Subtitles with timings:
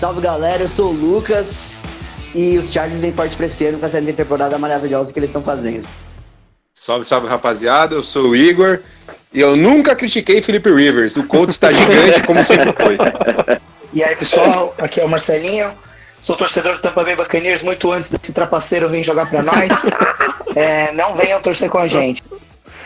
[0.00, 1.82] Salve galera, eu sou o Lucas
[2.34, 5.42] e os Chargers vêm forte pra esse ano com essa temporada maravilhosa que eles estão
[5.42, 5.86] fazendo.
[6.74, 8.80] Salve, salve rapaziada, eu sou o Igor
[9.30, 12.96] e eu nunca critiquei Felipe Rivers, o Colts está gigante como sempre foi.
[13.92, 15.70] E aí pessoal, aqui é o Marcelinho,
[16.18, 19.70] sou torcedor do Tampa Bay Buccaneers muito antes desse trapaceiro vir jogar pra nós.
[20.56, 22.20] É, não venham torcer com a gente.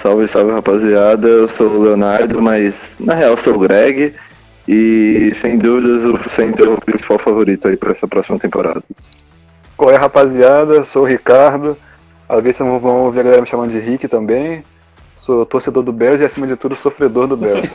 [0.03, 4.15] Salve, salve rapaziada, eu sou o Leonardo, mas na real sou o Greg
[4.67, 8.83] e sem dúvidas o center é o principal favorito aí para essa próxima temporada.
[9.77, 11.77] Qual é rapaziada, sou o Ricardo,
[12.29, 14.65] às vezes vocês vão ouvir a galera me chamando de Rick também,
[15.17, 17.69] sou torcedor do Bears e acima de tudo sofredor do Bears.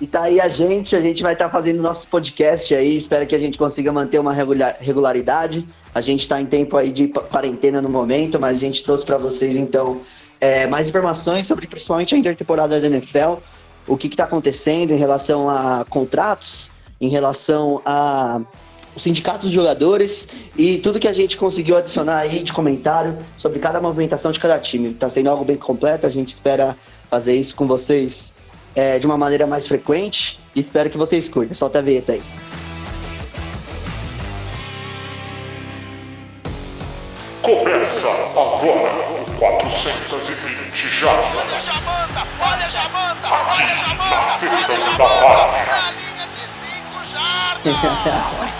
[0.00, 3.26] e tá aí a gente, a gente vai estar tá fazendo nosso podcast aí, espero
[3.26, 4.34] que a gente consiga manter uma
[4.78, 5.66] regularidade.
[5.94, 9.18] A gente está em tempo aí de quarentena no momento, mas a gente trouxe para
[9.18, 10.00] vocês então
[10.40, 13.38] é, mais informações sobre principalmente a intertemporada da NFL,
[13.86, 18.40] o que está acontecendo em relação a contratos, em relação a
[18.96, 23.58] os sindicatos de jogadores e tudo que a gente conseguiu adicionar aí de comentário sobre
[23.58, 24.92] cada movimentação de cada time.
[24.92, 26.74] Está sendo algo bem completo, a gente espera
[27.10, 28.34] fazer isso com vocês
[28.74, 31.54] é, de uma maneira mais frequente e espero que vocês curtam.
[31.54, 32.22] Solta a vinheta aí.
[37.42, 42.15] Começa agora o 420 já.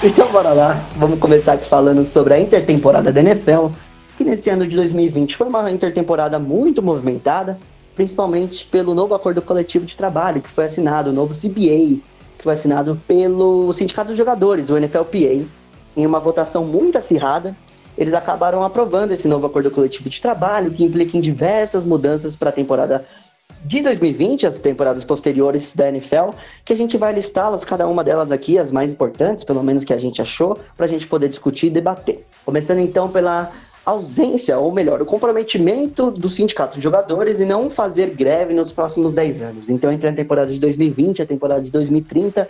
[0.02, 3.68] Então bora lá, vamos começar aqui falando sobre a intertemporada da NFL,
[4.16, 7.58] que nesse ano de 2020 foi uma intertemporada muito movimentada,
[7.94, 12.00] principalmente pelo novo acordo coletivo de trabalho que foi assinado, o novo CBA,
[12.36, 15.44] que foi assinado pelo Sindicato dos Jogadores, o NFLPA,
[15.96, 17.56] em uma votação muito acirrada.
[17.96, 22.50] Eles acabaram aprovando esse novo acordo coletivo de trabalho, que implica em diversas mudanças para
[22.50, 23.06] a temporada
[23.66, 26.30] de 2020, as temporadas posteriores da NFL,
[26.64, 29.92] que a gente vai listá-las, cada uma delas aqui, as mais importantes, pelo menos que
[29.92, 32.24] a gente achou, para a gente poder discutir e debater.
[32.44, 33.50] Começando então pela
[33.84, 39.12] ausência, ou melhor, o comprometimento do sindicato de jogadores e não fazer greve nos próximos
[39.12, 39.68] 10 anos.
[39.68, 42.48] Então, entre a temporada de 2020 e a temporada de 2030,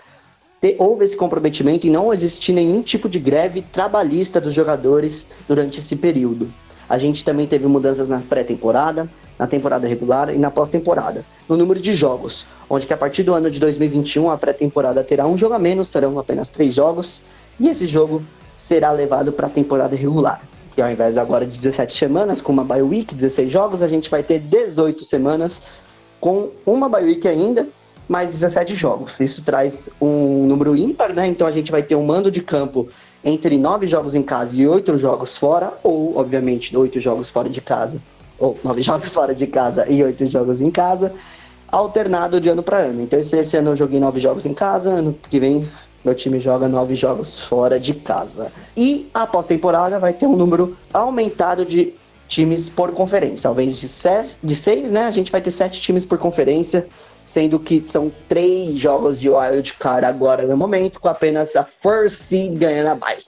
[0.78, 5.96] houve esse comprometimento e não existir nenhum tipo de greve trabalhista dos jogadores durante esse
[5.96, 6.52] período.
[6.86, 9.08] A gente também teve mudanças na pré-temporada,
[9.38, 13.34] na temporada regular e na pós-temporada, no número de jogos, onde que a partir do
[13.34, 17.22] ano de 2021 a pré-temporada terá um jogo a menos, serão apenas três jogos,
[17.58, 18.22] e esse jogo
[18.56, 20.41] será levado para a temporada regular.
[20.74, 24.10] Que ao invés agora de 17 semanas, com uma bye week, 16 jogos, a gente
[24.10, 25.60] vai ter 18 semanas
[26.20, 27.68] com uma bye week ainda,
[28.08, 29.18] mais 17 jogos.
[29.20, 31.26] Isso traz um número ímpar, né?
[31.26, 32.88] Então a gente vai ter um mando de campo
[33.24, 37.60] entre 9 jogos em casa e 8 jogos fora, ou, obviamente, 8 jogos fora de
[37.60, 38.00] casa
[38.38, 41.12] ou nove jogos fora de casa e oito jogos em casa,
[41.69, 43.02] alternado de ano para ano.
[43.02, 45.66] Então, esse ano eu joguei nove jogos em casa, ano que vem
[46.06, 48.52] meu time joga nove jogos fora de casa.
[48.76, 51.94] E a pós-temporada vai ter um número aumentado de
[52.28, 53.48] times por conferência.
[53.48, 56.86] Ao invés de seis, de seis, né, a gente vai ter sete times por conferência,
[57.24, 62.22] sendo que são três jogos de wild card agora no momento, com apenas a first
[62.22, 63.24] seed ganhando a bye.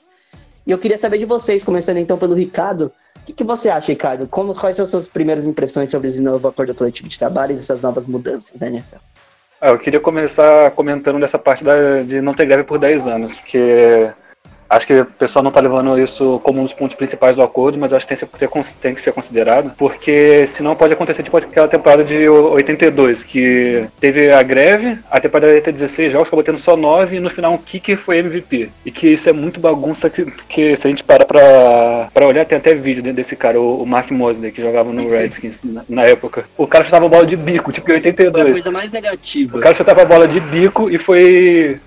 [0.64, 2.92] E eu queria saber de vocês, começando então pelo Ricardo,
[3.28, 4.26] que, que você acha, Ricardo?
[4.26, 7.58] Como, quais são as suas primeiras impressões sobre esse novo acordo coletivo de trabalho e
[7.58, 8.96] essas novas mudanças da NFL?
[9.60, 13.36] Ah, eu queria começar comentando dessa parte da, de não ter greve por 10 anos,
[13.36, 14.08] porque
[14.68, 17.78] Acho que o pessoal não está levando isso como um dos pontos principais do acordo,
[17.78, 21.68] mas acho que tem, que tem que ser considerado, porque senão pode acontecer tipo aquela
[21.68, 26.58] temporada de 82, que teve a greve, a temporada ia ter 16 jogos, acabou tendo
[26.58, 28.70] só 9, e no final um kicker foi MVP.
[28.84, 32.44] E que isso é muito bagunça, que, que se a gente para pra, pra olhar,
[32.44, 36.44] tem até vídeo desse cara, o, Mark Mosley, que jogava no Redskins na, na, época.
[36.56, 38.32] O cara chutava bola de bico, tipo em 82.
[38.32, 39.56] Foi a coisa mais negativa.
[39.56, 41.80] O cara chutava bola de bico e foi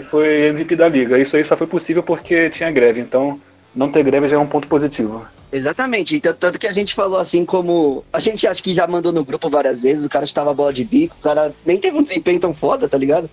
[0.00, 1.18] foi MVP da liga.
[1.18, 3.40] Isso aí só foi possível porque tinha greve, então
[3.74, 5.26] não ter greve já é um ponto positivo.
[5.50, 8.04] Exatamente, então, tanto que a gente falou assim como.
[8.12, 10.84] A gente acha que já mandou no grupo várias vezes, o cara estava bola de
[10.84, 13.30] bico, o cara nem teve um desempenho tão foda, tá ligado?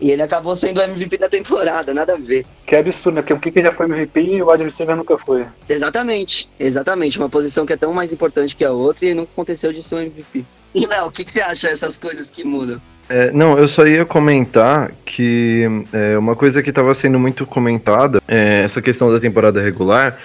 [0.00, 2.46] E ele acabou sendo o MVP da temporada, nada a ver.
[2.66, 3.22] Que absurdo, né?
[3.22, 5.44] Porque o Kiki já foi MVP e o adversário nunca foi.
[5.68, 7.18] Exatamente, exatamente.
[7.18, 9.96] Uma posição que é tão mais importante que a outra e não aconteceu de ser
[9.96, 10.44] um MVP.
[10.74, 12.80] E Léo, o que, que você acha dessas coisas que mudam?
[13.08, 18.22] É, não, eu só ia comentar que é, uma coisa que estava sendo muito comentada,
[18.28, 20.16] é, essa questão da temporada regular,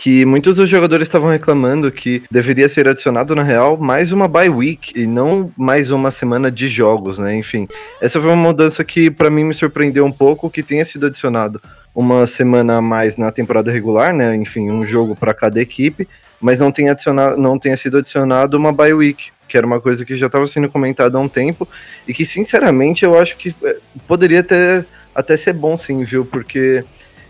[0.00, 4.48] que muitos dos jogadores estavam reclamando que deveria ser adicionado, na real, mais uma bye
[4.48, 7.36] week e não mais uma semana de jogos, né?
[7.36, 7.68] Enfim,
[8.00, 11.60] essa foi uma mudança que para mim me surpreendeu um pouco que tenha sido adicionado
[11.94, 14.34] uma semana a mais na temporada regular, né?
[14.36, 16.08] Enfim, um jogo para cada equipe,
[16.40, 20.02] mas não tenha, adicionado, não tenha sido adicionado uma bye week que era uma coisa
[20.02, 21.68] que já estava sendo comentada há um tempo
[22.08, 23.76] e que, sinceramente, eu acho que é,
[24.08, 26.24] poderia ter até ser bom sim, viu?
[26.24, 26.84] Porque,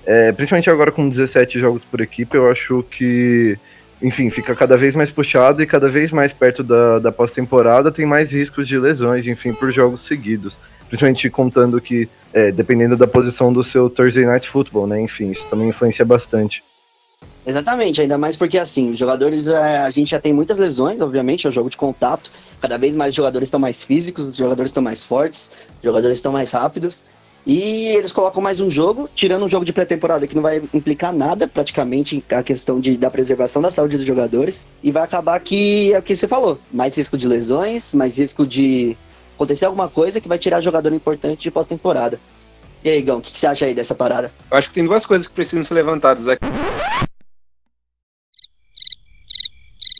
[0.06, 3.58] é, principalmente agora com 17 jogos por equipe, eu acho que,
[4.02, 8.06] enfim, fica cada vez mais puxado e cada vez mais perto da, da pós-temporada tem
[8.06, 10.58] mais riscos de lesões, enfim, por jogos seguidos.
[10.88, 15.00] Principalmente contando que, é, dependendo da posição do seu Thursday Night Football, né?
[15.00, 16.64] Enfim, isso também influencia bastante.
[17.46, 21.46] Exatamente, ainda mais porque assim, os jogadores, é, a gente já tem muitas lesões, obviamente,
[21.46, 22.30] é um jogo de contato.
[22.60, 26.18] Cada vez mais os jogadores estão mais físicos, os jogadores estão mais fortes, os jogadores
[26.18, 27.04] estão mais rápidos.
[27.46, 31.12] E eles colocam mais um jogo, tirando um jogo de pré-temporada que não vai implicar
[31.12, 34.66] nada, praticamente, a questão de, da preservação da saúde dos jogadores.
[34.82, 38.46] E vai acabar que é o que você falou: mais risco de lesões, mais risco
[38.46, 38.96] de
[39.34, 42.20] acontecer alguma coisa que vai tirar jogador importante de pós-temporada.
[42.84, 44.32] E aí, Gão, o que, que você acha aí dessa parada?
[44.50, 46.46] Eu acho que tem duas coisas que precisam ser levantadas aqui.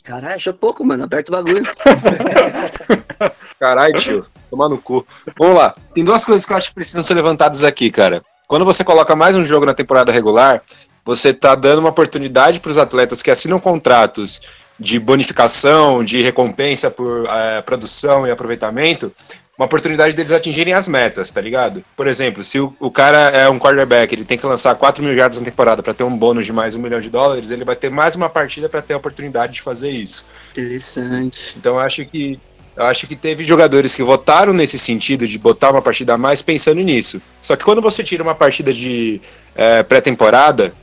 [0.03, 1.03] Caralho, achou pouco, mano.
[1.03, 1.65] Aperta o bagulho.
[3.59, 4.25] Caralho, tio.
[4.49, 5.05] Tomar no cu.
[5.37, 5.75] Vamos lá.
[5.93, 8.23] Tem duas coisas que eu acho que precisam ser levantadas aqui, cara.
[8.47, 10.61] Quando você coloca mais um jogo na temporada regular,
[11.05, 14.41] você tá dando uma oportunidade para os atletas que assinam contratos
[14.79, 19.13] de bonificação, de recompensa por é, produção e aproveitamento,
[19.61, 21.83] uma oportunidade deles atingirem as metas, tá ligado?
[21.95, 25.15] Por exemplo, se o, o cara é um quarterback, ele tem que lançar 4 mil
[25.15, 27.75] jardas na temporada para ter um bônus de mais um milhão de dólares, ele vai
[27.75, 30.25] ter mais uma partida para ter a oportunidade de fazer isso.
[30.51, 31.53] Interessante.
[31.55, 32.39] Então eu acho que
[32.75, 36.41] eu acho que teve jogadores que votaram nesse sentido de botar uma partida a mais
[36.41, 37.21] pensando nisso.
[37.39, 39.21] Só que quando você tira uma partida de
[39.53, 40.73] é, pré-temporada,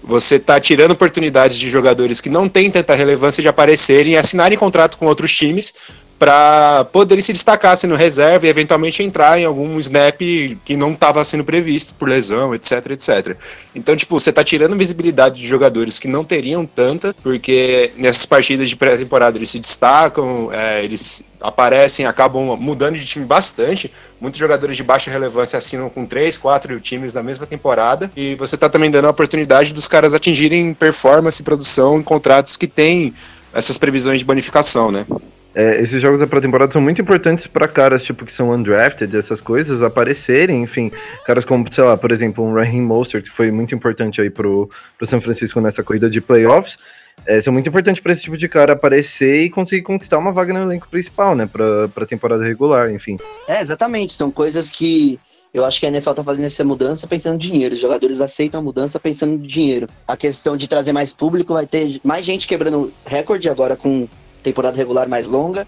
[0.00, 4.56] você tá tirando oportunidades de jogadores que não têm tanta relevância de aparecerem e assinarem
[4.56, 5.74] contrato com outros times
[6.18, 10.20] para poderem se destacar sendo reserva e eventualmente entrar em algum snap
[10.64, 13.36] que não estava sendo previsto por lesão, etc, etc.
[13.74, 18.68] Então, tipo, você tá tirando visibilidade de jogadores que não teriam tanta, porque nessas partidas
[18.68, 23.92] de pré-temporada eles se destacam, é, eles aparecem, acabam mudando de time bastante.
[24.20, 28.10] Muitos jogadores de baixa relevância assinam com três, quatro times na mesma temporada.
[28.16, 32.56] E você tá também dando a oportunidade dos caras atingirem performance e produção em contratos
[32.56, 33.14] que têm
[33.54, 35.06] essas previsões de bonificação, né?
[35.54, 39.40] É, esses jogos da pré-temporada são muito importantes para caras tipo que são undrafted, essas
[39.40, 40.90] coisas aparecerem, enfim,
[41.24, 44.68] caras como, sei lá, por exemplo, um Raheem Mostert, que foi muito importante aí pro,
[44.96, 46.78] pro São Francisco nessa corrida de playoffs,
[47.26, 50.52] é, são muito importantes para esse tipo de cara aparecer e conseguir conquistar uma vaga
[50.52, 53.16] no elenco principal, né, pra, pra temporada regular, enfim.
[53.48, 55.18] É, exatamente, são coisas que
[55.52, 57.74] eu acho que a NFL tá fazendo essa mudança pensando em dinheiro.
[57.74, 59.88] Os jogadores aceitam a mudança pensando em dinheiro.
[60.06, 64.06] A questão de trazer mais público vai ter mais gente quebrando recorde agora com
[64.42, 65.66] temporada regular mais longa,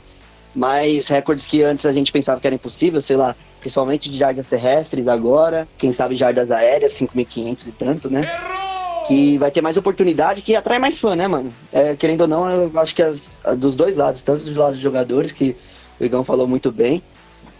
[0.54, 4.48] mais recordes que antes a gente pensava que era impossível, sei lá, principalmente de jardas
[4.48, 8.30] terrestres agora, quem sabe jardas aéreas, 5.500 e tanto, né?
[9.06, 11.52] Que vai ter mais oportunidade, que atrai mais fã, né, mano?
[11.72, 14.82] É, querendo ou não, eu acho que as, dos dois lados, tanto do lado dos
[14.82, 15.56] jogadores, que
[15.98, 17.02] o Igão falou muito bem,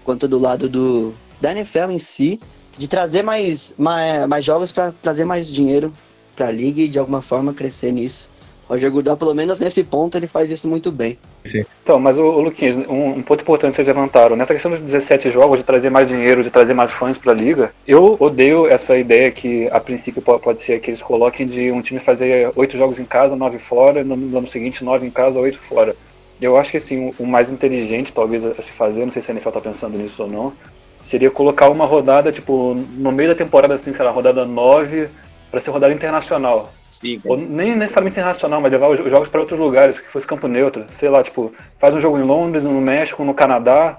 [0.05, 2.41] quanto do lado do, da NFL em si,
[2.77, 5.93] de trazer mais, mais, mais jogos para trazer mais dinheiro
[6.35, 8.31] para a liga e de alguma forma crescer nisso.
[8.71, 11.19] Roger Goodell, pelo menos nesse ponto, ele faz isso muito bem.
[11.45, 11.65] Sim.
[11.83, 14.79] Então, mas o, o Luquinhas, um, um, ponto importante que vocês levantaram, nessa questão dos
[14.79, 18.69] 17 jogos, de trazer mais dinheiro, de trazer mais fãs para a liga, eu odeio
[18.69, 22.53] essa ideia que a princípio pode, pode ser que eles coloquem de um time fazer
[22.55, 25.97] oito jogos em casa, nove fora, no, no ano seguinte nove em casa, oito fora.
[26.41, 29.35] Eu acho que assim, o mais inteligente talvez a se fazer, não sei se a
[29.35, 30.53] NFL está pensando nisso ou não,
[31.01, 35.09] seria colocar uma rodada, tipo, no meio da temporada, assim, sei lá, rodada 9,
[35.51, 36.73] para ser rodada internacional.
[36.91, 40.49] Sim, Ou nem necessariamente internacional, mas levar os jogos para outros lugares, que fosse campo
[40.49, 40.85] neutro.
[40.93, 43.99] Sei lá, tipo, faz um jogo em Londres, no México, no Canadá,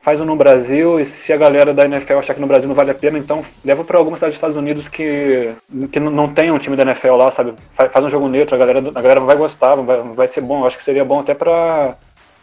[0.00, 2.74] faz um no Brasil, e se a galera da NFL achar que no Brasil não
[2.74, 5.52] vale a pena, então leva para alguma cidade dos Estados Unidos que,
[5.92, 7.52] que não tem um time da NFL lá, sabe?
[7.72, 10.60] Faz, um jogo neutro, a galera, a galera vai gostar, vai, vai ser bom.
[10.60, 11.96] Eu acho que seria bom até para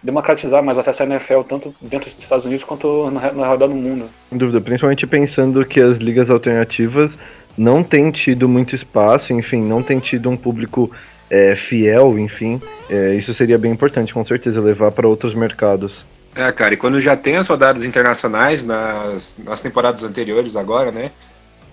[0.03, 3.73] democratizar mais o acesso à NFL, tanto dentro dos Estados Unidos quanto na, na rodada
[3.73, 4.07] do mundo.
[4.29, 7.17] Sem dúvida, principalmente pensando que as ligas alternativas
[7.57, 10.91] não tem tido muito espaço, enfim, não tem tido um público
[11.29, 12.61] é, fiel, enfim.
[12.89, 16.05] É, isso seria bem importante, com certeza, levar para outros mercados.
[16.35, 21.11] É, cara, e quando já tem as rodadas internacionais nas, nas temporadas anteriores agora, né?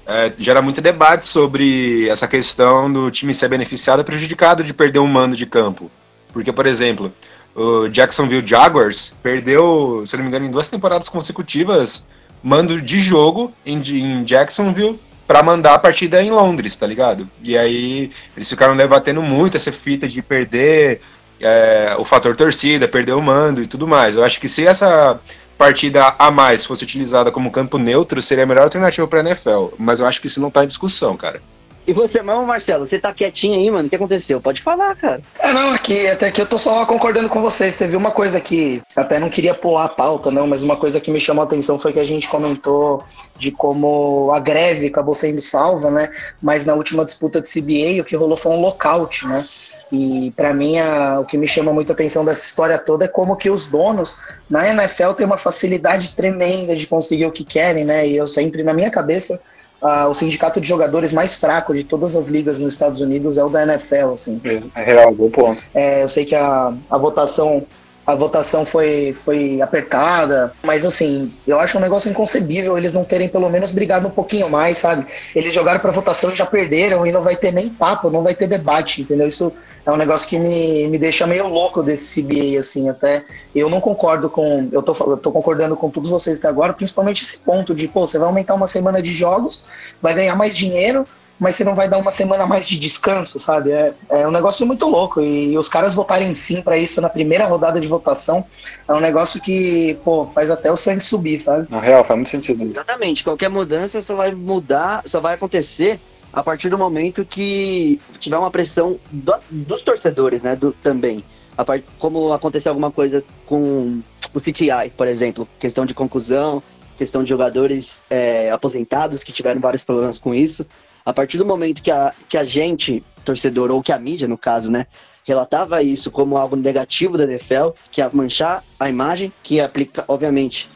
[0.06, 4.98] É, gera muito debate sobre essa questão do time ser beneficiado ou prejudicado de perder
[4.98, 5.90] um mando de campo.
[6.32, 7.12] Porque, por exemplo,
[7.54, 12.04] o Jacksonville Jaguars perdeu, se não me engano, em duas temporadas consecutivas,
[12.42, 17.28] mando de jogo em, em Jacksonville para mandar a partida em Londres, tá ligado?
[17.42, 21.00] E aí eles ficaram debatendo muito essa fita de perder
[21.40, 24.16] é, o fator torcida, perder o mando e tudo mais.
[24.16, 25.18] Eu acho que se essa
[25.56, 29.68] partida a mais fosse utilizada como campo neutro, seria a melhor alternativa para a NFL.
[29.78, 31.40] Mas eu acho que isso não está em discussão, cara.
[31.86, 33.86] E você mesmo, Marcelo, você tá quietinho aí, mano?
[33.86, 34.40] O que aconteceu?
[34.40, 35.20] Pode falar, cara.
[35.38, 37.76] É, não, aqui, até que eu tô só concordando com vocês.
[37.76, 41.10] Teve uma coisa que até não queria pular a pauta, não, mas uma coisa que
[41.10, 43.04] me chamou a atenção foi que a gente comentou
[43.36, 46.08] de como a greve acabou sendo salva, né?
[46.40, 49.44] Mas na última disputa de CBA, o que rolou foi um lockout, né?
[49.92, 53.36] E para mim, a, o que me chama muita atenção dessa história toda é como
[53.36, 54.16] que os donos
[54.48, 58.08] na NFL têm uma facilidade tremenda de conseguir o que querem, né?
[58.08, 59.38] E eu sempre, na minha cabeça,
[59.84, 63.44] uh, o sindicato de jogadores mais fraco de todas as ligas nos Estados Unidos é
[63.44, 64.40] o da NFL, assim.
[64.42, 65.62] É, é real, bom ponto.
[65.74, 67.66] É, eu sei que a, a votação
[68.06, 73.30] a votação foi, foi apertada, mas assim, eu acho um negócio inconcebível eles não terem
[73.30, 75.06] pelo menos brigado um pouquinho mais, sabe?
[75.34, 78.34] Eles jogaram para votação e já perderam e não vai ter nem papo, não vai
[78.34, 79.26] ter debate, entendeu?
[79.26, 79.50] Isso
[79.86, 83.24] é um negócio que me, me deixa meio louco desse CBA, assim, até
[83.54, 87.22] eu não concordo com, eu tô, eu tô concordando com todos vocês até agora, principalmente
[87.22, 89.64] esse ponto de, pô, você vai aumentar uma semana de jogos,
[90.00, 91.06] vai ganhar mais dinheiro,
[91.38, 93.72] mas você não vai dar uma semana mais de descanso, sabe?
[93.72, 95.20] É, é um negócio muito louco.
[95.20, 98.44] E os caras votarem sim para isso na primeira rodada de votação
[98.86, 101.66] é um negócio que, pô, faz até o sangue subir, sabe?
[101.68, 102.64] Na real, faz muito sentido.
[102.64, 103.24] Exatamente.
[103.24, 105.98] Qualquer mudança só vai mudar, só vai acontecer
[106.34, 110.56] a partir do momento que tiver uma pressão do, dos torcedores, né?
[110.56, 111.24] Do, também.
[111.64, 114.00] Part, como aconteceu alguma coisa com
[114.32, 116.60] o CTI, por exemplo, questão de conclusão,
[116.98, 120.66] questão de jogadores é, aposentados que tiveram vários problemas com isso.
[121.06, 124.36] A partir do momento que a, que a gente, torcedor, ou que a mídia, no
[124.36, 124.86] caso, né,
[125.24, 130.04] relatava isso como algo negativo da NFL, que ia manchar a imagem, que ia aplicar,
[130.08, 130.68] obviamente,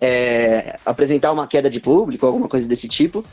[0.00, 3.24] é, apresentar uma queda de público, alguma coisa desse tipo,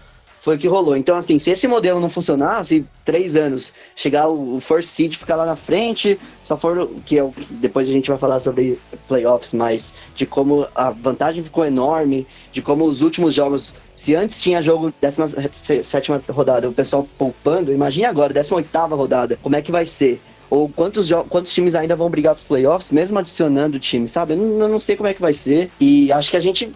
[0.49, 0.97] foi o que rolou.
[0.97, 5.35] Então, assim, se esse modelo não funcionar, se três anos chegar o, first seed ficar
[5.35, 9.53] lá na frente, só for que é o, depois a gente vai falar sobre playoffs,
[9.53, 14.59] mas de como a vantagem ficou enorme, de como os últimos jogos, se antes tinha
[14.59, 20.19] jogo 17 rodada, o pessoal poupando, imagine agora, 18 rodada, como é que vai ser?
[20.49, 24.33] Ou quantos, quantos times ainda vão brigar para os playoffs, mesmo adicionando time, sabe?
[24.33, 25.69] Eu não, eu não sei como é que vai ser.
[25.79, 26.73] E acho que a gente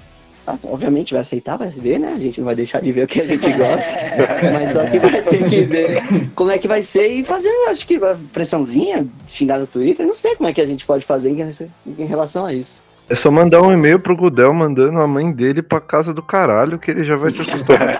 [0.64, 2.14] obviamente vai aceitar, vai ver, né?
[2.16, 3.88] A gente não vai deixar de ver o que a gente gosta.
[4.54, 6.04] mas só que vai ter que ver
[6.36, 8.00] como é que vai ser e fazer, acho que
[8.32, 11.38] pressãozinha, xingar no Twitter, não sei como é que a gente pode fazer em,
[11.98, 12.84] em relação a isso.
[13.10, 16.79] É só mandar um e-mail pro Gudel mandando a mãe dele pra casa do caralho
[16.79, 18.00] que ele já vai se assustar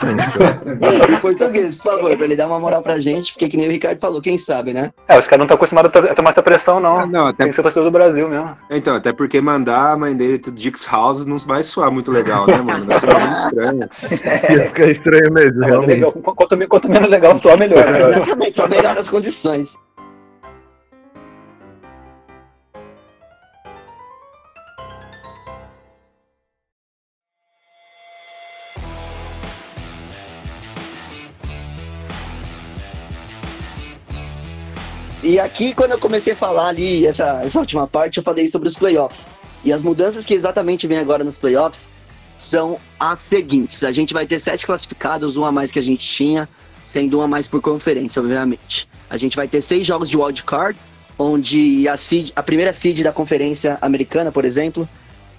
[1.10, 3.72] em português, por favor, pra ele dar uma moral pra gente, porque que nem o
[3.72, 4.92] Ricardo falou, quem sabe, né?
[5.08, 7.00] É, os caras não estão acostumados a tomar essa pressão, não.
[7.00, 7.44] Ah, não até...
[7.44, 8.58] Tem que ser torcedor do Brasil mesmo.
[8.70, 12.48] Então, até porque mandar a mãe dele pro Dix House não vai soar muito legal,
[12.48, 12.86] né, mano?
[12.86, 13.90] Vai ser muito estranho.
[14.58, 15.96] Ia ficar estranho mesmo, é, realmente.
[15.96, 17.86] Legal, quanto, quanto menos legal soar, melhor.
[17.86, 18.10] Né?
[18.10, 19.78] Exatamente, só melhor as condições.
[35.24, 38.68] E aqui, quando eu comecei a falar ali, essa, essa última parte, eu falei sobre
[38.68, 39.32] os playoffs.
[39.64, 41.94] E as mudanças que exatamente vêm agora nos playoffs
[42.38, 43.86] são as seguintes.
[43.86, 46.50] A gente vai ter sete classificados, um a mais que a gente tinha,
[46.86, 48.90] sendo um a mais por conferência, obviamente.
[49.10, 50.78] A gente vai ter seis jogos de wild card,
[51.18, 54.90] onde a, seed, a primeira seed da conferência americana, por exemplo,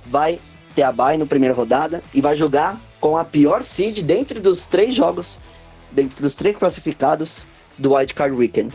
[0.07, 0.41] vai
[0.75, 4.65] ter a bye no primeira rodada e vai jogar com a pior seed dentro dos
[4.65, 5.41] três jogos,
[5.93, 8.75] dentro dos três classificados do wild card weekend.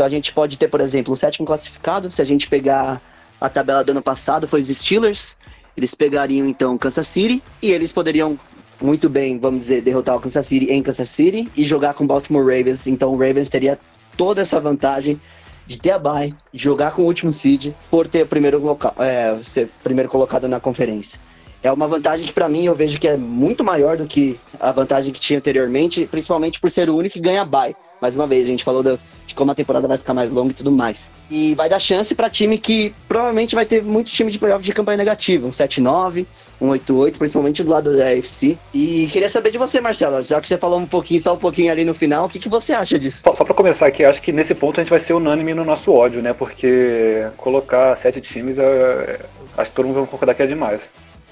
[0.00, 2.10] Então a gente pode ter, por exemplo, o sétimo classificado.
[2.10, 3.02] Se a gente pegar
[3.38, 5.36] a tabela do ano passado, foi os Steelers.
[5.76, 8.38] Eles pegariam então Kansas City e eles poderiam
[8.80, 12.06] muito bem, vamos dizer, derrotar o Kansas City em Kansas City e jogar com o
[12.06, 12.86] Baltimore Ravens.
[12.86, 13.78] Então o Ravens teria
[14.16, 15.20] toda essa vantagem
[15.66, 19.38] de ter a bye, de jogar com o último seed, por ter primeiro, local, é,
[19.42, 21.20] ser primeiro colocado na conferência.
[21.62, 24.72] É uma vantagem que para mim eu vejo que é muito maior do que a
[24.72, 27.76] vantagem que tinha anteriormente, principalmente por ser o único que ganha bye.
[28.00, 30.52] Mais uma vez, a gente falou do, de como a temporada vai ficar mais longa
[30.52, 31.12] e tudo mais.
[31.30, 34.72] E vai dar chance para time que provavelmente vai ter muito time de playoff de
[34.72, 36.24] campanha negativa, um 7-9,
[36.58, 38.58] um 8-8, principalmente do lado da AFC.
[38.72, 41.70] E queria saber de você, Marcelo, já que você falou um pouquinho, só um pouquinho
[41.70, 43.20] ali no final, o que, que você acha disso?
[43.22, 45.64] Só, só para começar aqui, acho que nesse ponto a gente vai ser unânime no
[45.64, 46.32] nosso ódio, né?
[46.32, 50.90] Porque colocar sete times, acho que todo mundo vai concordar que é demais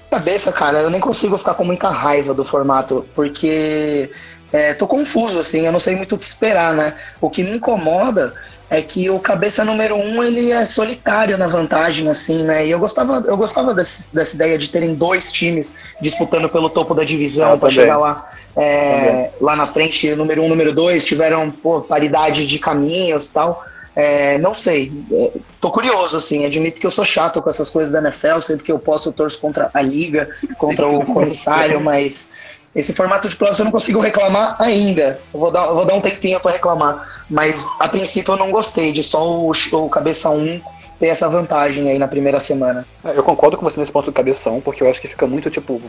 [0.09, 4.09] cabeça, cara, eu nem consigo ficar com muita raiva do formato, porque
[4.51, 6.95] é, tô confuso, assim, eu não sei muito o que esperar, né?
[7.21, 8.33] O que me incomoda
[8.69, 12.65] é que o cabeça número um, ele é solitário na vantagem, assim, né?
[12.65, 16.95] E eu gostava, eu gostava desse, dessa ideia de terem dois times disputando pelo topo
[16.95, 18.31] da divisão para chegar lá.
[18.57, 23.63] É, lá na frente, número um, número dois, tiveram pô, paridade de caminhos e tal.
[23.95, 27.91] É, não sei, é, tô curioso, assim, admito que eu sou chato com essas coisas
[27.91, 32.59] da NFL, sempre que eu posso eu torço contra a liga, contra o comissário, mas
[32.73, 35.19] esse formato de playoffs eu não consigo reclamar ainda.
[35.33, 37.25] Eu vou dar, eu vou dar um tempinho para reclamar.
[37.29, 40.61] Mas a princípio eu não gostei de só o, o cabeça 1
[40.99, 42.85] ter essa vantagem aí na primeira semana.
[43.03, 45.49] É, Eu concordo com você nesse ponto do cabeção, porque eu acho que fica muito,
[45.49, 45.81] tipo,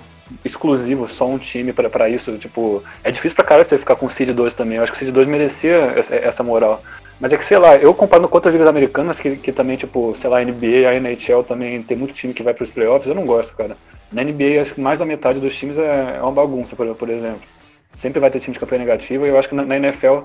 [0.45, 2.39] exclusivo, só um time pra, pra isso.
[2.39, 4.79] Tipo, é difícil pra caralho você ficar com o Seed 2 também.
[4.79, 6.83] Eu acho que o Seed 2 merecia essa moral.
[7.21, 10.15] Mas é que, sei lá, eu comparando com outras ligas americanas, que, que também, tipo,
[10.17, 13.15] sei lá, a NBA, a NHL também tem muito time que vai pros playoffs, eu
[13.15, 13.77] não gosto, cara.
[14.11, 17.11] Na NBA, acho que mais da metade dos times é, é uma bagunça, por, por
[17.11, 17.43] exemplo.
[17.95, 20.21] Sempre vai ter time de campanha negativa, e eu acho que na, na NFL,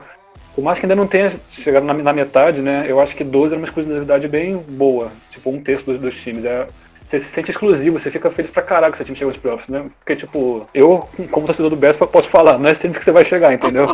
[0.56, 3.54] por mais que ainda não tenha chegado na, na metade, né, eu acho que 12
[3.54, 5.12] é uma exclusividade bem boa.
[5.30, 6.46] Tipo, um terço dos, dos times.
[6.46, 6.66] É,
[7.08, 9.70] você se sente exclusivo, você fica feliz pra caralho que seu time chega nos playoffs,
[9.70, 9.86] né?
[10.00, 13.24] Porque, tipo, eu, como torcedor do Bears, posso falar, não é sempre que você vai
[13.24, 13.88] chegar, entendeu?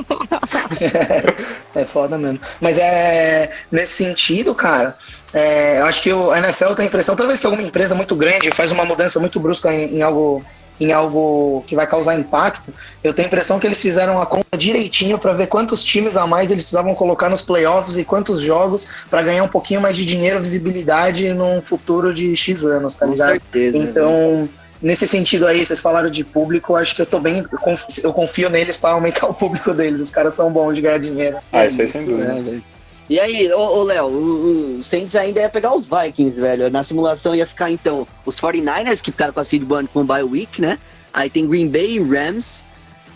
[1.75, 2.39] é foda mesmo.
[2.61, 4.95] Mas é nesse sentido, cara,
[5.33, 8.15] é, eu acho que o NFL tem a impressão, toda vez que alguma empresa muito
[8.15, 10.43] grande faz uma mudança muito brusca em, em algo
[10.81, 12.73] em algo que vai causar impacto,
[13.03, 16.25] eu tenho a impressão que eles fizeram a conta direitinho para ver quantos times a
[16.25, 20.03] mais eles precisavam colocar nos playoffs e quantos jogos para ganhar um pouquinho mais de
[20.03, 23.29] dinheiro, visibilidade num futuro de X anos, tá Com ligado?
[23.29, 23.77] certeza.
[23.77, 24.49] Então,
[24.81, 28.11] nesse sentido aí, vocês falaram de público, acho que eu tô bem, eu confio, eu
[28.11, 30.01] confio neles para aumentar o público deles.
[30.01, 31.37] Os caras são bons de ganhar dinheiro.
[31.51, 32.33] Ah, isso aí sem dúvida.
[32.33, 32.63] né, velho?
[33.11, 36.69] E aí, ô, ô Léo, o, o Saints ainda ia pegar os Vikings, velho.
[36.69, 40.23] Na simulação ia ficar, então, os 49ers, que ficaram com a Seed com o bye
[40.23, 40.79] week, né?
[41.13, 42.65] Aí tem Green Bay Rams,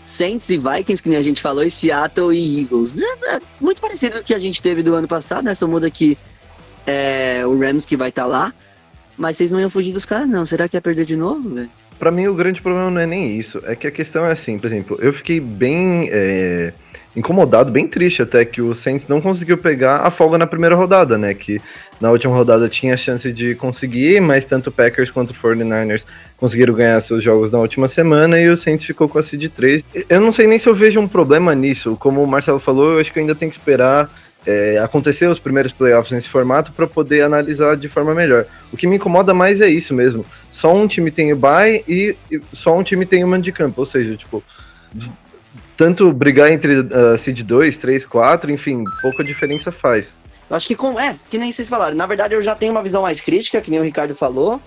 [0.06, 2.98] Saints e Vikings, que nem a gente falou, e Seattle e Eagles.
[2.98, 5.56] É, é muito parecido o que a gente teve do ano passado, né?
[5.56, 6.18] Só muda que
[6.86, 8.54] é o Rams que vai estar lá.
[9.16, 10.46] Mas vocês não iam fugir dos caras, não.
[10.46, 11.72] Será que ia perder de novo, velho?
[11.98, 13.62] Pra mim, o grande problema não é nem isso.
[13.66, 16.74] É que a questão é assim, por exemplo, eu fiquei bem é,
[17.16, 21.18] incomodado, bem triste até que o Saints não conseguiu pegar a folga na primeira rodada,
[21.18, 21.34] né?
[21.34, 21.62] Que
[22.00, 26.06] na última rodada tinha a chance de conseguir, mas tanto o Packers quanto o 49ers
[26.38, 29.84] conseguiram ganhar seus jogos na última semana e o Saints ficou com a seed 3.
[30.10, 31.96] Eu não sei nem se eu vejo um problema nisso.
[31.98, 34.10] Como o Marcelo falou, eu acho que ainda tenho que esperar
[34.46, 38.46] é, acontecer os primeiros playoffs nesse formato para poder analisar de forma melhor.
[38.72, 40.26] O que me incomoda mais é isso mesmo.
[40.52, 43.52] Só um time tem o bye e, e só um time tem o mando de
[43.52, 43.82] campo.
[43.82, 44.44] Ou seja, tipo,
[45.76, 50.16] tanto brigar entre uh, seed 2, 3, 4, enfim, pouca diferença faz.
[50.50, 51.00] Eu acho que com.
[51.00, 51.96] É, que nem vocês falaram.
[51.96, 54.62] Na verdade, eu já tenho uma visão mais crítica, que nem o Ricardo falou.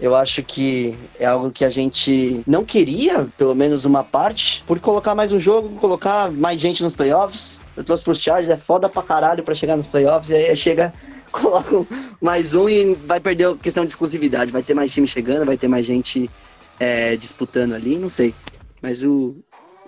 [0.00, 4.78] Eu acho que é algo que a gente não queria, pelo menos uma parte, por
[4.80, 7.60] colocar mais um jogo, colocar mais gente nos playoffs.
[7.76, 10.92] Eu trouxe pros Chargers, é foda pra caralho pra chegar nos playoffs, e aí chega,
[11.30, 11.86] coloca
[12.20, 14.50] mais um e vai perder a questão de exclusividade.
[14.50, 16.28] Vai ter mais time chegando, vai ter mais gente
[16.80, 18.34] é, disputando ali, não sei.
[18.82, 19.36] Mas o,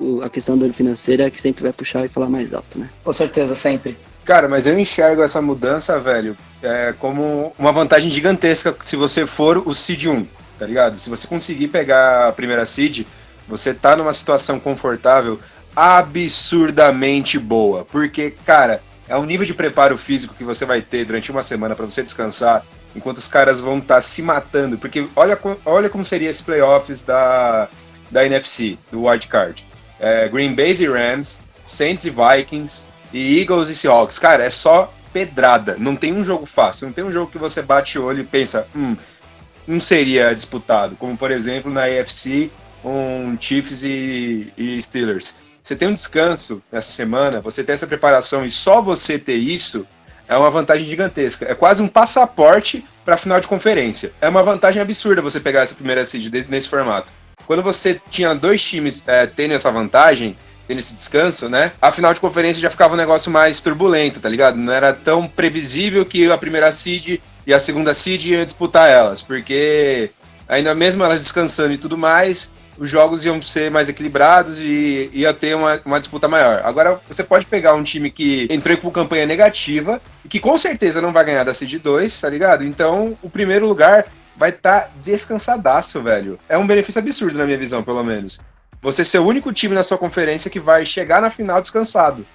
[0.01, 2.88] o- a questão do financeiro é que sempre vai puxar e falar mais alto, né?
[3.03, 3.99] Com certeza, sempre.
[4.27, 9.59] Cara, mas eu enxergo essa mudança, velho, é, como uma vantagem gigantesca se você for
[9.59, 10.27] o Seed 1,
[10.59, 10.99] tá ligado?
[10.99, 13.07] Se você conseguir pegar a primeira Seed,
[13.47, 15.39] você tá numa situação confortável
[15.77, 17.85] absurdamente boa.
[17.85, 21.77] Porque, cara, é um nível de preparo físico que você vai ter durante uma semana
[21.77, 24.77] pra você descansar, enquanto os caras vão estar se matando.
[24.77, 27.69] Porque olha, olha como seria esse playoffs da,
[28.11, 29.65] da NFC, do Wild Card.
[30.01, 34.19] É, Green Bay e Rams, Saints e Vikings, e Eagles e Seahawks.
[34.19, 35.77] Cara, é só pedrada.
[35.79, 36.87] Não tem um jogo fácil.
[36.87, 38.97] Não tem um jogo que você bate o olho e pensa, hum,
[39.66, 40.97] não seria disputado.
[40.97, 42.51] Como, por exemplo, na AFC,
[42.85, 45.37] um Chiefs e, e Steelers.
[45.62, 49.85] Você tem um descanso nessa semana, você tem essa preparação e só você ter isso
[50.29, 51.47] é uma vantagem gigantesca.
[51.49, 54.12] É quase um passaporte para final de conferência.
[54.21, 57.12] É uma vantagem absurda você pegar essa primeira seed nesse formato.
[57.47, 61.72] Quando você tinha dois times é, tendo essa vantagem, tendo esse descanso, né?
[61.81, 64.57] A final de conferência já ficava um negócio mais turbulento, tá ligado?
[64.57, 69.22] Não era tão previsível que a primeira seed e a segunda seed iam disputar elas,
[69.22, 70.11] porque
[70.48, 75.33] ainda mesmo elas descansando e tudo mais, os jogos iam ser mais equilibrados e ia
[75.33, 76.62] ter uma, uma disputa maior.
[76.64, 81.00] Agora você pode pegar um time que entrou com campanha negativa e que com certeza
[81.00, 82.64] não vai ganhar da seed 2, tá ligado?
[82.64, 86.38] Então o primeiro lugar vai estar descansadaço, velho.
[86.48, 88.40] É um benefício absurdo na minha visão, pelo menos
[88.81, 92.27] você ser o único time na sua conferência que vai chegar na final descansado.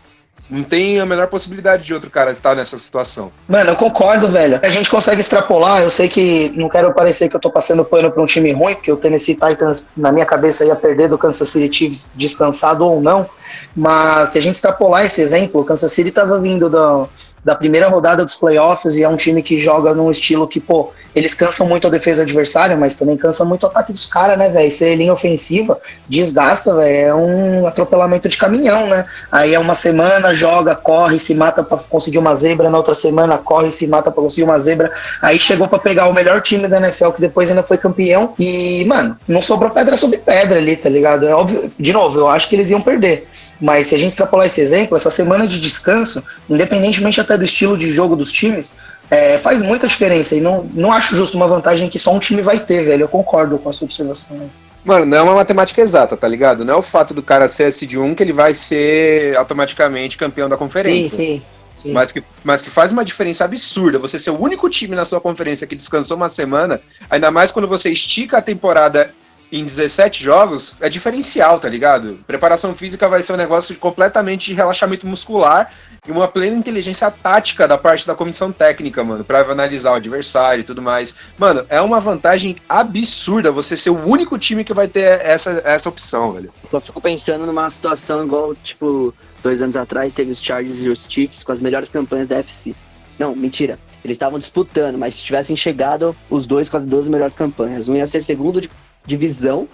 [0.50, 3.32] Não tem a menor possibilidade de outro cara estar nessa situação.
[3.48, 4.60] Mano, eu concordo, velho.
[4.62, 5.82] A gente consegue extrapolar.
[5.82, 8.76] Eu sei que não quero parecer que eu tô passando pano pra um time ruim,
[8.76, 13.02] porque o Tennessee Titans, na minha cabeça, ia perder do Kansas City Chiefs descansado ou
[13.02, 13.30] não.
[13.74, 17.08] Mas se a gente extrapolar esse exemplo, o Kansas City tava vindo do,
[17.44, 20.92] da primeira rodada dos playoffs e é um time que joga num estilo que, pô,
[21.16, 24.50] eles cansam muito a defesa adversária, mas também cansam muito o ataque dos caras, né,
[24.50, 24.72] velho?
[24.72, 27.08] Ser linha ofensiva desgasta, velho.
[27.08, 29.06] É um atropelamento de caminhão, né?
[29.32, 33.38] Aí é uma semana, joga, corre, se mata para conseguir uma zebra, na outra semana
[33.38, 34.94] corre, se mata para conseguir uma zebra.
[35.22, 38.34] Aí chegou para pegar o melhor time da NFL, que depois ainda foi campeão.
[38.38, 41.28] E, mano, não sobrou pedra sobre pedra ali, tá ligado?
[41.28, 43.28] É óbvio, de novo, eu acho que eles iam perder.
[43.62, 47.78] Mas se a gente extrapolar esse exemplo, essa semana de descanso, independentemente até do estilo
[47.78, 48.76] de jogo dos times,
[49.10, 50.36] é, faz muita diferença.
[50.36, 53.04] E não, não acho justo uma vantagem que só um time vai ter, velho.
[53.04, 54.50] Eu concordo com a sua observação.
[54.84, 56.66] Mano, não é uma matemática exata, tá ligado?
[56.66, 60.58] Não é o fato do cara ser SD1 que ele vai ser automaticamente campeão da
[60.58, 61.18] conferência.
[61.18, 61.44] Sim, sim.
[61.74, 61.94] Sim.
[61.94, 63.98] Mas que, mas que faz uma diferença absurda.
[64.00, 67.68] Você ser o único time na sua conferência que descansou uma semana, ainda mais quando
[67.68, 69.14] você estica a temporada
[69.52, 72.20] em 17 jogos é diferencial, tá ligado?
[72.26, 75.72] Preparação física vai ser um negócio completamente de relaxamento muscular
[76.08, 80.62] e uma plena inteligência tática da parte da comissão técnica, mano, para analisar o adversário
[80.62, 81.16] e tudo mais.
[81.38, 85.90] Mano, é uma vantagem absurda você ser o único time que vai ter essa, essa
[85.90, 86.54] opção, velho.
[86.64, 91.06] Só fico pensando numa situação igual, tipo, dois anos atrás teve os Chargers e os
[91.08, 92.74] Chiefs com as melhores campanhas da FC.
[93.20, 93.78] Não, mentira.
[94.04, 97.96] Eles estavam disputando, mas se tivessem chegado os dois com as duas melhores campanhas, um
[97.96, 98.70] ia ser segundo de
[99.06, 99.68] divisão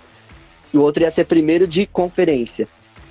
[0.74, 2.68] e o outro ia ser primeiro de conferência.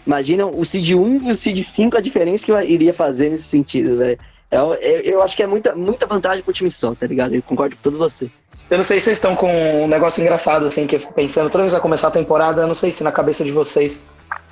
[0.06, 3.96] Imagina o Seed 1 e o Seed 5, a diferença que iria fazer nesse sentido,
[3.96, 4.18] velho.
[4.50, 7.34] Eu, é eu, eu, acho que é muita, muita vantagem pro time só, tá ligado?
[7.34, 8.30] Eu concordo com todo você.
[8.70, 11.50] Eu não sei se vocês estão com um negócio engraçado, assim, que eu fico pensando,
[11.50, 14.06] toda vez que vai começar a temporada, eu não sei se na cabeça de vocês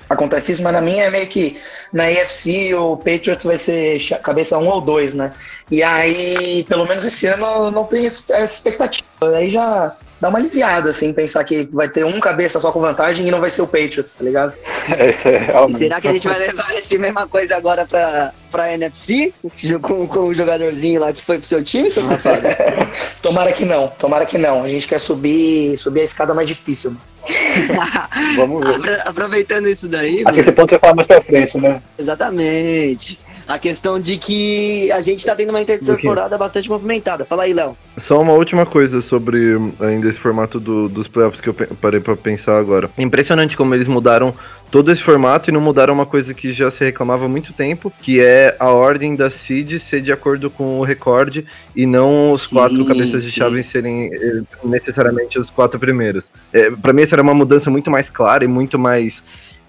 [0.08, 1.58] acontece isso, mas na minha é meio que
[1.92, 5.32] na AFC o Patriots vai ser cabeça 1 ou 2, né?
[5.70, 9.04] E aí, pelo menos esse ano, não tem essa expectativa.
[9.22, 13.26] Aí já dá uma aliviada, assim, pensar que vai ter um cabeça só com vantagem
[13.26, 14.52] e não vai ser o Patriots, tá ligado?
[14.86, 15.78] É, isso é realmente.
[15.78, 19.32] Será que a gente vai levar essa mesma coisa agora pra, pra NFC?
[19.80, 22.42] Com, com o jogadorzinho lá que foi pro seu time, seu safado?
[23.22, 24.62] tomara que não, tomara que não.
[24.62, 26.94] A gente quer subir, subir a escada mais difícil.
[28.36, 29.00] Vamos ver.
[29.06, 30.22] Aproveitando isso daí.
[30.26, 31.80] Acho que esse ponto você fala mais pra frente, né?
[31.98, 37.24] Exatamente a questão de que a gente tá tendo uma intertemporada bastante movimentada.
[37.24, 37.76] Fala aí, Léo.
[37.98, 42.16] Só uma última coisa sobre ainda esse formato do, dos playoffs que eu parei para
[42.16, 42.90] pensar agora.
[42.98, 44.34] Impressionante como eles mudaram
[44.70, 47.92] todo esse formato e não mudaram uma coisa que já se reclamava há muito tempo,
[48.00, 52.48] que é a ordem da seed ser de acordo com o recorde e não os
[52.48, 56.28] sim, quatro cabeças de chave serem eh, necessariamente os quatro primeiros.
[56.52, 59.22] É, para mim, essa era uma mudança muito mais clara e muito mais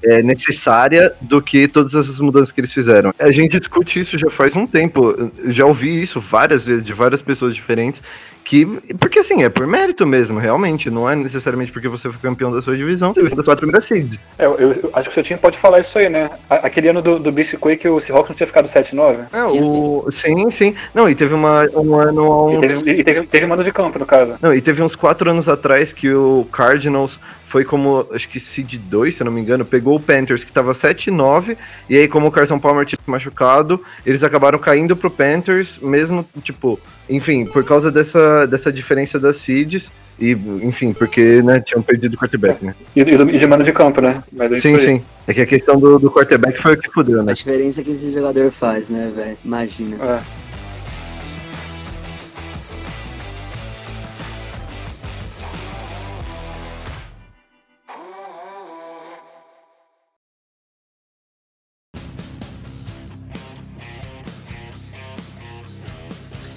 [0.03, 3.13] é, necessária do que todas essas mudanças que eles fizeram.
[3.19, 5.31] A gente discute isso já faz um tempo.
[5.45, 8.01] já ouvi isso várias vezes de várias pessoas diferentes.
[8.45, 8.63] Que,
[8.99, 10.87] porque assim, é por mérito mesmo, realmente.
[10.91, 13.85] Não é necessariamente porque você foi campeão da sua divisão, você foi das quatro primeiras
[13.85, 14.19] seeds.
[14.37, 16.29] É, eu, eu, acho que o seu time pode falar isso aí, né?
[16.47, 19.25] Aquele ano do, do Beast Quake, o Seahawks não tinha ficado 7-9?
[19.33, 20.11] É, o...
[20.11, 20.75] sim, sim.
[20.93, 22.49] Não, e teve uma, um ano.
[22.49, 22.57] Um...
[22.59, 24.35] E, teve, e teve, teve mando de campo, no caso.
[24.39, 27.19] Não, e teve uns quatro anos atrás que o Cardinals
[27.55, 30.51] foi como, acho que seed 2, se eu não me engano, pegou o Panthers, que
[30.51, 31.55] tava 7-9,
[31.89, 36.77] e aí como o Carson Palmer tinha machucado, eles acabaram caindo pro Panthers, mesmo, tipo,
[37.09, 39.89] enfim, por causa dessa, dessa diferença das seeds,
[40.19, 40.31] e,
[40.63, 42.75] enfim, porque, né, tinham perdido o quarterback, né?
[42.93, 44.21] E, e de mano de campo, né?
[44.37, 45.01] É sim, sim.
[45.25, 47.31] É que a questão do, do quarterback foi o que fudeu, né?
[47.31, 49.37] A diferença que esse jogador faz, né, velho?
[49.45, 49.95] Imagina.
[49.95, 50.44] É.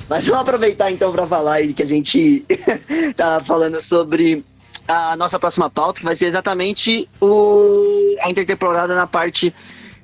[0.09, 2.44] Mas vamos aproveitar então para falar aí que a gente
[3.14, 4.44] tá falando sobre
[4.87, 9.55] a nossa próxima pauta, que vai ser exatamente o, a intertemporada na parte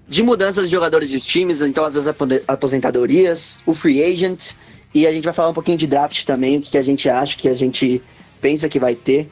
[0.06, 1.96] de mudanças de jogadores de times, então as
[2.46, 4.52] aposentadorias, o free agent,
[4.94, 7.34] e a gente vai falar um pouquinho de draft também, o que a gente acha,
[7.34, 8.02] que a gente
[8.42, 9.30] pensa que vai ter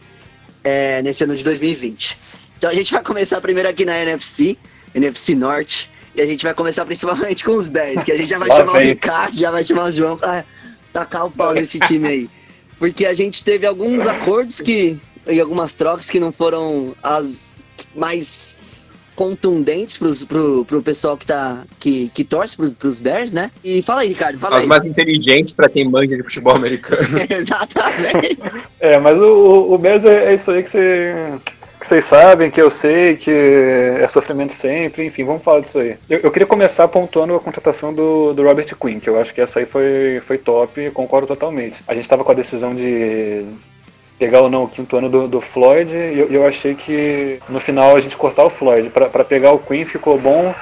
[0.65, 2.19] é, nesse ano de 2020.
[2.57, 4.57] Então a gente vai começar primeiro aqui na NFC,
[4.95, 8.38] NFC Norte, e a gente vai começar principalmente com os Bears, que a gente já
[8.38, 8.83] vai chamar vem.
[8.83, 10.44] o Ricardo, já vai chamar o João pra
[10.92, 12.31] tacar o pau nesse time aí.
[12.79, 14.98] Porque a gente teve alguns acordos que.
[15.27, 17.53] e algumas trocas que não foram as
[17.94, 18.57] mais
[19.14, 23.51] contundentes pros, pro, pro pessoal que, tá, que, que torce pro, pros Bears, né?
[23.62, 24.68] E fala aí, Ricardo, fala As aí.
[24.68, 27.03] mais inteligentes para quem manja de futebol americano.
[27.31, 28.61] Exatamente.
[28.81, 31.14] É, mas o, o Bears é, é isso aí que você
[31.83, 35.97] que vocês sabem, que eu sei, que é sofrimento sempre, enfim, vamos falar disso aí.
[36.09, 39.40] Eu, eu queria começar pontuando a contratação do, do Robert Quinn, que eu acho que
[39.40, 41.83] essa aí foi, foi top, concordo totalmente.
[41.88, 43.45] A gente estava com a decisão de
[44.16, 47.59] pegar ou não o quinto ano do, do Floyd, e eu, eu, achei que no
[47.59, 48.88] final a gente cortar o Floyd.
[48.88, 50.55] para pegar o Quinn ficou bom,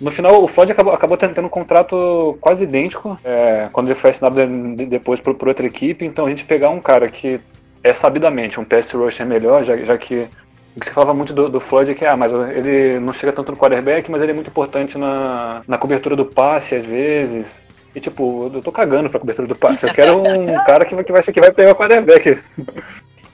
[0.00, 4.08] No final, o Floyd acabou, acabou tendo um contrato quase idêntico é, quando ele foi
[4.08, 6.06] assinado de, de, depois por, por, outra equipe.
[6.06, 7.38] Então, a gente pegar um cara que
[7.84, 10.28] é sabidamente um pass rusher melhor, já, já que
[10.74, 13.32] o que você falava muito do, do Floyd é que ah, mas ele não chega
[13.32, 17.60] tanto no quarterback, mas ele é muito importante na, na cobertura do passe às vezes.
[17.94, 19.86] E tipo, eu tô cagando pra cobertura do passe.
[19.86, 22.38] Eu quero um cara que vai, que vai, que vai pegar o quarterback.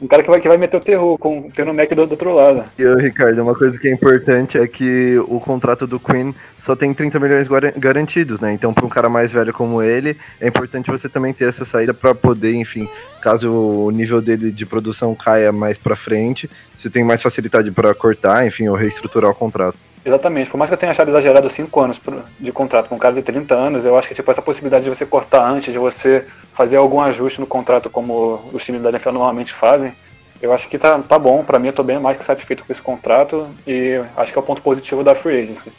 [0.01, 2.13] Um cara que vai, que vai meter o terror, com, tendo o Mac do, do
[2.13, 2.65] outro lado.
[2.79, 6.95] E, Ricardo, uma coisa que é importante é que o contrato do Queen só tem
[6.95, 8.53] 30 milhões garantidos, né?
[8.53, 11.93] Então, para um cara mais velho como ele, é importante você também ter essa saída
[11.93, 12.89] para poder, enfim,
[13.21, 17.93] caso o nível dele de produção caia mais para frente, você tem mais facilidade para
[17.95, 19.88] cortar, enfim, ou reestruturar o contrato.
[20.09, 20.49] Exatamente.
[20.49, 22.01] Por mais que eu tenha achado exagerado 5 anos
[22.41, 24.91] de contrato com um cara de 30 anos, eu acho que tipo, essa possibilidade de
[24.91, 29.13] você cortar antes, de você fazer algum ajuste no contrato como os times da NFL
[29.13, 29.93] normalmente fazem,
[30.41, 31.45] eu acho que tá, tá bom.
[31.45, 34.41] Para mim, eu tô bem mais que satisfeito com esse contrato e acho que é
[34.41, 35.71] o ponto positivo da Free Agency.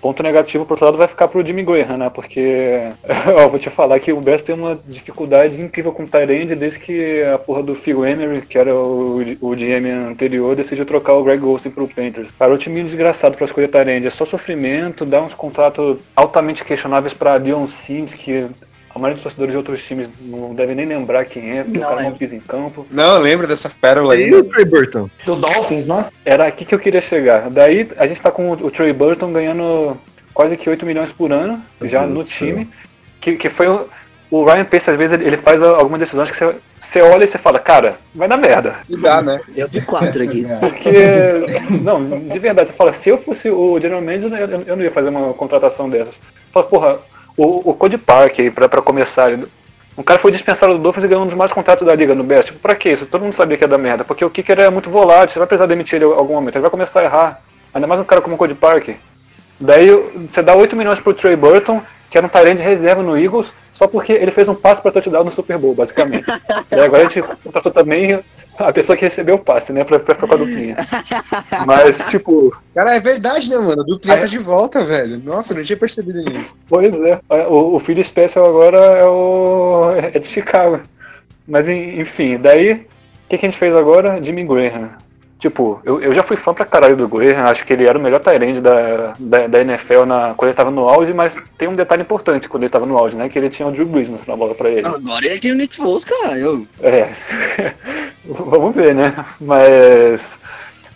[0.00, 2.10] Ponto negativo, por outro lado, vai ficar pro Jimmy Graham, né?
[2.10, 2.80] Porque,
[3.36, 6.78] ó, vou te falar que o Bears tem uma dificuldade incrível com o Tyrande desde
[6.78, 11.22] que a porra do Phil Emery, que era o, o GM anterior, decidiu trocar o
[11.22, 12.30] Greg Olsen pro Panthers.
[12.38, 14.06] Cara, o time desgraçado pra escolher Tyrande.
[14.06, 18.48] É só sofrimento, dá uns contratos altamente questionáveis pra Dion Sims, que
[19.00, 21.90] maioria dos torcedores de outros times não deve nem lembrar quem é, porque não, o
[21.90, 22.86] cara não pisa em campo.
[22.90, 24.28] Não, lembra dessa pérola aí.
[24.28, 25.08] E o Trey Burton?
[25.24, 26.06] Do Dolphins, né?
[26.24, 27.50] Era aqui que eu queria chegar.
[27.50, 29.96] Daí a gente tá com o Trey Burton ganhando
[30.34, 32.68] quase que 8 milhões por ano, já no time.
[33.20, 33.86] Que, que foi o,
[34.30, 37.36] o Ryan Pace, às vezes, ele faz algumas decisões que você, você olha e você
[37.36, 38.76] fala, cara, vai dar merda.
[38.88, 39.40] E dá, né?
[39.56, 40.46] Eu vi quatro aqui.
[40.60, 40.92] Porque,
[41.82, 44.90] não, de verdade, você fala, se eu fosse o General Manager, eu, eu não ia
[44.90, 46.14] fazer uma contratação dessas.
[46.52, 46.98] Fala, porra,
[47.36, 49.30] o, o Code Park pra começar.
[49.96, 52.24] O cara foi dispensado do Dolphins e ganhou um dos mais contratos da liga no
[52.24, 52.52] Best.
[52.52, 53.06] Tipo, pra que isso?
[53.06, 54.04] Todo mundo sabia que ia dar merda.
[54.04, 56.54] Porque o Kicker é muito volátil, você vai precisar demitir ele em algum momento.
[56.56, 57.42] Ele vai começar a errar.
[57.74, 58.90] Ainda mais um cara como o Code Park.
[59.60, 59.90] Daí
[60.28, 63.52] você dá 8 milhões pro Trey Burton, que era um talento de reserva no Eagles,
[63.72, 66.26] só porque ele fez um passe para touchdown no Super Bowl, basicamente.
[66.70, 68.20] e agora a gente contratou também
[68.58, 69.84] a pessoa que recebeu o passe, né?
[69.84, 70.76] Pra, pra ficar com a duplinha.
[71.66, 72.54] Mas, tipo.
[72.74, 73.82] Cara, é verdade, né, mano?
[73.82, 75.22] A duplinha tá de volta, velho.
[75.24, 76.54] Nossa, não tinha percebido isso.
[76.68, 77.20] Pois é.
[77.48, 79.92] O, o filho especial agora é o.
[80.12, 80.80] é de Chicago.
[81.46, 82.72] Mas enfim, daí.
[82.72, 84.22] O que, que a gente fez agora?
[84.22, 84.90] Jimmy Graham.
[85.40, 88.02] Tipo, eu, eu já fui fã pra caralho do Graham, acho que ele era o
[88.02, 91.74] melhor Tyrande da, da, da, NFL na, quando ele tava no auge, mas tem um
[91.74, 93.26] detalhe importante quando ele tava no auge, né?
[93.30, 94.86] Que ele tinha o Drew Brees na bola pra ele.
[94.86, 96.68] Agora ele tem o Nick Foles, caralho.
[96.82, 97.08] É.
[98.28, 99.24] Vamos ver, né?
[99.40, 100.38] Mas.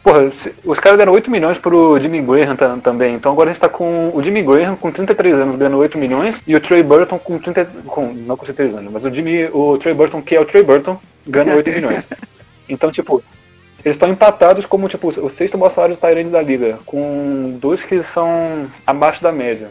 [0.02, 0.28] Porra,
[0.66, 3.14] os caras deram 8 milhões pro Jimmy Graham também.
[3.14, 6.42] Então agora a gente tá com o Jimmy Graham com 33 anos ganhando 8 milhões
[6.46, 7.64] e o Trey Burton com 30.
[7.86, 9.46] Com, não com 33 anos, mas o Jimmy.
[9.46, 12.04] O Trey Burton, que é o Trey Burton, ganhando 8 milhões.
[12.68, 13.22] Então, tipo,
[13.84, 17.82] eles estão empatados como tipo o sexto maior salário do Tyrande da liga, com dois
[17.82, 19.70] que são abaixo da média.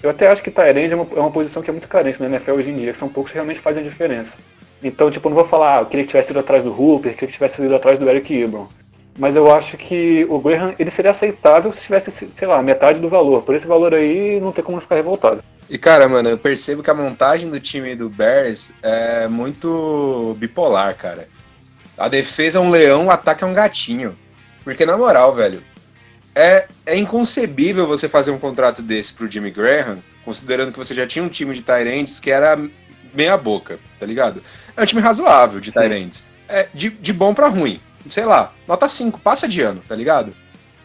[0.00, 2.28] Eu até acho que Tyrande é uma, é uma posição que é muito carente na
[2.28, 4.34] NFL hoje em dia, que são poucos que realmente fazem a diferença.
[4.80, 7.26] Então, tipo, não vou falar, ah, eu queria que tivesse ido atrás do Hooper, queria
[7.26, 8.68] que tivesse ido atrás do Eric Ebron.
[9.18, 13.08] Mas eu acho que o Graham ele seria aceitável se tivesse, sei lá, metade do
[13.08, 13.42] valor.
[13.42, 15.42] Por esse valor aí, não tem como ficar revoltado.
[15.68, 20.96] E cara, mano, eu percebo que a montagem do time do Bears é muito bipolar,
[20.96, 21.26] cara.
[21.98, 24.16] A defesa é um leão, o ataque é um gatinho.
[24.62, 25.62] Porque, na moral, velho,
[26.34, 31.06] é, é inconcebível você fazer um contrato desse pro Jimmy Graham, considerando que você já
[31.06, 32.56] tinha um time de Tyrants que era
[33.12, 34.42] meia boca, tá ligado?
[34.76, 36.26] É um time razoável de Tyrants.
[36.48, 37.80] É de, de bom para ruim.
[38.08, 40.32] Sei lá, nota 5, passa de ano, tá ligado?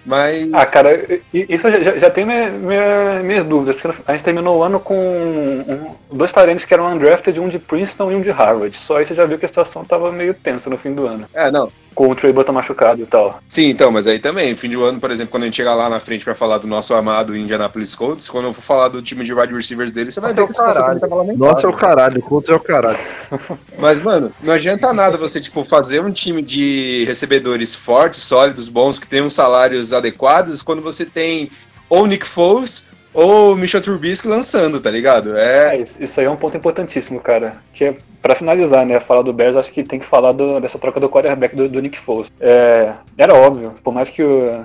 [0.06, 0.50] Mas.
[0.52, 4.64] Ah, cara, isso já, já tem minha, minha, minhas dúvidas, porque a gente terminou o
[4.64, 8.76] ano com um, dois talentos que eram undrafted, um de Princeton e um de Harvard.
[8.78, 11.26] Só aí você já viu que a situação tava meio tensa no fim do ano.
[11.34, 13.40] É, não com o Trey Button machucado e tal.
[13.48, 15.90] Sim, então, mas aí também, fim do ano, por exemplo, quando a gente chegar lá
[15.90, 19.24] na frente para falar do nosso amado Indianapolis Colts, quando eu for falar do time
[19.24, 21.74] de wide receivers dele, você vai Nossa, ver que a situação tá Nossa, é o
[21.74, 23.00] caralho, o Colts é o caralho.
[23.78, 29.00] mas, mano, não adianta nada você, tipo, fazer um time de recebedores fortes, sólidos, bons,
[29.00, 31.52] que tenham salários adequados, quando você tem
[31.90, 35.38] ou Nick Foles ou Michel Trubisky lançando, tá ligado?
[35.38, 35.78] É...
[35.78, 35.84] é...
[36.00, 37.58] isso aí é um ponto importantíssimo, cara.
[37.74, 40.80] Que é para finalizar, né, falar do Bears, acho que tem que falar do, dessa
[40.80, 42.32] troca do quarterback do, do Nick Foles.
[42.40, 44.64] É, era óbvio, por mais que o,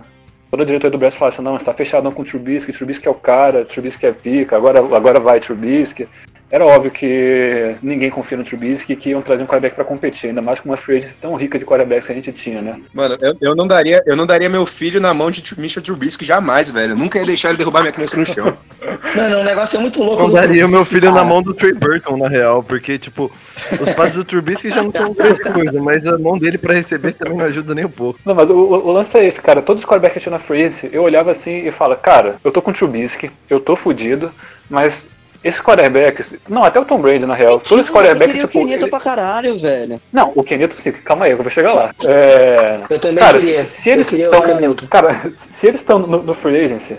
[0.48, 3.14] todo o diretor do Bears falasse, não, está fechado com o Trubisky, Trubisky é o
[3.14, 6.08] cara, Trubisky é pica, agora, agora vai Trubisky.
[6.50, 10.28] Era óbvio que ninguém confia no Trubisky e que iam trazer um quarterback para competir,
[10.28, 12.80] ainda mais com uma free tão rica de quarterbacks que a gente tinha, né?
[12.92, 16.24] Mano, eu, eu, não daria, eu não daria meu filho na mão de Mitchell Trubisky
[16.24, 16.92] jamais, velho.
[16.92, 18.56] Eu nunca ia deixar ele derrubar minha criança no chão.
[19.14, 20.22] Mano, o negócio é muito louco.
[20.22, 21.26] Eu daria o meu filho na cara.
[21.26, 25.12] mão do Trey Burton, na real, porque, tipo, os passos do Trubisky já não são
[25.14, 28.18] grande coisa, mas a mão dele pra receber também não ajuda nem um pouco.
[28.24, 29.61] Não, mas o, o- lance é esse, cara.
[29.61, 32.61] Todos os quarterbacks que tinha na free eu olhava assim e falava, cara, eu tô
[32.62, 34.32] com o Trubisky, eu tô fudido,
[34.68, 35.06] mas
[35.42, 38.48] esses quarterbacks, não, até o Tom Brady, na real, todos os Você quarterbacks, queria o
[38.48, 38.59] tipo...
[38.64, 40.01] Kenito ele- pra caralho, velho.
[40.12, 41.94] Não, o Kenilton, sim, calma aí, eu vou chegar lá.
[42.05, 42.81] É...
[42.90, 43.64] Eu também Cara, queria.
[43.64, 44.70] se eles eu queria estão.
[44.70, 44.88] o.
[44.88, 46.96] Cara, se eles estão no, no free agency,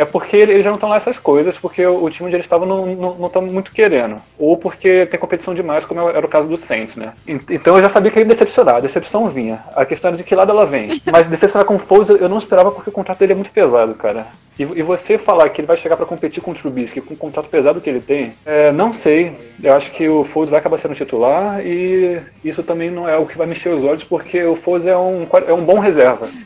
[0.00, 2.46] é porque eles já não estão lá essas coisas, porque o, o time onde eles
[2.46, 4.16] estavam não, não, não tá muito querendo.
[4.38, 7.12] Ou porque tem competição demais, como era o caso do Saints, né?
[7.28, 9.62] En- Então eu já sabia que ia decepcionar, a decepção vinha.
[9.76, 10.88] A questão era de que lado ela vem.
[11.12, 13.94] Mas decepcionar com o Foles eu- não esperava porque o contrato dele é muito pesado,
[13.94, 14.26] cara.
[14.58, 17.16] E, e você falar que ele vai chegar pra competir com o Trubisky com o
[17.16, 19.32] contrato pesado que ele tem, é, não sei.
[19.62, 23.26] Eu acho que o Foles vai acabar sendo titular e isso também não é o
[23.26, 26.28] que vai mexer os olhos, porque o Foles é um, é um bom reserva.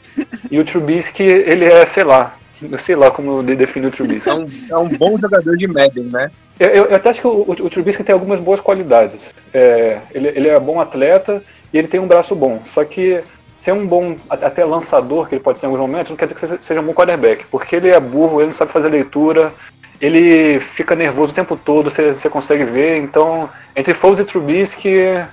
[0.51, 4.29] E o Trubisky, ele é, sei lá, eu sei lá como de- define o Trubisky.
[4.29, 6.31] É um, é um bom jogador de Madden, né?
[6.59, 9.35] Eu, eu- eu até acho que o, o, Trubisky tem algumas boas qualidades.
[9.53, 12.61] É, ele, ele é bom atleta e ele tem um braço bom.
[12.67, 13.23] Só que
[13.57, 16.35] ser um bom até lançador, que ele pode ser em alguns momentos, não quer dizer
[16.35, 17.45] que seja, seja um bom quarterback.
[17.51, 19.53] Porque ele é burro, ele não sabe fazer leitura,
[20.01, 22.99] ele fica nervoso o tempo todo, você, você consegue ver.
[22.99, 25.25] Então, entre Foles e Trubisky,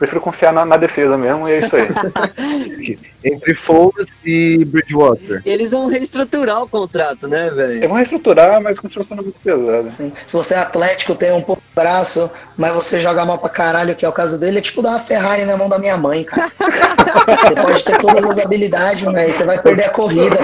[0.00, 2.98] prefiro confiar na, na defesa mesmo e é isso aí.
[3.22, 5.42] Entre Foles e Bridgewater.
[5.44, 7.88] Eles vão reestruturar o contrato, né, Eu velho?
[7.88, 9.90] vou reestruturar, mas continua sendo muito pesado.
[9.90, 10.10] Sim.
[10.26, 13.94] Se você é atlético, tem um pouco de braço, mas você joga mal pra caralho,
[13.94, 16.24] que é o caso dele, é tipo dar uma Ferrari na mão da minha mãe,
[16.24, 16.50] cara.
[16.58, 20.36] você pode ter todas as habilidades, mas você vai perder a corrida.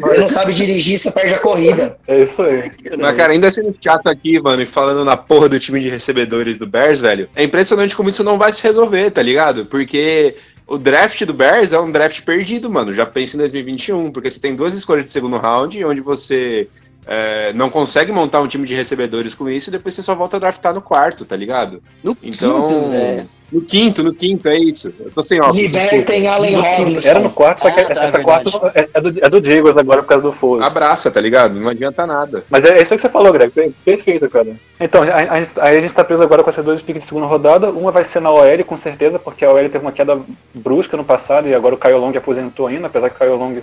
[0.00, 1.96] Você não sabe dirigir, você perde a corrida.
[2.08, 2.72] É isso aí.
[2.98, 6.58] Mas, cara, ainda sendo chato aqui, mano, e falando na porra do time de recebedores
[6.58, 9.66] do Bears, velho, é impressionante como isso não vai se resolver, tá ligado?
[9.66, 12.92] Porque o draft do Bears é um draft perdido, mano.
[12.94, 16.68] Já pensa em 2021, porque você tem duas escolhas de segundo round, onde você
[17.06, 20.36] é, não consegue montar um time de recebedores com isso, e depois você só volta
[20.36, 21.82] a draftar no quarto, tá ligado?
[22.02, 22.66] No Então.
[22.66, 23.28] quinto, velho.
[23.52, 24.92] No quinto, no quinto, é isso.
[24.98, 25.58] Eu tô sem óculos.
[25.60, 27.08] Libertem Allen Robinson.
[27.08, 29.44] Era no quarto, só que Ah, tá, essa é quarta é, é do, é do
[29.44, 30.64] Jaguars agora por causa do Foles.
[30.66, 31.60] Abraça, tá ligado?
[31.60, 32.42] Não adianta nada.
[32.50, 33.50] Mas é, é isso que você falou, Greg.
[33.52, 34.54] Per- Perfeito, cara.
[34.80, 37.26] Então, a, a, aí a gente tá preso agora com essas duas piques de segunda
[37.26, 37.70] rodada.
[37.70, 40.18] Uma vai ser na OL, com certeza, porque a OL teve uma queda
[40.54, 43.58] brusca no passado e agora o Kyle Long aposentou ainda, apesar que o Kyle Long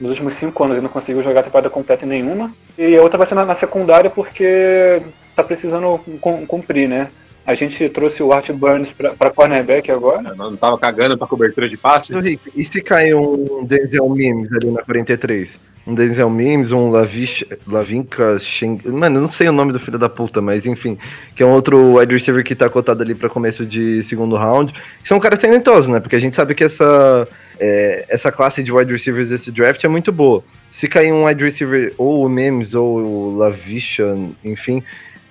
[0.00, 2.50] nos últimos cinco anos ele não conseguiu jogar a temporada completa em nenhuma.
[2.78, 5.02] E a outra vai ser na, na secundária porque
[5.36, 7.08] tá precisando cum- cumprir, né?
[7.46, 10.30] A gente trouxe o Art Burns pra, pra cornerback agora.
[10.30, 12.18] Eu não tava cagando pra cobertura de passe.
[12.18, 15.58] Rick, e se cair um Denzel Mims ali na 43?
[15.86, 18.80] Um Denzel Mims, um Lavish, Lavinka Shen...
[18.86, 20.96] Mano, eu não sei o nome do filho da puta, mas enfim.
[21.36, 24.72] Que é um outro wide receiver que tá cotado ali pra começo de segundo round.
[24.72, 26.00] Que são caras talentosos, né?
[26.00, 27.28] Porque a gente sabe que essa,
[27.60, 30.42] é, essa classe de wide receivers desse draft é muito boa.
[30.70, 34.82] Se cair um wide receiver, ou o Mims, ou o Lavisha, enfim...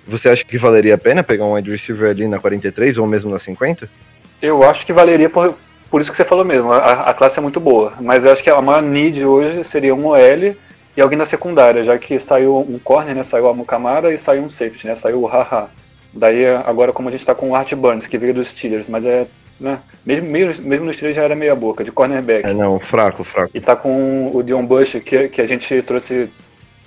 [0.06, 3.30] Você acha que valeria a pena pegar um wide receiver ali na 43 ou mesmo
[3.30, 3.88] na 50?
[4.40, 5.56] Eu acho que valeria por,
[5.90, 6.72] por isso que você falou mesmo.
[6.72, 7.94] A, a classe é muito boa.
[8.00, 10.54] Mas eu acho que a maior need hoje seria um OL
[10.96, 13.22] e alguém na secundária, já que saiu um corner, né?
[13.22, 14.94] Saiu a Mukamara e saiu um safety, né?
[14.94, 15.68] Saiu o Haha.
[16.12, 19.04] Daí agora como a gente tá com o Art Burns, que veio dos Steelers, mas
[19.04, 19.26] é.
[19.58, 22.44] Né, mesmo, mesmo, mesmo nos Steelers já era meia boca, de cornerback.
[22.44, 23.50] É, não, fraco, fraco.
[23.54, 26.28] E tá com o Dion Bush, que, que a gente trouxe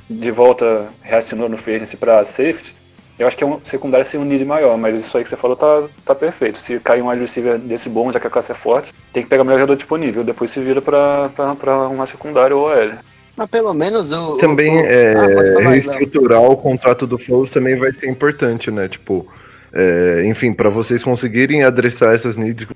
[0.09, 2.76] de volta, reassinou no free agency pra safety.
[3.19, 5.35] Eu acho que é um secundário sem um need maior, mas isso aí que você
[5.35, 6.59] falou tá, tá perfeito.
[6.59, 9.41] Se cair um receiver desse bom, já que a classe é forte, tem que pegar
[9.41, 10.23] o melhor jogador disponível.
[10.23, 12.91] Depois se vira pra, pra, pra uma secundária ou OL.
[13.35, 14.33] Mas pelo menos o.
[14.33, 18.87] o- Também o- é, Ah, reestruturar o contrato do Flows também vai ser importante, né?
[18.87, 19.27] Tipo,
[19.73, 22.73] é, enfim, para vocês conseguirem adressar essas needs que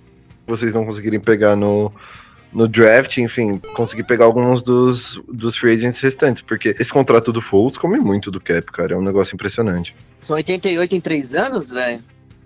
[0.47, 1.91] vocês não conseguirem pegar no,
[2.53, 7.41] no draft, enfim, conseguir pegar alguns dos, dos free agents restantes, porque esse contrato do
[7.41, 9.95] Foles come muito do cap, cara, é um negócio impressionante.
[10.21, 12.01] São 88 em 3 anos, velho?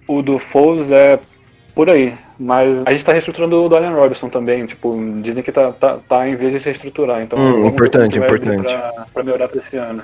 [0.08, 1.20] O do Foles é
[1.74, 4.66] por aí, mas a gente tá reestruturando o do Allen Robinson também.
[4.66, 7.22] Tipo, dizem que tá, tá, tá em vez de reestruturar.
[7.22, 8.64] Então, Hum, ver importante, importante.
[8.64, 10.04] Pra, pra melhorar pra esse ano.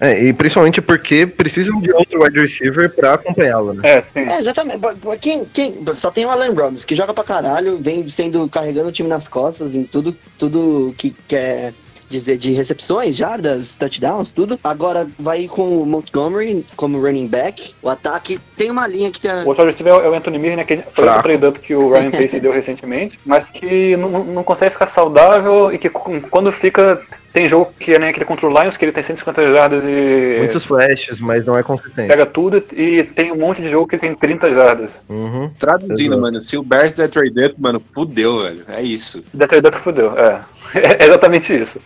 [0.00, 3.80] É, e principalmente porque precisam de outro wide receiver pra acompanhá-lo, né?
[3.84, 4.20] É, sim.
[4.20, 4.80] É, exatamente.
[5.20, 8.92] Quem, quem, só tem o Alan Robbins, que joga pra caralho, vem sendo carregando o
[8.92, 11.72] time nas costas em tudo, tudo que quer
[12.08, 14.58] dizer de recepções, jardas, touchdowns, tudo.
[14.64, 17.74] Agora vai com o Montgomery como running back.
[17.82, 19.42] O ataque tem uma linha que tá.
[19.44, 21.20] O outro receiver é o Anthony Miller, né, que foi Fraco.
[21.20, 25.72] o trade-up que o Ryan Pace deu recentemente, mas que não, não consegue ficar saudável
[25.72, 27.00] e que quando fica
[27.38, 30.38] tem jogo que é nem aquele contra o Lions, que ele tem 150 jardas e.
[30.38, 32.08] Muitos flashes, mas não é consistente.
[32.08, 34.90] Pega tudo e tem um monte de jogo que tem 30 jardas.
[35.08, 35.48] Uhum.
[35.56, 36.20] Traduzindo, Exato.
[36.20, 38.64] mano, se o Bears der trade up, mano, fudeu, velho.
[38.66, 39.24] É isso.
[39.32, 40.42] Detroit Up fudeu, é.
[41.00, 41.80] É exatamente isso.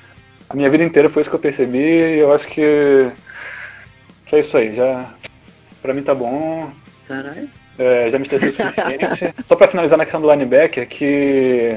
[0.49, 3.11] A minha vida inteira foi isso que eu percebi e eu acho que.
[4.25, 4.75] que é isso aí.
[4.75, 5.05] Já.
[5.83, 6.71] Pra mim tá bom.
[7.07, 7.49] Caralho.
[7.79, 9.35] É, já me estressei o suficiente.
[9.47, 11.77] Só pra finalizar na questão do linebacker, que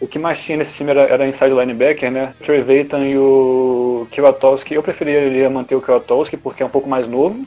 [0.00, 2.32] o que mais tinha nesse time era, era inside linebacker, né?
[2.66, 4.74] Vayton e o Kiwatowski.
[4.74, 7.44] Eu preferiria manter o Kiwatowski porque é um pouco mais novo.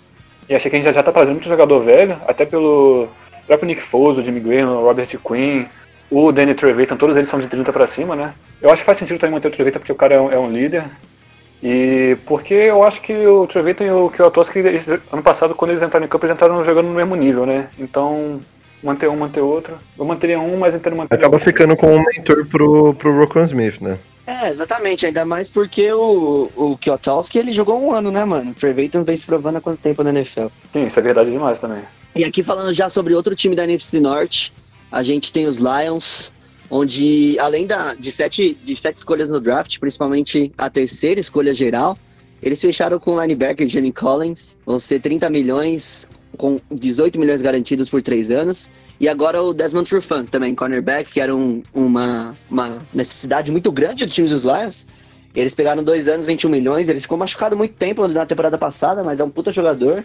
[0.50, 3.08] E achei que a gente já, já tá trazendo muito jogador velho, até pelo
[3.46, 5.66] próprio Nick Foles, o Jimmy Graham, o Robert Quinn,
[6.10, 8.34] o Danny Trevathan, todos eles são de 30 pra cima, né?
[8.60, 10.40] Eu acho que faz sentido também manter o Trevathan porque o cara é um, é
[10.40, 10.86] um líder.
[11.62, 15.84] E porque eu acho que o Trevathan e o Kiwatowski, eles- ano passado, quando eles
[15.84, 17.68] entraram em campo, eles entraram jogando no mesmo nível, né?
[17.78, 18.40] Então,
[18.84, 19.78] manter um, manter outro.
[19.98, 21.50] Eu manteria um, mas entendo manter Acaba outro.
[21.50, 23.98] ficando com um mentor pro, pro Rokon Smith, né?
[24.26, 28.52] É, exatamente, ainda mais porque o, o Kwiatkowski, ele jogou um ano, né, mano?
[28.52, 30.48] O Trey Vayton vem se provando há quanto tempo na NFL.
[30.72, 31.82] Sim, isso é verdade demais também.
[32.16, 34.54] E aqui falando já sobre outro time da NFC Norte,
[34.92, 36.32] a gente tem os Lions,
[36.70, 41.98] onde além da, de, sete, de sete escolhas no draft, principalmente a terceira escolha geral,
[42.42, 46.08] eles fecharam com o linebacker Jenny Collins, vão ser 30 milhões,
[46.40, 48.72] com 18 milhões garantidos por três anos.
[48.98, 54.06] E agora o Desmond Trufant também, cornerback, que era um- uma, uma necessidade muito grande
[54.06, 54.88] do time dos Lions.
[55.36, 59.20] Eles pegaram dois anos, 21 milhões, ele ficou machucado muito tempo na temporada passada, mas
[59.20, 60.04] é um puta jogador.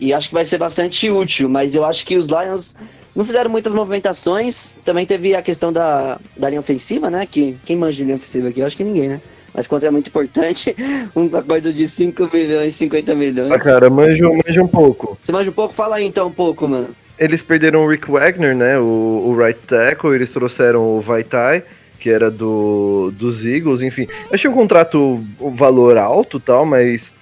[0.00, 2.74] E acho que vai ser bastante útil, mas eu acho que os Lions
[3.14, 4.76] não fizeram muitas movimentações.
[4.84, 7.26] Também teve a questão da, da linha ofensiva, né?
[7.26, 8.60] Que quem manja de linha ofensiva aqui?
[8.60, 9.20] Eu acho que ninguém, né?
[9.56, 10.76] Mas contra é muito importante.
[11.16, 13.50] Um acordo de 5 milhões, 50 milhões.
[13.50, 15.18] Ah, cara, manjo, manjo um pouco.
[15.22, 15.72] Você manja um pouco?
[15.72, 16.88] Fala aí então um pouco, mano.
[17.18, 18.78] Eles perderam o Rick Wagner, né?
[18.78, 18.82] O,
[19.26, 21.64] o right tackle, eles trouxeram o Vaitai,
[21.98, 24.06] que era do, dos Eagles, enfim.
[24.30, 27.12] Achei um contrato, o valor alto tal, mas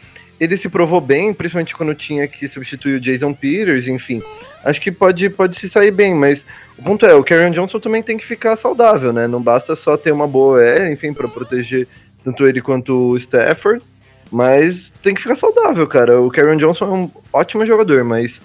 [0.41, 4.21] ele se provou bem, principalmente quando tinha que substituir o Jason Peters, enfim.
[4.65, 6.45] Acho que pode, pode se sair bem, mas
[6.77, 9.29] o ponto é, o Karen Johnson também tem que ficar saudável, né?
[9.29, 11.87] Não basta só ter uma boa L, enfim, para proteger
[12.25, 13.83] tanto ele quanto o Stafford,
[14.31, 16.21] mas tem que ficar saudável, cara.
[16.21, 18.41] O Karen Johnson é um ótimo jogador, mas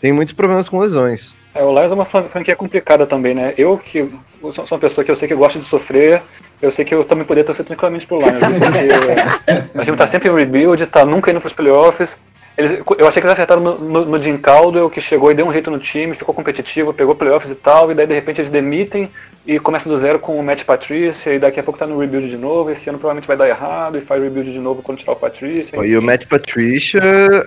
[0.00, 1.32] tem muitos problemas com lesões.
[1.54, 3.54] É, o Lions é uma fran- franquia complicada também, né?
[3.56, 4.08] Eu que
[4.40, 6.22] sou sou uma pessoa que eu sei que gosta de sofrer,
[6.62, 8.38] eu sei que eu também poderia torcer tranquilamente pro Lions.
[8.40, 12.16] Porque a gente tá sempre em rebuild, tá nunca indo pros playoffs.
[12.56, 15.46] Eles, eu achei que eles acertaram no, no, no Jim Caldwell, que chegou e deu
[15.46, 18.50] um jeito no time, ficou competitivo, pegou playoffs e tal, e daí de repente eles
[18.50, 19.08] demitem
[19.46, 22.28] e começa do zero com o Matt Patricia, e daqui a pouco tá no rebuild
[22.28, 25.12] de novo, esse ano provavelmente vai dar errado, e faz rebuild de novo quando tirar
[25.12, 25.84] o Patricia.
[25.84, 27.00] E o Matt Patricia,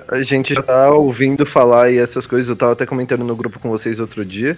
[0.07, 3.59] a gente já tá ouvindo falar e essas coisas, eu tava até comentando no grupo
[3.59, 4.57] com vocês outro dia,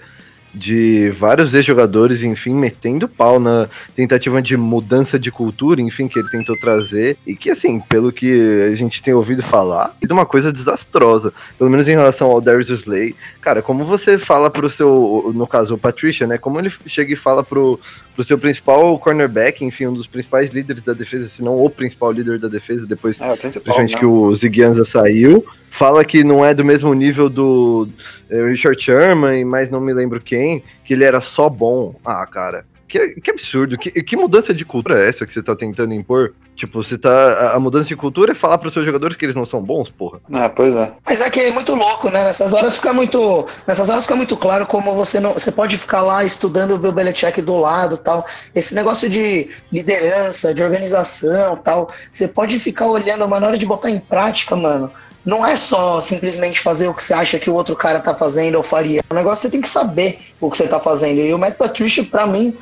[0.55, 6.29] de vários ex-jogadores, enfim, metendo pau na tentativa de mudança de cultura, enfim, que ele
[6.29, 10.25] tentou trazer, e que, assim, pelo que a gente tem ouvido falar, é de uma
[10.25, 13.13] coisa desastrosa, pelo menos em relação ao Darius Slay.
[13.41, 17.17] Cara, como você fala pro seu, no caso, o Patricia, né, como ele chega e
[17.17, 17.79] fala pro,
[18.15, 22.11] pro seu principal cornerback, enfim, um dos principais líderes da defesa, se não o principal
[22.11, 23.99] líder da defesa, depois É, principalmente né?
[23.99, 25.45] que o Ziguianza saiu,
[25.77, 27.87] fala que não é do mesmo nível do
[28.29, 31.95] eh, Richard Sherman, mas não me lembro quem, que ele era só bom.
[32.03, 35.55] Ah, cara, que, que absurdo, que, que mudança de cultura é essa que você tá
[35.55, 36.33] tentando impor?
[36.55, 37.51] Tipo, você tá.
[37.51, 40.21] A, mudança de cultura é falar pros seus jogadores que eles não são bons, porra.
[40.31, 40.93] Ah, pois é.
[41.05, 42.23] Mas é que é muito louco, né?
[42.23, 46.01] Nessas horas fica muito, nessas horas fica muito claro como você não, você pode ficar
[46.01, 48.25] lá estudando o Bill Belichick do lado, tal.
[48.53, 51.91] Esse negócio de liderança, de organização, tal.
[52.09, 54.89] Você pode ficar olhando, mas na hora de botar em prática, mano,
[55.25, 58.55] não é só simplesmente fazer o que você acha que o outro cara tá fazendo
[58.55, 59.01] ou faria.
[59.09, 61.19] O negócio você tem que saber o que você tá fazendo.
[61.19, 62.55] E o Matt Patricia, pra mim,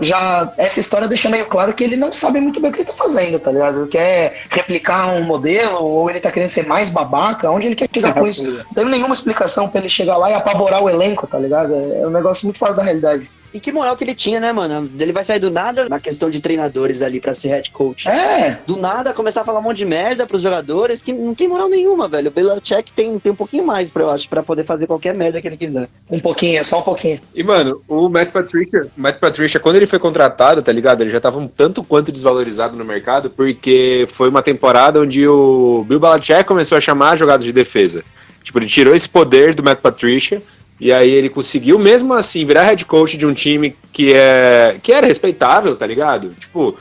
[0.00, 2.88] já essa história deixa meio claro que ele não sabe muito bem o que ele
[2.88, 3.80] tá fazendo, tá ligado?
[3.80, 7.88] Ele quer replicar um modelo ou ele tá querendo ser mais babaca, onde ele quer
[7.92, 8.44] chegar com isso?
[8.44, 11.74] Não tem nenhuma explicação pra ele chegar lá e apavorar o elenco, tá ligado?
[11.74, 13.30] É um negócio muito fora da realidade.
[13.54, 14.90] E que moral que ele tinha, né, mano?
[14.98, 18.08] Ele vai sair do nada na questão de treinadores ali pra ser head coach.
[18.08, 21.48] É, Do nada começar a falar um monte de merda pros jogadores que não tem
[21.48, 22.28] moral nenhuma, velho.
[22.28, 25.40] O Belichick tem, tem um pouquinho mais, pra, eu acho, pra poder fazer qualquer merda
[25.40, 25.88] que ele quiser.
[26.10, 27.20] um pouquinho, só um pouquinho.
[27.34, 31.02] E, mano, o Matt Patricia, Matt Patricia, quando ele foi contratado, tá ligado?
[31.02, 35.84] Ele já tava um tanto quanto desvalorizado no mercado, porque foi uma temporada onde o
[35.86, 38.02] Bill Belichick começou a chamar jogadas de defesa.
[38.42, 40.42] Tipo, ele tirou esse poder do Matt Patricia,
[40.80, 44.92] e aí ele conseguiu, mesmo assim, virar head coach de um time que, é, que
[44.92, 46.34] era respeitável, tá ligado?
[46.38, 46.76] Tipo,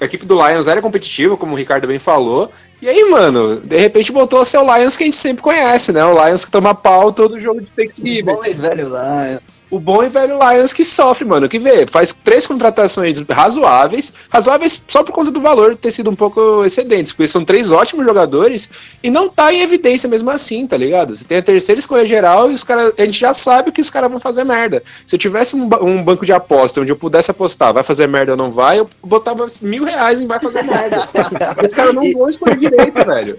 [0.00, 2.50] a equipe do Lions era competitiva, como o Ricardo bem falou,
[2.84, 4.12] E aí, mano, de repente
[4.44, 6.04] ser o Lions que a gente sempre conhece, né?
[6.04, 8.24] O Lions que toma pau todo jogo de Thanksgiving.
[8.26, 9.62] Bom e velho Lions.
[9.70, 14.84] O bom e velho Lions que sofre, mano, que vê, faz três contratações razoáveis, razoáveis
[14.86, 18.68] só por conta do valor ter sido um pouco excedentes, porque são três ótimos jogadores
[19.02, 21.16] e não tá em evidência mesmo assim, tá ligado?
[21.16, 23.88] Você tem a terceira escolha geral e os caras, a gente já sabe que os
[23.88, 24.82] caras vão fazer merda.
[25.06, 28.32] Se eu tivesse um, um banco de aposta onde eu pudesse apostar, vai fazer merda
[28.32, 30.98] ou não vai, eu botava mil reais em vai fazer merda.
[31.66, 33.38] Os caras não vão escolher direito, velho.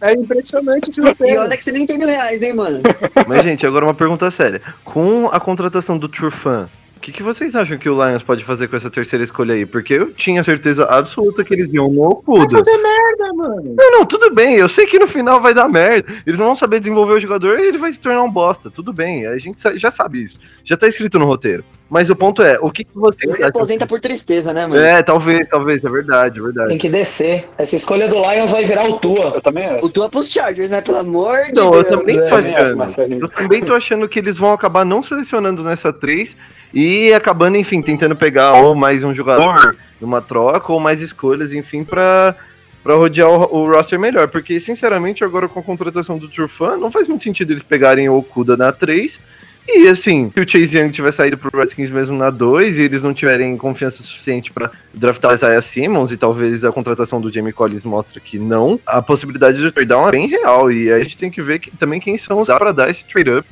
[0.00, 1.40] É, é impressionante esse E roteiro.
[1.42, 2.80] olha que você nem tem mil reais, hein, mano?
[3.26, 4.60] Mas, gente, agora uma pergunta séria.
[4.84, 8.66] Com a contratação do Turfan, o que, que vocês acham que o Lions pode fazer
[8.68, 9.66] com essa terceira escolha aí?
[9.66, 12.46] Porque eu tinha certeza absoluta que eles iam no Okuda.
[12.82, 13.74] merda, mano.
[13.76, 14.54] Não, não, tudo bem.
[14.56, 16.10] Eu sei que no final vai dar merda.
[16.26, 18.70] Eles não vão saber desenvolver o jogador e ele vai se tornar um bosta.
[18.70, 20.38] Tudo bem, a gente já sabe isso.
[20.64, 21.62] Já tá escrito no roteiro.
[21.94, 24.82] Mas o ponto é, o que, que vocês Ele aposenta por tristeza, né, mano?
[24.82, 26.68] É, talvez, talvez, é verdade, é verdade.
[26.70, 27.48] Tem que descer.
[27.56, 29.26] Essa escolha do Lions vai virar o Tua.
[29.36, 29.86] Eu também acho.
[29.86, 30.80] O Tua pros Chargers, né?
[30.80, 32.00] Pelo amor de Não, eu Deus.
[32.00, 33.14] também tô também acho, achando.
[33.14, 36.36] Eu também tô achando que eles vão acabar não selecionando nessa 3
[36.74, 41.84] e acabando, enfim, tentando pegar ou mais um jogador numa troca ou mais escolhas, enfim,
[41.84, 42.34] pra,
[42.82, 44.26] pra rodear o, o roster melhor.
[44.26, 48.16] Porque, sinceramente, agora com a contratação do Turfan, não faz muito sentido eles pegarem o
[48.16, 49.20] Okuda na 3.
[49.66, 53.02] E assim, se o Chase Young tiver saído pro Redskins mesmo na 2 e eles
[53.02, 57.52] não tiverem confiança suficiente pra draftar o Isaiah Simmons e talvez a contratação do Jamie
[57.52, 60.70] Collins mostra que não, a possibilidade de trade down é bem real.
[60.70, 63.30] E a gente tem que ver que, também quem são os para dar esse trade
[63.30, 63.48] up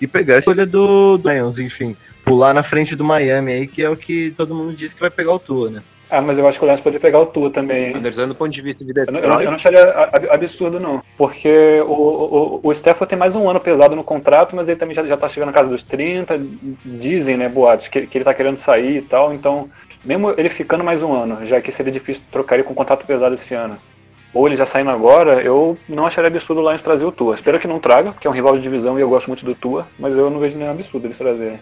[0.00, 1.96] e pegar a escolha do, do Lions, enfim.
[2.24, 5.10] Pular na frente do Miami aí, que é o que todo mundo diz que vai
[5.10, 5.80] pegar o Tua, né?
[6.10, 7.94] Ah, mas eu acho que o Lions pode pegar o Tua também.
[7.94, 10.80] Analisando do ponto de vista de não, eu não- Detroit, eu não acharia ab- absurdo,
[10.80, 11.02] não.
[11.18, 14.94] Porque o, o, o Stafford tem mais um ano pesado no contrato, mas ele também
[14.94, 16.40] já, já tá chegando na casa dos 30.
[16.84, 19.34] Dizem, né, boatos, que, que ele tá querendo sair e tal.
[19.34, 19.68] Então,
[20.04, 23.06] mesmo ele ficando mais um ano, já que seria difícil trocar ele com um contrato
[23.06, 23.76] pesado esse ano,
[24.32, 27.34] ou ele já saindo agora, eu não acharia absurdo o Lions trazer o Tua.
[27.34, 29.54] Espero que não traga, porque é um rival de divisão e eu gosto muito do
[29.54, 31.58] Tua, mas eu não vejo nenhum absurdo eles trazerem.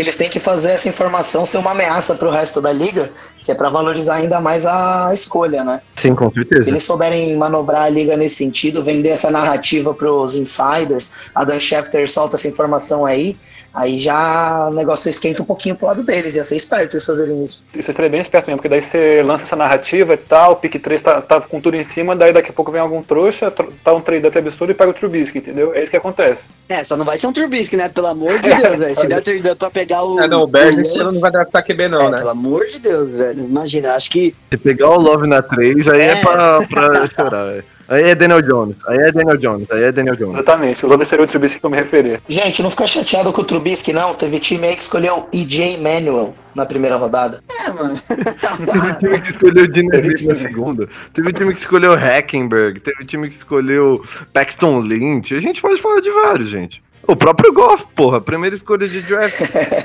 [0.00, 3.10] Eles têm que fazer essa informação ser uma ameaça pro resto da liga,
[3.44, 5.80] que é pra valorizar ainda mais a escolha, né?
[5.96, 6.68] Sim, com Se certeza.
[6.70, 12.08] eles souberem manobrar a liga nesse sentido, vender essa narrativa pros insiders, a Dan Schefter
[12.08, 13.36] solta essa informação aí,
[13.74, 16.34] aí já o negócio esquenta um pouquinho pro lado deles.
[16.34, 17.64] Ia ser esperto eles fazerem isso.
[17.74, 20.80] Isso seria bem esperto mesmo, porque daí você lança essa narrativa e tal, o pick
[20.80, 23.64] 3 tá, tá com tudo em cima, daí daqui a pouco vem algum trouxa, tr-
[23.84, 25.74] tá um trade up absurdo e pega o Trubisky, entendeu?
[25.74, 26.42] É isso que acontece.
[26.68, 27.88] É, só não vai ser um Trubisky, né?
[27.88, 28.96] Pelo amor de Deus, velho.
[28.96, 30.20] Se der trade up pra pegar o.
[30.20, 32.18] É, não, o Bears esse ano não vai draftar QB, não, é, né?
[32.18, 33.44] Pelo amor de Deus, velho.
[33.44, 34.34] Imagina, acho que.
[34.50, 36.16] Se pegar o Love na 3, aí é, É.
[36.22, 37.46] pra, pra chorar.
[37.54, 37.62] é.
[37.88, 40.34] Aí é Daniel Jones, aí é Daniel Jones, aí é Daniel Jones.
[40.34, 42.20] Exatamente, o Love seria o Trubisky que eu me referir.
[42.28, 44.14] Gente, não fica chateado com o Trubisky, não.
[44.14, 47.40] Teve time aí que escolheu EJ Manuel na primeira rodada.
[47.66, 47.98] É, mano.
[48.06, 50.88] Teve time que escolheu o Dineville na segunda.
[51.12, 52.78] Teve time que escolheu Hackenberg.
[52.78, 54.00] Teve time que escolheu
[54.32, 55.34] Paxton Lynch.
[55.34, 56.80] A gente pode falar de vários, gente.
[57.10, 59.34] O próprio Goff, porra, primeira escolha de draft.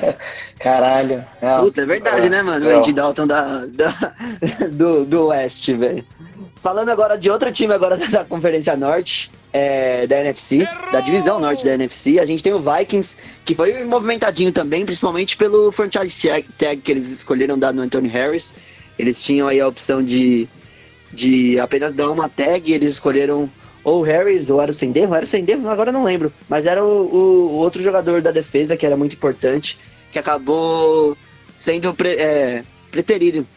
[0.60, 1.26] Caralho.
[1.42, 2.66] É, Puta, é verdade, né, mano?
[2.66, 2.76] O É.
[2.76, 4.14] Andy Dalton da, da-
[4.72, 6.06] do, do West, velho.
[6.62, 11.64] Falando agora de outro time agora da Conferência Norte, é, da NFC, da divisão norte
[11.66, 16.46] da NFC, a gente tem o Vikings, que foi movimentadinho também, principalmente pelo franchise tag,
[16.58, 18.54] tag que eles escolheram dar no Anthony Harris.
[19.00, 20.48] Eles tinham aí a opção de,
[21.14, 23.50] de apenas dar uma tag, e eles escolheram
[23.86, 26.34] ou o Harris, ou era o Senderro, era o Senderro, agora não lembro.
[26.50, 29.78] Mas era o, o- outro jogador da defesa que era muito importante,
[30.12, 31.16] que acabou
[31.58, 33.48] sendo pre- é, preterido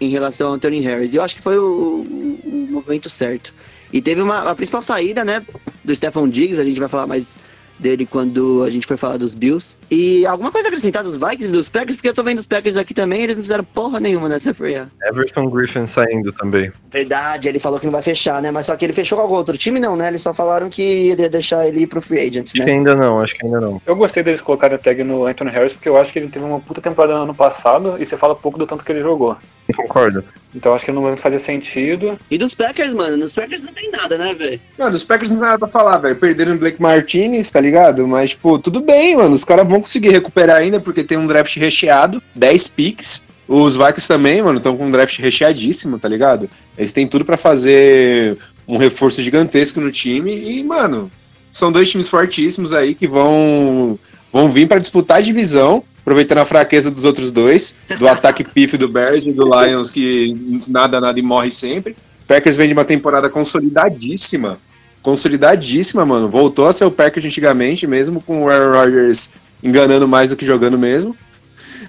[0.00, 1.12] em relação ao Anthony Harris.
[1.14, 3.52] E eu acho que foi o, o- o movimento certo.
[3.92, 5.44] E teve uma, a principal saída, né,
[5.82, 7.36] do Stephon Diggs, a gente vai falar mais
[7.80, 9.78] dele quando a gente for falar dos Bills.
[9.90, 12.46] E alguma coisa a acrescentar dos Vikings e dos Packers, porque eu tô vendo os
[12.46, 14.76] Packers aqui também, eles não fizeram porra nenhuma nessa free.
[15.02, 16.72] Everton Griffin saindo também.
[16.90, 18.50] Verdade, ele falou que não vai fechar, né?
[18.50, 20.08] Mas só que ele fechou com algum outro time, não, né?
[20.08, 22.72] Eles só falaram que ele ia deixar ele ir pro free agent, Acho que né?
[22.72, 23.80] ainda não, acho que ainda não.
[23.86, 26.44] Eu gostei deles colocarem a tag no Anthony Harris, porque eu acho que ele teve
[26.44, 29.36] uma puta temporada no ano passado e você fala pouco do tanto que ele jogou.
[29.72, 30.24] Concordo.
[30.54, 32.18] Então acho que no momento fazia sentido.
[32.30, 34.60] E dos Packers, mano, nos Packers não tem nada, né, velho?
[34.78, 36.16] Mano, os Packers não tem nada pra falar, velho.
[36.16, 38.06] Perderam o Blake Martinez, tá ligado?
[38.06, 39.34] Mas, tipo, tudo bem, mano.
[39.34, 43.22] Os caras vão conseguir recuperar ainda, porque tem um draft recheado, 10 picks.
[43.46, 46.48] Os Vikings também, mano, estão com um draft recheadíssimo, tá ligado?
[46.78, 50.32] Eles têm tudo pra fazer um reforço gigantesco no time.
[50.32, 51.10] E, mano,
[51.52, 53.98] são dois times fortíssimos aí que vão,
[54.32, 58.76] vão vir pra disputar a divisão, aproveitando a fraqueza dos outros dois, do ataque pif
[58.76, 61.96] do Bears e do Lions, que nada, nada e morre sempre.
[62.26, 64.58] Packers vem de uma temporada consolidadíssima.
[65.02, 66.28] Consolidadíssima, mano.
[66.28, 69.30] Voltou a ser o Packers antigamente, mesmo com o Aaron Rodgers
[69.62, 71.16] enganando mais do que jogando mesmo.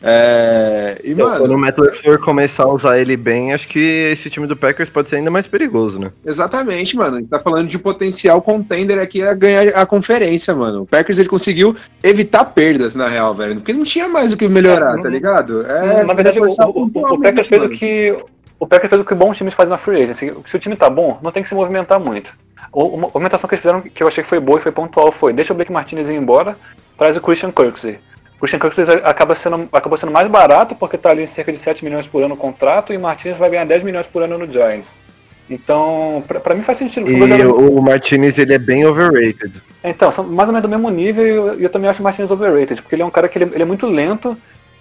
[0.03, 4.47] É, e, Então, mano, quando o começar a usar ele bem, acho que esse time
[4.47, 6.11] do Packers pode ser ainda mais perigoso, né?
[6.25, 7.17] exatamente, mano.
[7.17, 10.81] A gente tá falando de potencial contender aqui a ganhar a conferência, mano.
[10.81, 13.55] O Packers ele conseguiu evitar perdas, na real, velho.
[13.57, 15.65] Porque não tinha mais o que melhorar, É, tá ligado?
[15.65, 18.17] É, Na verdade, o, o, o, o Packers fez o que.
[18.59, 20.31] O Packers fez o que bons times fazem na free agency.
[20.45, 22.33] Se o time tá bom, não tem que se movimentar muito.
[22.71, 25.33] Uma movimentação que eles fizeram que eu achei que foi boa e foi pontual foi
[25.33, 26.55] deixa o Blake Martinez ir embora,
[26.97, 27.97] traz o Christian Kirksey.
[28.41, 31.83] O Kirksey acaba sendo, acabou sendo mais barato porque tá ali em cerca de 7
[31.83, 34.51] milhões por ano no contrato e o Martinez vai ganhar 10 milhões por ano no
[34.51, 34.89] Giants.
[35.49, 37.09] Então, pra mim faz sentido.
[37.11, 39.61] E o, Martinez, ele é bem overrated.
[39.83, 42.31] então, são mais ou menos do mesmo nível e eu, eu também acho o Martinez
[42.31, 44.35] overrated, porque ele é um cara que ele, ele é muito lento,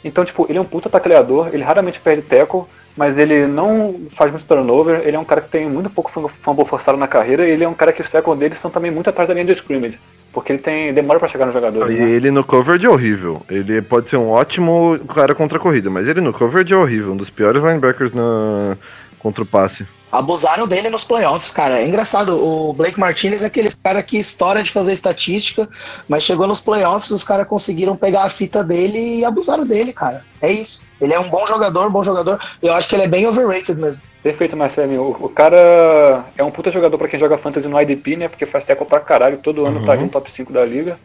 [0.05, 2.63] então, tipo, ele é um puta tacleador, ele raramente perde tackle,
[2.97, 6.65] mas ele não faz muito turnover, ele é um cara que tem muito pouco fumble-
[6.65, 9.11] forçado na carreira, e ele é um cara que os tackles dele são também muito
[9.11, 9.99] atrás da linha de scrimmage,
[10.33, 11.91] porque ele tem demora pra chegar no jogador.
[11.91, 12.11] E né?
[12.11, 13.43] ele no coverage é horrível.
[13.51, 17.13] Ele pode ser um ótimo cara contra a corrida, mas ele no coverage é horrível.
[17.13, 18.77] Um dos piores linebackers na...
[19.19, 19.87] contra o passe.
[20.11, 21.81] Abusaram dele nos playoffs, cara.
[21.81, 25.69] É engraçado, o Blake Martinez é aquele cara que estoura de fazer estatística,
[26.09, 30.25] mas chegou nos playoffs, os caras conseguiram pegar a fita dele e abusaram dele, cara.
[30.43, 30.85] É isso.
[31.01, 32.41] Ele é um bom jogador, bom jogador.
[32.63, 34.03] Eu acho que ele é bem overrated mesmo.
[34.23, 35.01] Perfeito, Marcelo.
[35.01, 38.29] O, o cara é um puta jogador pra quem joga fantasy no IDP, né?
[38.29, 40.99] Porque faz tackle pra caralho, todo ano tá ali no top 5 da liga.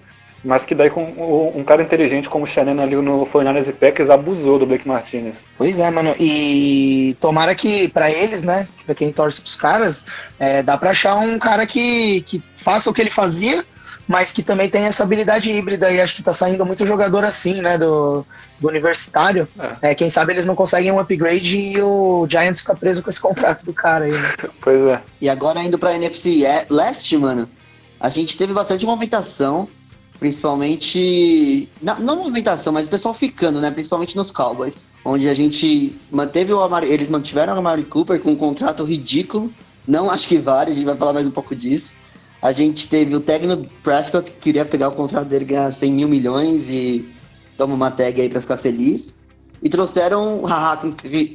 [0.44, 1.04] Mas que daí com
[1.56, 5.34] um cara inteligente como o Shannon ali no 49ers e Packers abusou do Blake Martinez.
[5.58, 6.14] Pois é, mano.
[6.20, 10.06] E tomara que, pra eles, né, pra quem torce pros caras,
[10.40, 13.64] é, dá pra achar um cara que, que faça o que ele fazia,
[14.08, 15.90] mas que também tem essa habilidade híbrida.
[15.92, 18.24] E acho que tá saindo muito jogador assim, né, do,
[18.60, 19.48] do universitário.
[19.82, 23.18] É, quem sabe eles não conseguem um upgrade e o Giants fica preso com esse
[23.22, 24.32] contrato do cara aí, né?
[24.62, 25.02] Pois é.
[25.20, 27.50] E agora indo pra NFC é- Leste, mano,
[28.00, 29.68] a gente teve bastante movimentação,
[30.20, 31.70] principalmente.
[31.82, 33.72] Não, não movimentação, mas o pessoal ficando, né?
[33.72, 34.86] Principalmente nos Cowboys.
[35.04, 39.52] Onde a gente manteve o Amari, Eles mantiveram o Amari Cooper com um contrato ridículo.
[39.88, 41.94] Não acho que vale, a gente vai falar mais um pouco disso.
[42.42, 46.08] A gente teve o Tegno Prescott, que queria pegar o contrato dele, ganhar 100 mil
[46.08, 47.08] milhões e
[47.58, 49.18] toma uma tag aí pra ficar feliz.
[49.64, 50.78] E trouxeram o Haha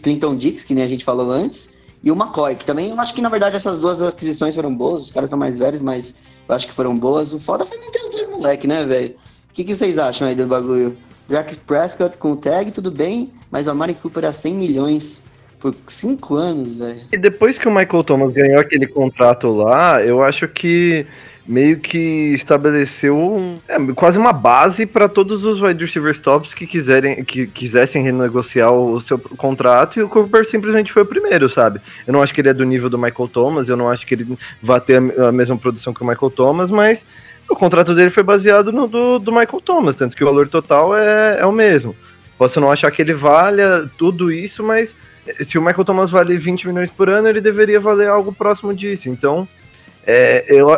[0.02, 1.70] Clinton Dix, que nem a gente falou antes,
[2.02, 5.04] e o McCoy, que também eu acho que na verdade essas duas aquisições foram boas,
[5.04, 6.18] os caras estão mais velhos, mas
[6.50, 7.32] eu acho que foram boas.
[7.32, 9.14] O foda foi manter os dois moleques, né, velho?
[9.50, 10.96] O que, que vocês acham aí do bagulho?
[11.28, 15.30] Drake Prescott com o tag, tudo bem, mas o Amari Cooper a 100 milhões
[15.60, 17.02] por 5 anos, velho.
[17.12, 21.06] E depois que o Michael Thomas ganhou aquele contrato lá, eu acho que
[21.50, 27.24] meio que estabeleceu é, quase uma base para todos os wide receivers tops que quiserem
[27.24, 31.80] que quisessem renegociar o seu contrato e o Cooper simplesmente foi o primeiro, sabe?
[32.06, 34.14] Eu não acho que ele é do nível do Michael Thomas, eu não acho que
[34.14, 37.04] ele vai ter a, a mesma produção que o Michael Thomas, mas
[37.48, 40.96] o contrato dele foi baseado no do, do Michael Thomas, tanto que o valor total
[40.96, 41.96] é, é o mesmo.
[42.38, 44.94] Posso não achar que ele valha tudo isso, mas
[45.40, 49.08] se o Michael Thomas vale 20 milhões por ano, ele deveria valer algo próximo disso.
[49.08, 49.48] Então,
[50.06, 50.68] é, eu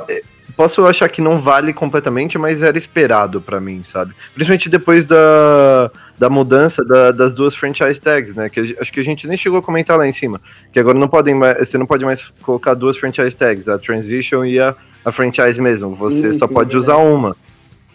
[0.57, 4.14] posso achar que não vale completamente, mas era esperado pra mim, sabe?
[4.34, 8.48] Principalmente depois da, da mudança da- das duas franchise tags, né?
[8.48, 10.40] Que acho que a gente nem chegou a comentar lá em cima.
[10.72, 14.44] Que agora não podem mais, você não pode mais colocar duas franchise tags, a transition
[14.44, 14.74] e a,
[15.05, 15.90] a franchise mesmo.
[15.94, 17.36] Você Sim, só sim, pode é usar uma.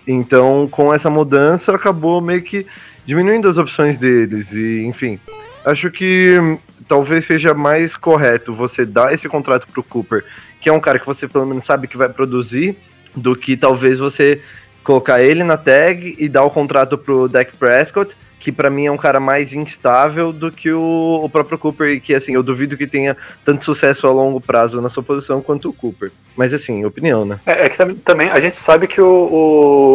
[0.08, 2.66] Então, com essa mudança, acabou meio que
[3.06, 4.54] diminuindo as opções deles.
[4.54, 5.20] E, enfim,
[5.66, 6.58] acho que
[6.88, 10.24] talvez seja mais correto você dar esse contrato pro Cooper,
[10.60, 12.76] que é um cara que você pelo menos sabe que vai produzir,
[13.16, 14.42] do que talvez você
[14.84, 18.92] colocar ele na tag e dar o contrato pro Dak Prescott, que pra mim é
[18.92, 22.78] um cara mais instável do que o, o próprio Cooper, e que assim, eu duvido
[22.78, 26.12] que tenha tanto sucesso a longo prazo na sua posição quanto o Cooper.
[26.38, 27.40] Mas assim, opinião, né?
[27.46, 29.08] É, é que tam- também a gente sabe que o,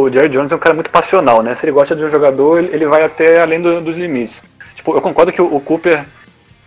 [0.05, 1.55] o Jerry Jones é um cara muito passional, né?
[1.55, 4.43] Se ele gosta de um jogador, ele, ele vai até além do- dos limites.
[4.75, 6.05] Tipo, eu concordo que o, o Cooper,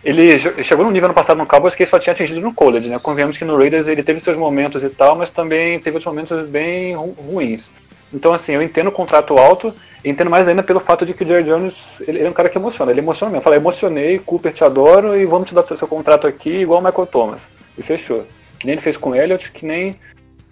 [0.08, 2.88] ele chegou num nível no passado no Cowboys que ele só tinha atingido no college,
[2.88, 2.98] né?
[2.98, 6.46] Convenhamos que no Raiders ele teve seus momentos e tal, mas também teve outros momentos
[6.48, 7.68] bem ru- ruins.
[8.14, 11.26] Então, assim, eu entendo o contrato alto, entendo mais ainda pelo fato de que o
[11.26, 13.42] Jerry Jones, ele, ele é um cara que emociona, ele emociona mesmo.
[13.42, 16.84] Fala, emocionei, Cooper, te adoro, e vamos te dar seu, seu contrato aqui, igual o
[16.84, 17.40] Michael Thomas.
[17.76, 18.24] E fechou.
[18.60, 19.96] Que nem ele fez com o Elliott, que nem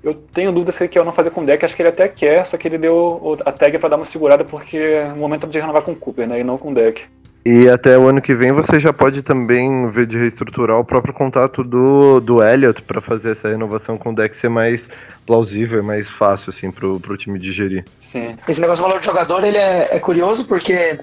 [0.03, 1.89] eu tenho dúvida se ele quer ou não fazer com o deck, acho que ele
[1.89, 5.47] até quer, só que ele deu a tag pra dar uma segurada, porque o momento
[5.47, 6.41] é de renovar com o Cooper, né?
[6.41, 7.05] E não com o deck.
[7.47, 11.12] E até o ano que vem você já pode também ver de reestruturar o próprio
[11.12, 14.82] contato do, do Elliott para fazer essa renovação com o deck ser mais
[15.26, 17.84] plausível, mais fácil assim pro, pro time digerir.
[18.11, 18.34] Sim.
[18.49, 20.99] Esse negócio do valor do jogador, ele é, é curioso porque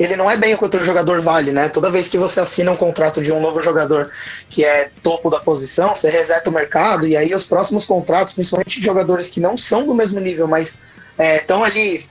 [0.00, 1.68] ele não é bem o que outro jogador vale, né?
[1.68, 4.10] Toda vez que você assina um contrato de um novo jogador
[4.48, 8.80] que é topo da posição, você reseta o mercado e aí os próximos contratos, principalmente
[8.80, 10.82] de jogadores que não são do mesmo nível, mas
[11.18, 12.04] estão ali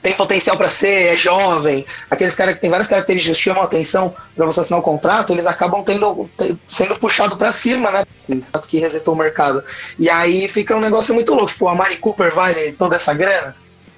[0.00, 4.14] tem potencial para ser, é jovem, aqueles caras que tem várias características que chamam atenção
[4.34, 6.28] para você assinar o um contrato, eles acabam tendo,
[6.66, 8.04] sendo puxados para cima, né?
[8.68, 9.62] Que resetou o mercado.
[9.98, 11.52] E aí fica um negócio muito louco.
[11.52, 13.54] Tipo, a Mari Cooper vale toda essa grana?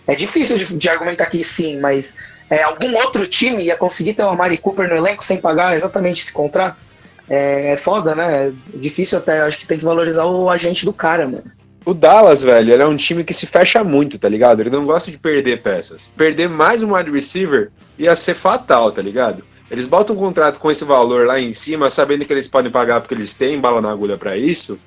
[0.07, 2.19] É difícil de, de argumentar que sim, mas
[2.51, 6.23] é, algum outro time ia conseguir ter uma Mari Cooper no elenco sem pagar exatamente
[6.23, 6.83] esse contrato?
[7.29, 8.49] É, é foda, né?
[8.49, 9.41] É difícil até.
[9.43, 11.45] Acho que tem que valorizar o agente do cara, mano.
[11.85, 14.61] O Dallas, velho, ele é um time que se fecha muito, tá ligado?
[14.61, 16.11] Ele não gosta de perder peças.
[16.17, 19.45] Perder mais um wide receiver ia ser fatal, tá ligado?
[19.71, 23.01] Eles botam um contrato com esse valor lá em cima, sabendo que eles podem pagar
[23.01, 24.79] porque eles têm bala na agulha para isso.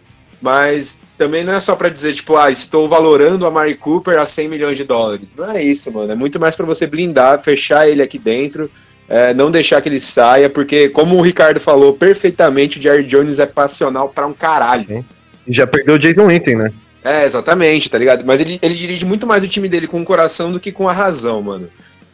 [0.42, 4.26] Mas também não é só para dizer, tipo, ah, estou valorando a Mari Cooper a
[4.26, 5.36] 100 milhões de dólares.
[5.36, 6.12] Não é isso, mano.
[6.12, 8.70] É muito mais para você blindar, fechar ele aqui dentro,
[9.10, 13.40] é, não deixar que ele saia, porque, como o Ricardo falou perfeitamente, o Jerry Jones
[13.40, 14.86] é passional para um caralho.
[14.86, 15.06] Sim.
[15.48, 16.74] Já perdeu o Jason Witten, né?
[17.08, 18.26] É, exatamente, tá ligado?
[18.26, 20.90] Mas ele, ele dirige muito mais o time dele com o coração do que com
[20.90, 21.70] a razão, mano.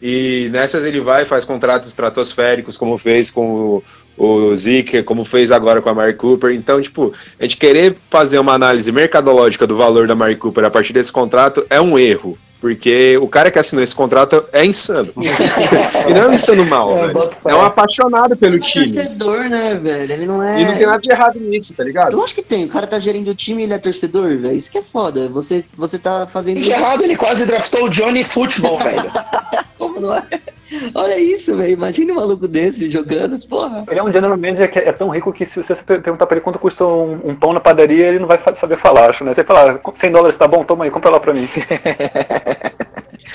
[0.05, 3.81] E nessas ele vai, faz contratos estratosféricos, como fez com
[4.17, 6.53] o, o Zeke, como fez agora com a Mary Cooper.
[6.53, 10.69] Então, tipo, a gente querer fazer uma análise mercadológica do valor da Mary Cooper a
[10.69, 12.37] partir desse contrato é um erro.
[12.59, 15.09] Porque o cara que assinou esse contrato é insano.
[16.09, 17.29] e não é um insano mal, é, velho.
[17.45, 18.83] É um apaixonado pelo ele é time.
[18.83, 20.11] É torcedor, né, velho?
[20.11, 20.61] Ele não é.
[20.61, 22.11] E não tem nada de errado nisso, tá ligado?
[22.11, 22.65] Eu acho que tem.
[22.65, 24.55] O cara tá gerindo o time e ele é torcedor, velho.
[24.55, 25.29] Isso que é foda.
[25.29, 26.59] Você, você tá fazendo.
[26.59, 29.11] De errado, ele quase draftou o Johnny Futebol, velho.
[30.11, 30.23] É?
[30.95, 31.73] Olha isso, velho.
[31.73, 33.85] Imagina um maluco desse jogando, porra.
[33.87, 36.43] Ele é um general manager que é tão rico que se você perguntar pra ele
[36.43, 39.33] quanto custa um, um pão na padaria, ele não vai saber falar, acho, né?
[39.33, 40.63] Você fala, 100 dólares tá bom?
[40.63, 41.47] Toma aí, compra lá pra mim.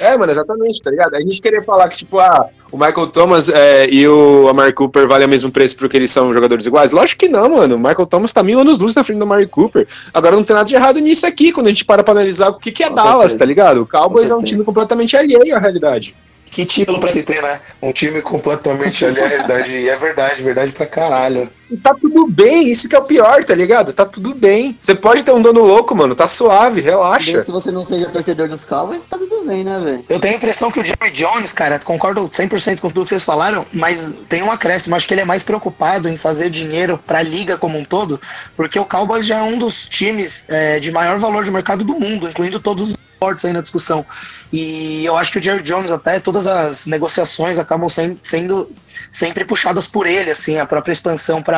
[0.01, 1.15] É, mano, exatamente, tá ligado?
[1.15, 5.09] A gente queria falar que, tipo, ah, o Michael Thomas é, e o Amari Cooper
[5.09, 6.93] valem o mesmo preço porque eles são jogadores iguais?
[6.93, 7.75] Lógico que não, mano.
[7.75, 9.89] O Michael Thomas tá mil anos luz na frente do Amari Cooper.
[10.15, 12.55] Agora não tem nada de errado nisso aqui, quando a gente para pra analisar o
[12.55, 13.39] que, que é Com Dallas, certeza.
[13.39, 13.83] tá ligado?
[13.83, 16.15] O Cowboys é um time completamente alheio à realidade.
[16.51, 17.61] Que título pra se ter, né?
[17.83, 19.77] Um time completamente ali à realidade.
[19.77, 21.51] E é verdade, verdade pra caralho.
[21.71, 23.93] E tá tudo bem, isso que é o pior, tá ligado?
[23.93, 24.77] Tá tudo bem.
[24.81, 27.33] Você pode ter um dono louco, mano, tá suave, relaxa.
[27.33, 30.05] Desde que você não seja torcedor dos Cowboys, tá tudo bem, né, velho?
[30.09, 33.25] Eu tenho a impressão que o Jerry Jones, cara, concordo 100% com tudo que vocês
[33.25, 34.97] falaram, mas tem um acréscimo.
[34.97, 38.21] Acho que ele é mais preocupado em fazer dinheiro pra liga como um todo,
[38.57, 41.99] porque o Cowboys já é um dos times é, de maior valor de mercado do
[41.99, 44.07] mundo, incluindo todos os fortes aí na discussão.
[44.53, 48.71] E eu acho que o Jerry Jones, até todas as negociações acabam sem, sendo
[49.11, 51.58] sempre puxadas por ele, assim, a própria expansão para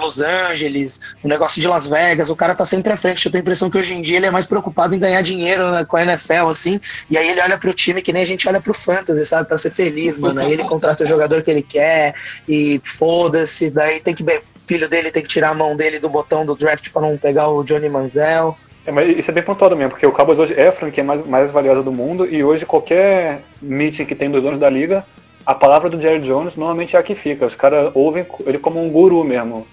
[0.00, 3.24] Los Angeles, o negócio de Las Vegas, o cara tá sempre à frente.
[3.24, 5.70] Eu tenho a impressão que hoje em dia ele é mais preocupado em ganhar dinheiro
[5.70, 8.48] né, com a NFL, assim, e aí ele olha pro time que nem a gente
[8.48, 10.40] olha pro Fantasy, sabe, para ser feliz, mano.
[10.40, 12.14] Aí ele contrata o jogador que ele quer
[12.48, 14.24] e foda-se, daí tem que.
[14.66, 17.48] Filho dele tem que tirar a mão dele do botão do draft para não pegar
[17.48, 18.56] o Johnny Manziel.
[18.86, 21.26] É, mas isso é bem pontuado mesmo, porque o Cowboys hoje é a franquia mais,
[21.26, 25.04] mais valiosa do mundo e hoje qualquer meeting que tem dos donos da liga,
[25.46, 27.44] a palavra do Jerry Jones normalmente é a que fica.
[27.46, 29.66] Os caras ouvem ele como um guru mesmo.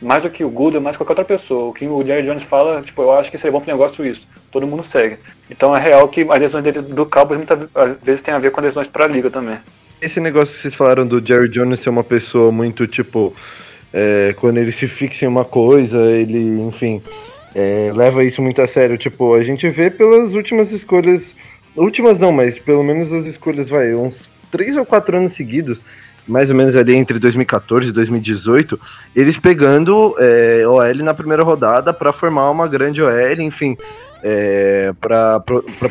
[0.00, 1.70] Mais do que o Google, mais que qualquer outra pessoa.
[1.70, 4.26] O que o Jerry Jones fala, tipo, eu acho que seria bom pro negócio isso.
[4.50, 5.18] Todo mundo segue.
[5.50, 7.58] Então é real que as lesões dele do Cowboys muitas
[8.02, 9.58] vezes tem a ver com as lesões pra liga também.
[10.00, 13.34] Esse negócio que vocês falaram do Jerry Jones ser uma pessoa muito, tipo,
[13.92, 17.02] é, quando ele se fixa em uma coisa, ele, enfim,
[17.54, 18.98] é, leva isso muito a sério.
[18.98, 21.34] Tipo, a gente vê pelas últimas escolhas.
[21.76, 25.80] Últimas não, mas pelo menos as escolhas, vai, uns três ou quatro anos seguidos,
[26.28, 28.80] mais ou menos ali entre 2014 e 2018,
[29.16, 33.76] eles pegando é, OL na primeira rodada para formar uma grande OL, enfim,
[34.22, 35.40] é, para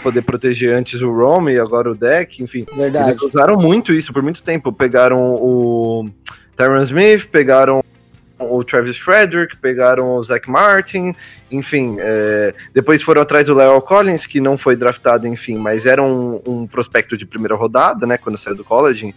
[0.01, 2.65] poder proteger antes o Rome e agora o deck, enfim.
[2.73, 3.11] Verdade.
[3.11, 4.71] Eles usaram muito isso por muito tempo.
[4.71, 6.09] Pegaram o
[6.55, 7.83] Tyron Smith, pegaram
[8.39, 11.15] o Travis Frederick, pegaram o Zach Martin,
[11.51, 16.01] enfim, é, depois foram atrás do Leo Collins, que não foi draftado, enfim, mas era
[16.01, 19.13] um, um prospecto de primeira rodada, né, quando saiu do college.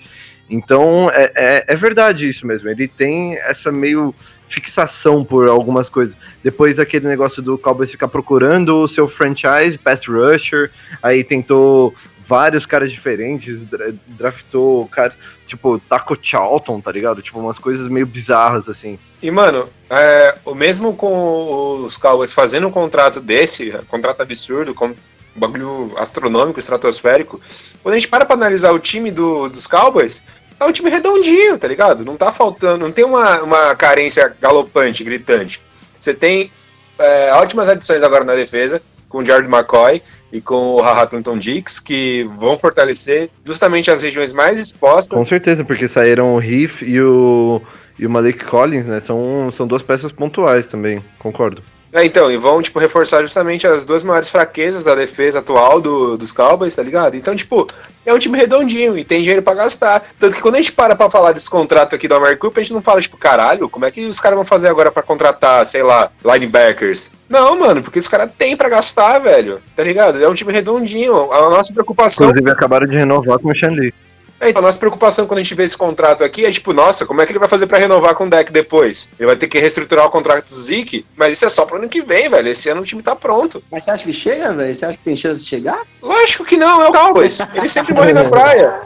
[0.48, 4.14] Então, é, é, é, verdade isso mesmo, ele tem essa meio
[4.48, 6.16] fixação por algumas coisas.
[6.42, 10.70] Depois aquele negócio do Cowboys ficar procurando o seu franchise, pass rusher,
[11.02, 11.92] aí tentou
[12.26, 13.60] vários caras diferentes,
[14.06, 15.14] draftou cara,
[15.46, 17.22] tipo, Taco Charlton, tá ligado?
[17.22, 18.98] Tipo, umas coisas meio bizarras, assim.
[19.22, 24.88] E, mano, é, o mesmo com os Cowboys fazendo um contrato desse, contrato absurdo, com
[24.88, 24.94] um
[25.34, 27.40] bagulho astronômico, estratosférico,
[27.82, 30.22] quando a gente para pra analisar o time do, dos Cowboys,
[30.58, 32.04] é um time redondinho, tá ligado?
[32.04, 35.60] Não tá faltando, não tem uma, uma carência galopante, gritante.
[35.98, 36.50] Você tem
[36.98, 40.02] é, ótimas adições agora na defesa, com o Jared McCoy,
[40.32, 45.16] e com o Haha Clinton Dix, que vão fortalecer justamente as regiões mais expostas.
[45.16, 47.60] Com certeza, porque saíram o Riff e o,
[47.98, 49.00] e o Malik Collins, né?
[49.00, 51.62] São, são duas peças pontuais também, concordo.
[51.96, 56.18] É, então, e vão, tipo, reforçar justamente as duas maiores fraquezas da defesa atual do,
[56.18, 57.16] dos Cowboys, tá ligado?
[57.16, 57.66] Então, tipo,
[58.04, 60.02] é um time redondinho e tem dinheiro pra gastar.
[60.20, 62.64] Tanto que quando a gente para pra falar desse contrato aqui do Amari Cooper, a
[62.64, 65.64] gente não fala, tipo, caralho, como é que os caras vão fazer agora pra contratar,
[65.64, 67.12] sei lá, linebackers?
[67.30, 70.22] Não, mano, porque os caras têm pra gastar, velho, tá ligado?
[70.22, 71.32] É um time redondinho.
[71.32, 72.28] A nossa preocupação...
[72.28, 73.94] Inclusive acabaram de renovar com o Lee.
[74.40, 77.06] É, então, a nossa preocupação quando a gente vê esse contrato aqui é tipo, nossa,
[77.06, 79.10] como é que ele vai fazer pra renovar com o deck depois?
[79.18, 81.88] Ele vai ter que reestruturar o contrato do Zeke, mas isso é só pro ano
[81.88, 82.48] que vem, velho.
[82.48, 83.62] Esse ano o time tá pronto.
[83.70, 84.74] Mas você acha que chega, velho?
[84.74, 85.82] Você acha que tem chance de chegar?
[86.02, 87.40] Lógico que não, é o Cowboys.
[87.54, 88.82] Ele sempre morre na praia.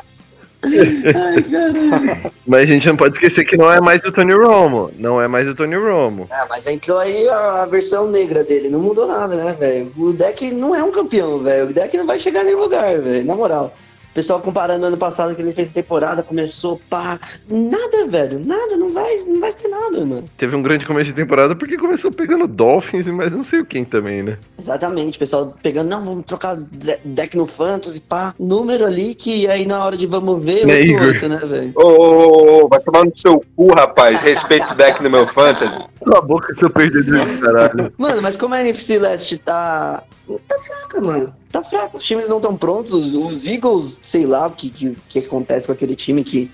[0.62, 2.32] Ai, caralho.
[2.46, 4.90] Mas a gente não pode esquecer que não é mais do Tony Romo.
[4.98, 6.28] Não é mais do Tony Romo.
[6.30, 8.68] Ah, mas entrou aí a, a versão negra dele.
[8.68, 9.92] Não mudou nada, né, velho?
[9.96, 11.70] O deck não é um campeão, velho.
[11.70, 13.24] O deck não vai chegar em nenhum lugar, velho.
[13.24, 13.74] Na moral.
[14.10, 17.18] O pessoal comparando ano passado que ele fez temporada, começou pá.
[17.48, 18.40] Nada, velho.
[18.44, 20.24] Nada, não vai, não vai ter nada, mano.
[20.36, 23.64] Teve um grande começo de temporada porque começou pegando Dolphins e mais não sei o
[23.64, 24.36] quem também, né?
[24.58, 28.34] Exatamente, o pessoal pegando, não, vamos trocar de- deck no Fantasy, pá.
[28.38, 31.06] Número ali que aí na hora de vamos ver, Né, 8 Igor?
[31.06, 31.72] 8 né, velho?
[31.76, 34.22] Ô, ô, ô, vai tomar no seu cu, rapaz.
[34.22, 35.78] Respeita o deck no meu fantasy.
[36.04, 37.92] Cala a boca, seu perdedor de caralho.
[37.96, 40.02] Mano, mas como a NFC Leste tá.
[40.48, 41.34] Tá fraca, mano.
[41.50, 41.96] Tá fraca.
[41.96, 42.92] Os times não estão prontos.
[42.92, 46.50] Os, os Eagles, sei lá o que, que, que acontece com aquele time que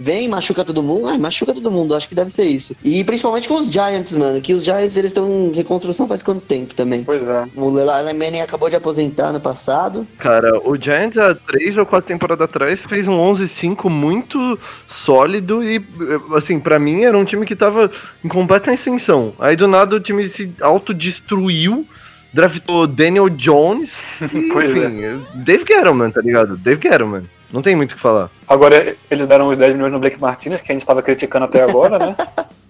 [0.00, 1.08] vem, machuca todo mundo.
[1.08, 1.94] Ai, machuca todo mundo.
[1.94, 2.74] Acho que deve ser isso.
[2.82, 4.40] E principalmente com os Giants, mano.
[4.40, 7.04] Que os Giants eles estão em reconstrução faz quanto tempo também?
[7.04, 7.44] Pois é.
[7.54, 10.06] O Lelai Manning acabou de aposentar no passado.
[10.18, 15.84] Cara, o Giants há três ou quatro temporadas atrás fez um 11-5 muito sólido e,
[16.34, 17.90] assim, pra mim era um time que tava
[18.24, 19.34] em completa ascensão.
[19.38, 21.86] Aí do nada o time se autodestruiu,
[22.32, 23.96] draftou Daniel Jones
[24.32, 26.56] e, Pois enfim, Dave Gettleman, tá ligado?
[26.56, 27.24] Dave Gettleman.
[27.52, 28.30] Não tem muito o que falar.
[28.46, 31.62] Agora eles deram os 10 milhões no Blake Martinez, que a gente estava criticando até
[31.62, 32.16] agora, né?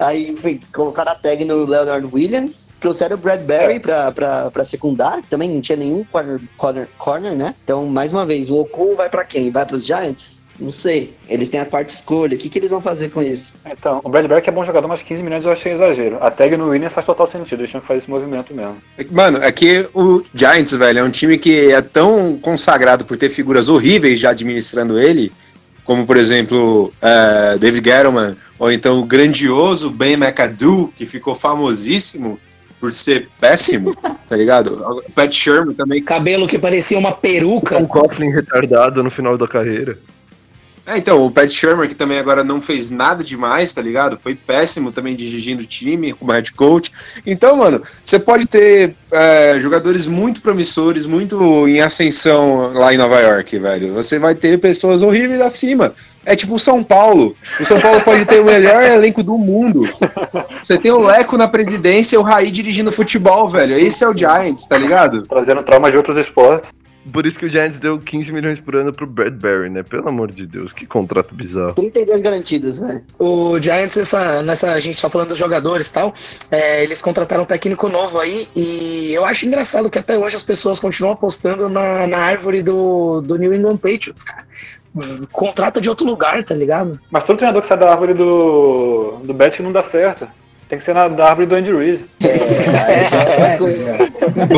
[0.00, 3.78] Aí foi, colocaram a tag no Leonard Williams, trouxeram o Bradbury É.
[3.78, 7.54] pra, pra, pra secundária, também não tinha nenhum corner, corner, corner, né?
[7.62, 9.52] Então, mais uma vez, o Ocon vai pra quem?
[9.52, 10.44] Vai pros Giants?
[10.58, 11.14] Não sei.
[11.28, 12.34] Eles têm a quarta escolha.
[12.34, 13.52] O que, que eles vão fazer com isso?
[13.64, 16.18] Então, o Bradbury que é bom jogador, mas 15 milhões eu achei exagero.
[16.20, 18.76] A tag no Williams faz total sentido, eles tinham que fazer esse movimento mesmo.
[19.10, 23.30] Mano, é que o Giants, velho, é um time que é tão consagrado por ter
[23.30, 25.32] figuras horríveis já administrando ele,
[25.84, 32.38] como, por exemplo, é, David Gettleman, ou então o grandioso Ben McAdoo, que ficou famosíssimo
[32.80, 33.94] por ser péssimo,
[34.28, 34.84] tá ligado?
[35.06, 36.02] O Pat Sherman também.
[36.02, 37.78] Cabelo que parecia uma peruca.
[37.78, 39.98] Um Coughlin retardado no final da carreira.
[40.88, 44.18] É, então, o Pat Shermer, que também agora não fez nada demais, tá ligado?
[44.22, 46.90] Foi péssimo também dirigindo o time, como head coach.
[47.26, 53.20] Então, mano, você pode ter é, jogadores muito promissores, muito em ascensão lá em Nova
[53.20, 53.92] York, velho.
[53.92, 55.94] Você vai ter pessoas horríveis acima.
[56.24, 57.36] É tipo o São Paulo.
[57.60, 59.86] O São Paulo pode ter o melhor elenco do mundo.
[60.62, 63.78] Você tem o Leco na presidência e o Raí dirigindo futebol, velho.
[63.78, 65.22] Esse é o Giants, tá ligado?
[65.22, 66.70] Trazendo traumas de outros esportes.
[67.12, 69.82] Por isso que o Giants deu 15 milhões por ano pro Bradbury, né?
[69.82, 71.74] Pelo amor de Deus, que contrato bizarro.
[71.74, 73.02] 32 garantidas, velho.
[73.18, 76.14] O Giants, essa, nessa, a gente tá falando dos jogadores e tal,
[76.50, 80.42] é, eles contrataram um técnico novo aí, e eu acho engraçado que até hoje as
[80.42, 84.46] pessoas continuam apostando na, na árvore do, do New England Patriots, cara.
[85.30, 86.98] Contrata de outro lugar, tá ligado?
[87.10, 90.26] Mas todo treinador que sai da árvore do, do Bet não dá certo.
[90.68, 92.04] Tem que ser na, da árvore do Andy Reid.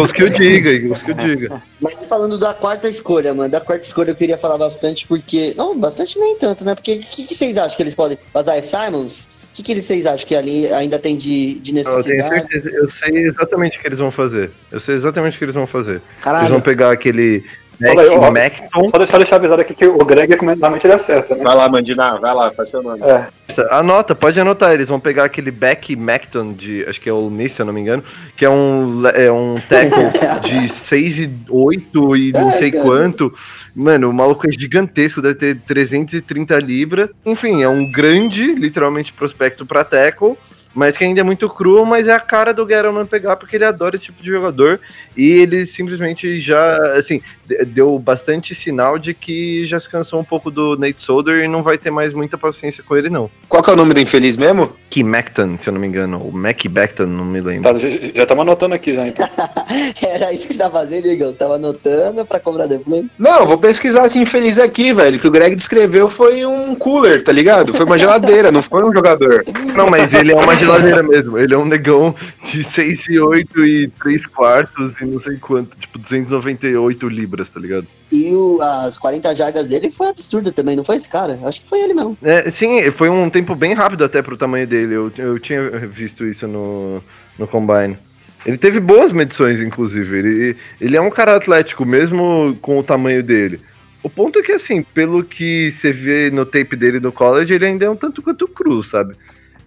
[0.03, 1.63] Os que eu diga, os que eu diga.
[1.81, 5.55] Mas falando da quarta escolha, mano, da quarta escolha eu queria falar bastante, porque.
[5.57, 6.75] Não, bastante nem tanto, né?
[6.75, 8.19] Porque o que, que vocês acham que eles podem.
[8.35, 9.29] Vazar Simons?
[9.53, 12.49] O que, que eles- vocês acham que ali ainda tem de, de Eu tenho necessidade?
[12.49, 14.51] certeza, eu sei exatamente o que eles vão fazer.
[14.71, 15.93] Eu sei exatamente o que eles vão fazer.
[15.95, 16.49] Eles Caralho.
[16.49, 17.45] vão pegar aquele
[17.83, 18.21] Fala aí, ó.
[18.21, 18.89] Mac, Macton.
[18.91, 21.43] Só deixar, deixar avisado aqui que o Greg, normalmente ele acerta, né?
[21.43, 23.01] Vai lá, Mandina, vai lá, faz seu nome.
[23.03, 23.27] É,
[23.71, 24.73] Anota, pode anotar.
[24.73, 27.73] Eles vão pegar aquele Beck Macton de, acho que é o Miss, se eu não
[27.73, 28.05] me engano,
[28.37, 30.11] que é um, é um tackle
[30.43, 32.85] de 6 e 8 e não É, sei cara.
[32.85, 33.33] quanto.
[33.75, 37.09] Mano, o maluco é gigantesco, deve ter 330 libras.
[37.25, 40.37] Enfim, é um grande, literalmente, prospecto pra tackle.
[40.75, 43.65] Mas que ainda é muito cru, mas é a cara do Gettleman pegar, porque ele
[43.65, 44.81] adora esse tipo de jogador.
[45.17, 50.25] E ele simplesmente já, assim, de- deu bastante sinal de que já se cansou um
[50.25, 53.29] pouco do Nate Solder e não vai ter mais muita paciência com ele, não.
[53.49, 54.73] Qual que é o nome do infeliz mesmo?
[54.89, 57.73] Key Macton, se eu não me engano, ou Mac Becton, não me lembro.
[57.73, 59.29] tá, já já estamos anotando aqui já, então.
[60.03, 61.29] Era isso que você tava fazendo, Igor?
[61.33, 63.05] Você tava anotando pra cobrar depois?
[63.19, 65.19] Não, eu vou pesquisar esse infeliz aqui, velho.
[65.19, 67.73] Que o Greg descreveu foi um cooler, tá ligado?
[67.75, 69.43] Foi uma geladeira, não foi um jogador.
[69.77, 71.39] Não, mas ele é uma geladeira mesmo.
[71.39, 75.77] Ele é um negão de 6 e 8 e 3 quartos e não sei quanto,
[75.79, 77.87] tipo 298 libras, tá ligado?
[78.13, 81.39] E o, as 40 jardas dele foi absurdo também, não foi esse cara?
[81.45, 82.17] Acho que foi ele mesmo.
[82.23, 84.95] É, sim, foi um tempo bem rápido até pro tamanho dele.
[84.95, 87.03] Eu, eu tinha visto isso no,
[87.39, 87.97] no Combine.
[88.45, 90.19] Ele teve boas medições, inclusive.
[90.19, 93.61] Ele, ele é um cara atlético, mesmo com o tamanho dele.
[94.03, 97.67] O ponto é que, assim, pelo que você vê no tape dele no college, ele
[97.67, 99.15] ainda é um tanto quanto cru, sabe?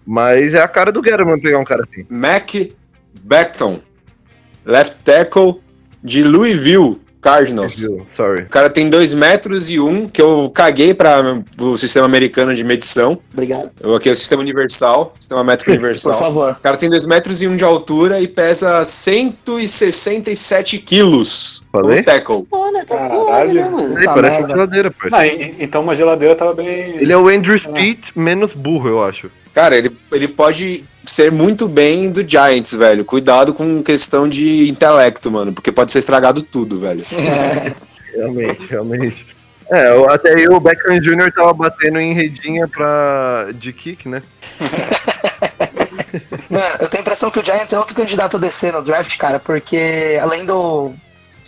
[0.06, 2.04] Mas é a cara do Guerrero pegar um cara assim.
[2.10, 2.50] Mac
[3.22, 3.80] Beckton,
[4.64, 5.60] left tackle
[6.02, 7.78] de Louisville Cardinals.
[7.80, 8.06] Viu?
[8.14, 8.42] Sorry.
[8.42, 12.62] O cara tem 2 metros e um, que eu caguei para o sistema americano de
[12.62, 13.18] medição.
[13.32, 13.70] Obrigado.
[13.80, 16.12] Eu Aqui é o sistema universal, sistema métrico Por universal.
[16.18, 16.50] favor.
[16.52, 21.62] O cara tem 2 metros e um de altura e pesa 167 quilos.
[21.72, 22.02] Falei?
[22.02, 22.46] como tackle.
[22.50, 23.20] Olha, tá Caralho.
[23.24, 23.94] suave, né, mano?
[24.04, 24.46] Tá parece merda.
[24.46, 24.94] uma geladeira.
[25.12, 26.66] Ah, e- então uma geladeira tava bem.
[26.98, 29.30] Ele é o Andrew Speed menos burro, eu acho.
[29.54, 33.04] Cara, ele, ele pode ser muito bem do Giants, velho.
[33.04, 37.04] Cuidado com questão de intelecto, mano, porque pode ser estragado tudo, velho.
[38.12, 39.26] Realmente, realmente.
[39.68, 41.32] É, até aí o Beckham Jr.
[41.34, 43.48] tava batendo em redinha pra...
[43.52, 44.22] de kick, né?
[46.48, 49.16] Mano, eu tenho a impressão que o Giants é outro candidato a descer no draft,
[49.16, 50.94] cara, porque além do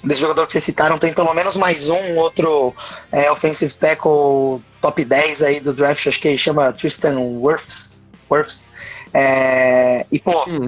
[0.07, 2.73] desse jogador que vocês citaram, tem pelo menos mais um outro
[3.11, 8.13] é, offensive tackle top 10 aí do draft, acho que chama Tristan Wirfs.
[8.31, 8.73] Wirfs.
[9.13, 10.59] É, e, pô, sim,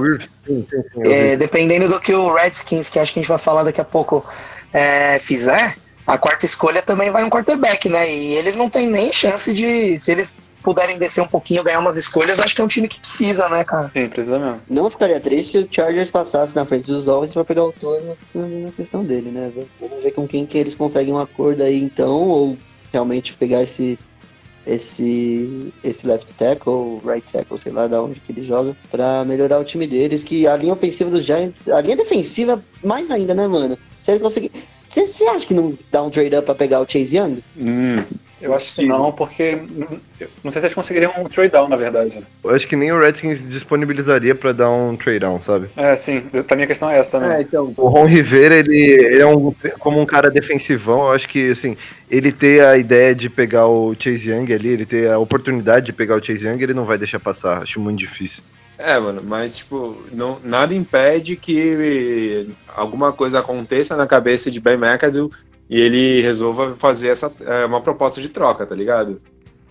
[0.46, 1.12] sim, sim, eu vi.
[1.12, 3.84] é, dependendo do que o Redskins, que acho que a gente vai falar daqui a
[3.84, 4.24] pouco,
[4.72, 5.76] é, fizer,
[6.06, 8.10] a quarta escolha também vai um quarterback, né?
[8.10, 9.98] E eles não têm nem chance de.
[9.98, 10.38] Se eles
[10.68, 13.64] puderem descer um pouquinho, ganhar umas escolhas, acho que é um time que precisa, né,
[13.64, 13.90] cara?
[13.94, 14.60] Sim, precisa mesmo.
[14.68, 18.18] Não ficaria triste se o Chargers passasse na frente dos Dolphins pra pegar o Toro
[18.34, 19.50] na questão dele, né?
[19.80, 22.58] Vamos ver com quem que eles conseguem um acordo aí então, ou
[22.92, 23.98] realmente pegar esse
[24.66, 29.58] esse esse left tackle, right tackle, sei lá da onde que ele joga, pra melhorar
[29.58, 33.46] o time deles, que a linha ofensiva dos Giants, a linha defensiva mais ainda, né,
[33.46, 33.78] mano?
[34.02, 34.52] Se ele conseguir
[34.86, 37.42] você você acha que não dá um trade up pra pegar o Chase Young?
[37.56, 38.04] Hum,
[38.40, 39.58] Eu acho que não, porque.
[40.20, 42.12] eu Não sei se eles conseguiriam um trade down, na verdade.
[42.42, 45.68] Eu acho que nem o Redskins disponibilizaria pra dar um trade down, sabe?
[45.76, 46.20] É, sim.
[46.46, 47.40] Pra mim a questão é essa também.
[47.42, 47.72] então.
[47.76, 51.76] O Ron Rivera, ele, ele é um, como um cara defensivão, eu acho que, assim,
[52.10, 55.92] ele ter a ideia de pegar o Chase Young ali, ele ter a oportunidade de
[55.92, 58.42] pegar o Chase Young, ele não vai deixar passar, acho muito difícil.
[58.78, 64.74] É, mano, mas, tipo, não, nada impede que alguma coisa aconteça na cabeça de Ben
[64.74, 65.32] McAdoo
[65.68, 69.20] e ele resolva fazer essa, é, uma proposta de troca, tá ligado?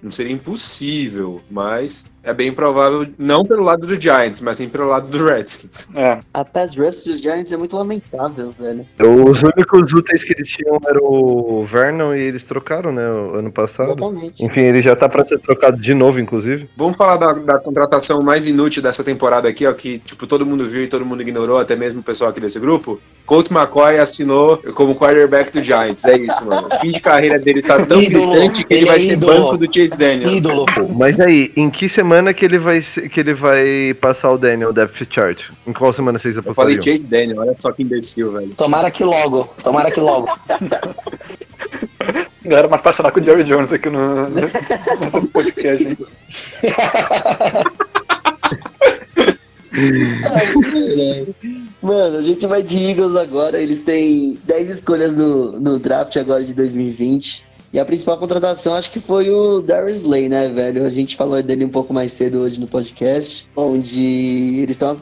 [0.02, 4.86] Não seria impossível, mas é bem provável, não pelo lado do Giants, mas sim pelo
[4.88, 5.88] lado do Redskins.
[5.96, 6.20] É.
[6.34, 8.86] A pass rush dos Giants é muito lamentável, velho.
[9.00, 13.52] Os únicos úteis que eles tinham era o Vernon e eles trocaram, né, o ano
[13.52, 13.88] passado.
[13.92, 14.44] Exatamente.
[14.46, 16.70] Enfim, ele já tá pra ser trocado de novo, inclusive.
[16.76, 20.68] Vamos falar da, da contratação mais inútil dessa temporada aqui, ó, que tipo, todo mundo
[20.68, 23.00] viu e todo mundo ignorou, até mesmo o pessoal aqui desse grupo.
[23.26, 26.06] Colt McCoy assinou como quarterback do Giants.
[26.06, 26.68] É isso, mano.
[26.72, 28.32] O fim de carreira dele tá tão Ídolo.
[28.32, 29.34] gritante que ele, Ele vai é ser ídolo.
[29.34, 30.32] banco do Chase Daniel.
[30.32, 30.66] Ídolo.
[30.96, 35.07] Mas aí, em que semana que ele vai que ele vai passar o Daniel Depth
[35.09, 35.49] Chart?
[35.65, 36.97] Em qual semana vocês Eu falei apostariam?
[36.97, 38.53] Chase Daniel, olha só que imbecil, velho.
[38.55, 39.53] Tomara que logo.
[39.63, 40.28] Tomara que logo.
[42.43, 44.57] Galera mais apaixonada com o Jerry Jones aqui no, nesse
[45.34, 45.97] podcast, hein?
[51.82, 53.59] Mano, a gente vai de Eagles agora.
[53.61, 57.47] Eles têm 10 escolhas no, no draft agora de 2020.
[57.74, 60.86] E a principal contratação acho que foi o Darius Slay, né, velho?
[60.86, 64.97] A gente falou dele um pouco mais cedo hoje no podcast, onde eles estão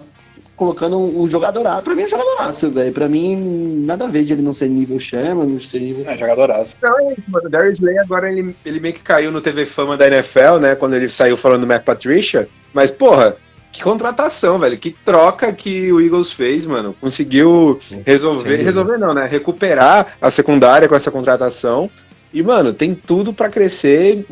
[0.56, 1.84] colocando um jogadoraço.
[1.84, 2.92] Pra mim é um jogadoraço, velho.
[2.92, 6.10] Pra mim, nada a ver de ele não ser nível Sherman, não ser nível.
[6.10, 6.72] É, jogadoraço.
[6.82, 7.48] Não, é isso, mano.
[7.48, 10.76] O Darius Slay agora ele, ele meio que caiu no TV Fama da NFL, né?
[10.76, 12.48] Quando ele saiu falando do Mac Patricia.
[12.74, 13.36] Mas, porra,
[13.72, 14.78] que contratação, velho.
[14.78, 16.96] Que troca que o Eagles fez, mano.
[17.02, 18.56] Conseguiu resolver.
[18.56, 19.28] Resolver não, né?
[19.30, 21.90] Recuperar a secundária com essa contratação.
[22.36, 24.26] E, mano, tem tudo pra crescer.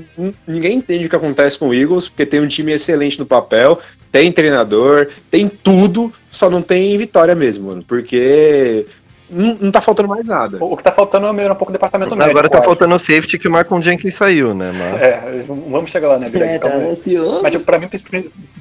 [0.45, 3.80] Ninguém entende o que acontece com o Eagles, porque tem um time excelente no papel,
[4.12, 7.82] tem treinador, tem tudo, só não tem vitória mesmo, mano.
[7.88, 8.86] Porque
[9.30, 10.58] não, não tá faltando mais nada.
[10.60, 12.30] O, que tá faltando é melhorar um pouco o departamento médico.
[12.30, 14.74] Agora tá faltando o safety que o Marcon Jenkins saiu, né?
[14.74, 15.01] Mas...
[15.01, 16.56] É, vamos chegar lá, né, Greg?
[16.56, 17.41] É, tá ansioso.
[17.41, 17.88] Mas tipo, pra mim,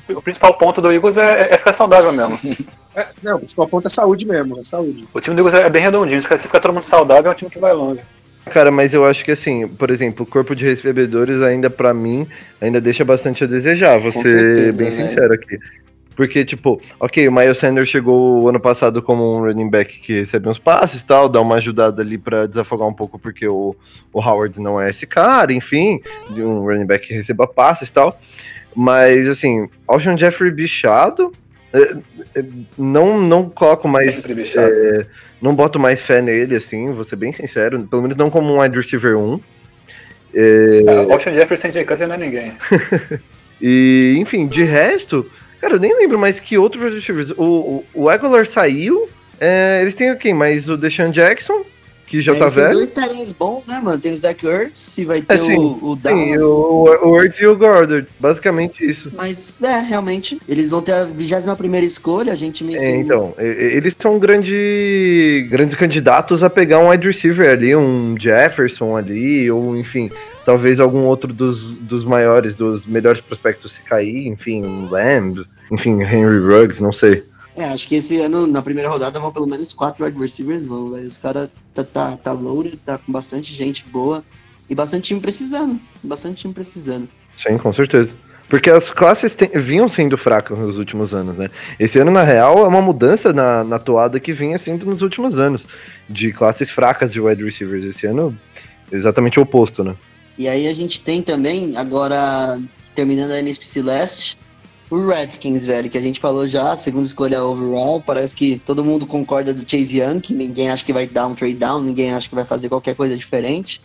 [0.09, 2.39] o principal ponto do Eagles é, é ficar saudável mesmo.
[2.95, 5.09] É, não, o principal ponto é saúde mesmo, é saúde.
[5.15, 6.21] O time do Eagles é bem redondinho.
[6.21, 8.03] Se ficar todo mundo saudável, é um time que vai longe.
[8.51, 12.27] Cara, mas eu acho que assim, por exemplo, o corpo de recebedores ainda pra mim
[12.61, 14.93] ainda deixa bastante a desejar, vou Com ser certeza, bem né?
[14.93, 15.59] sincero aqui.
[16.15, 20.21] Porque, tipo, ok, o Miles Sanders chegou o ano passado como um running back que
[20.21, 23.75] recebe uns passes e tal, dá uma ajudada ali pra desafogar um pouco, porque o,
[24.13, 27.93] o Howard não é esse cara, enfim, de um running back que receba passes e
[27.93, 28.21] tal.
[28.75, 31.33] Mas, assim, Alshon Jeffrey bichado,
[31.73, 31.97] é,
[32.39, 32.45] é,
[32.77, 35.07] não, não coloco mais é,
[35.43, 37.83] não boto mais fé nele, assim, vou ser bem sincero.
[37.83, 39.41] Pelo menos não como um wide receiver 1.
[40.35, 40.83] É...
[40.87, 42.53] É, Austin Jefferson Cutler não é ninguém.
[43.65, 45.31] E, enfim, de resto,
[45.61, 47.31] cara, eu nem lembro mais que outros wide receivers.
[47.31, 49.09] O, o, o Aguilar saiu.
[49.41, 50.35] é, eles têm quem?
[50.35, 51.63] Mais o Deshaun Jackson,
[52.13, 52.75] que já tá Eles têm velho.
[52.77, 53.99] dois talentos bons, né, mano?
[53.99, 56.43] Tem o Zach Ertz e vai ter É, sim, o, o Sim, Dallas.
[56.43, 58.07] o, o Ertz e o Goddard.
[58.21, 59.11] Basicamente isso.
[59.17, 63.01] Mas, é, realmente, eles vão ter a 21 escolha, a gente É, mencionou.
[63.01, 68.15] então, e- e- eles são grande, grandes candidatos a pegar um wide receiver ali, um
[68.21, 70.11] Jefferson ali, ou enfim,
[70.45, 76.03] talvez algum outro dos, dos maiores, dos melhores prospectos se cair, enfim, um Lamb, enfim,
[76.03, 77.23] Henry Ruggs, não sei.
[77.57, 80.89] É, acho que esse ano, na primeira rodada, vão pelo menos quatro wide receivers, vão,
[80.91, 81.07] velho.
[81.07, 84.25] Os caras tá, tá, tá loaded, tá com bastante gente boa
[84.71, 85.79] e bastante time precisando.
[86.03, 87.09] Bastante time precisando.
[87.37, 88.15] Sim, com certeza.
[88.49, 91.49] Porque as classes te- vinham sendo fracas nos últimos anos, né?
[91.79, 95.39] Esse ano, na real, é uma mudança na, na toada que vinha sendo nos últimos
[95.39, 95.67] anos,
[96.09, 97.85] de classes fracas de wide receivers.
[97.85, 98.37] Esse ano,
[98.91, 99.95] exatamente o oposto, né?
[100.39, 102.59] E aí a gente tem também, agora,
[102.95, 104.39] terminando a NFC Leste,
[104.93, 108.01] o Redskins, velho, que a gente falou já, segunda escolha overall.
[108.01, 111.35] Parece que todo mundo concorda do Chase Young, que ninguém acha que vai dar um
[111.35, 113.81] trade down, ninguém acha que vai fazer qualquer coisa diferente.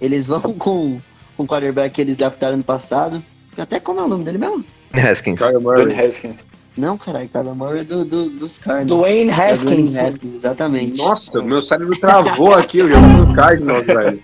[0.00, 1.00] Eles vão com,
[1.36, 3.22] com o quarterback que eles draftaram no passado.
[3.56, 4.64] Até como é o nome dele mesmo?
[4.92, 5.38] Haskins.
[5.40, 5.94] Kyle Murray.
[5.94, 6.38] Haskins.
[6.76, 8.88] Não, caralho, Kyler Murray é do, do, dos Cardinals.
[9.00, 9.98] Dwayne É, Dwayne Haskins.
[9.98, 10.98] Haskins, exatamente.
[10.98, 14.22] Nossa, meu cérebro travou aqui, eu já fui no Cardinals, velho.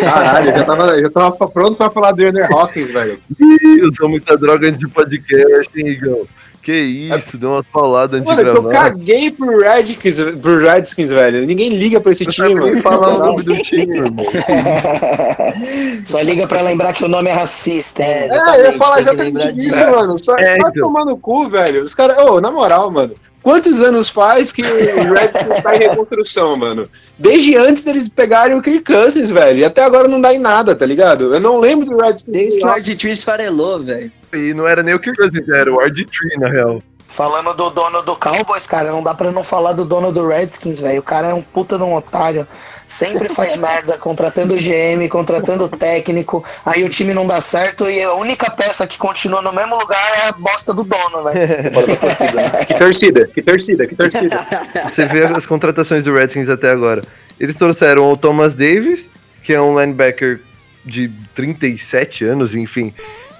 [0.00, 3.18] Caralho, eu já tava, eu já tava pronto pra falar do Andrew Hawkins, velho.
[3.40, 6.26] Ih, eu sou muita droga antes de podcast, hein, Igão?
[6.66, 8.90] Que isso, deu uma paulada antes de Mano, eu gravar.
[8.90, 11.46] caguei pro Redskins, pro Redskins, velho.
[11.46, 12.82] Ninguém liga pra esse Não time, nem mano.
[12.82, 14.26] falar o nome do time, irmão.
[16.04, 18.02] Só liga pra lembrar que o nome é racista.
[18.02, 19.80] É, É, eu ia falar exatamente disso.
[19.84, 20.18] isso, mano.
[20.18, 20.72] Só É, então.
[20.72, 21.82] tomar no cu, velho.
[21.84, 23.14] Os caras, ô, na moral, mano.
[23.46, 24.64] Quantos anos faz que o
[25.14, 26.90] Redskins tá em reconstrução, mano?
[27.16, 29.60] Desde antes deles pegarem o Kirk Cousins, velho.
[29.60, 31.32] E até agora não dá em nada, tá ligado?
[31.32, 32.32] Eu não lembro do Redskins.
[32.32, 34.10] Desde que o RG3 esfarelou, velho.
[34.34, 36.82] E não era nem o Kirk Cousins, era o RG3, na real.
[37.08, 40.80] Falando do dono do Cowboys, cara, não dá pra não falar do dono do Redskins,
[40.80, 41.00] velho.
[41.00, 42.46] O cara é um puta de um otário.
[42.86, 46.44] Sempre faz merda, contratando GM, contratando técnico.
[46.64, 50.12] Aí o time não dá certo e a única peça que continua no mesmo lugar
[50.24, 51.46] é a bosta do dono, velho.
[52.66, 54.46] Que torcida, que torcida, que torcida.
[54.92, 57.02] Você vê as contratações do Redskins até agora.
[57.38, 59.10] Eles trouxeram o Thomas Davis,
[59.42, 60.40] que é um linebacker
[60.84, 62.92] de 37 anos, enfim,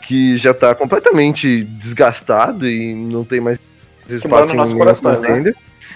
[0.06, 3.58] que já tá completamente desgastado e não tem mais
[4.08, 5.52] espaço no em nosso nenhum coração, né?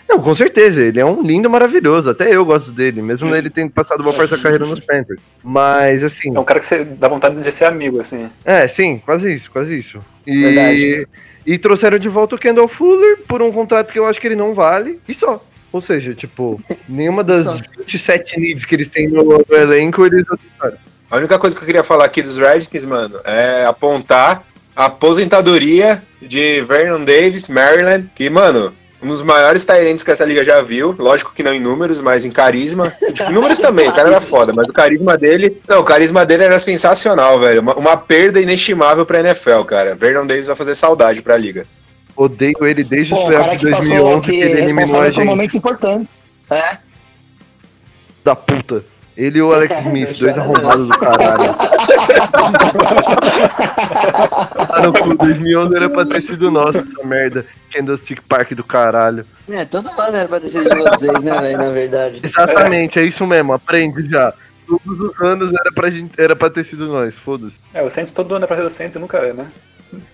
[0.08, 2.10] Não, com certeza, ele é um lindo maravilhoso.
[2.10, 5.20] Até eu gosto dele, mesmo ele tendo passado boa parte da carreira nos Panthers.
[5.40, 8.28] Mas, assim, É um cara que você dá vontade de ser amigo, assim.
[8.44, 10.00] é, sim, quase isso, quase isso.
[10.26, 11.06] E, Verdade.
[11.46, 14.34] e trouxeram de volta o Kendall Fuller por um contrato que eu acho que ele
[14.34, 15.44] não vale, e só.
[15.72, 17.60] Ou seja, tipo, nenhuma das Só.
[17.78, 20.78] 27 needs que eles têm no, no elenco, eles aceitaram.
[21.10, 24.44] A única coisa que eu queria falar aqui dos Redskins, mano, é apontar
[24.76, 30.44] a aposentadoria de Vernon Davis, Maryland, que, mano, um dos maiores talentos que essa liga
[30.44, 30.94] já viu.
[30.96, 32.92] Lógico que não em números, mas em carisma.
[33.28, 35.60] Em números também, o cara era foda, mas o carisma dele.
[35.66, 37.60] Não, o carisma dele era sensacional, velho.
[37.60, 39.96] Uma, uma perda inestimável pra NFL, cara.
[39.96, 41.66] Vernon Davis vai fazer saudade pra liga.
[42.14, 44.60] Odeio ele desde Pô, o cara playoffs de que passou 2011 que que é ele
[44.60, 45.24] eliminou a gente.
[45.24, 46.20] momentos importantes.
[46.50, 46.78] É.
[48.22, 48.84] Da puta.
[49.16, 51.54] Ele e o Alex Smith, dois arrombados do caralho.
[54.68, 57.44] Ah, no cu, 2011 era pra ter sido nosso essa merda.
[57.72, 59.24] Candlestick Park do caralho.
[59.48, 62.20] É, todo ano era pra ter sido de vocês, né, velho, na verdade.
[62.22, 64.32] Exatamente, é isso mesmo, aprende já.
[64.66, 67.56] Todos os anos era pra, gente, era pra ter sido nós, foda-se.
[67.74, 69.46] É, o Saints todo ano é pra ser do Saints e nunca é, né?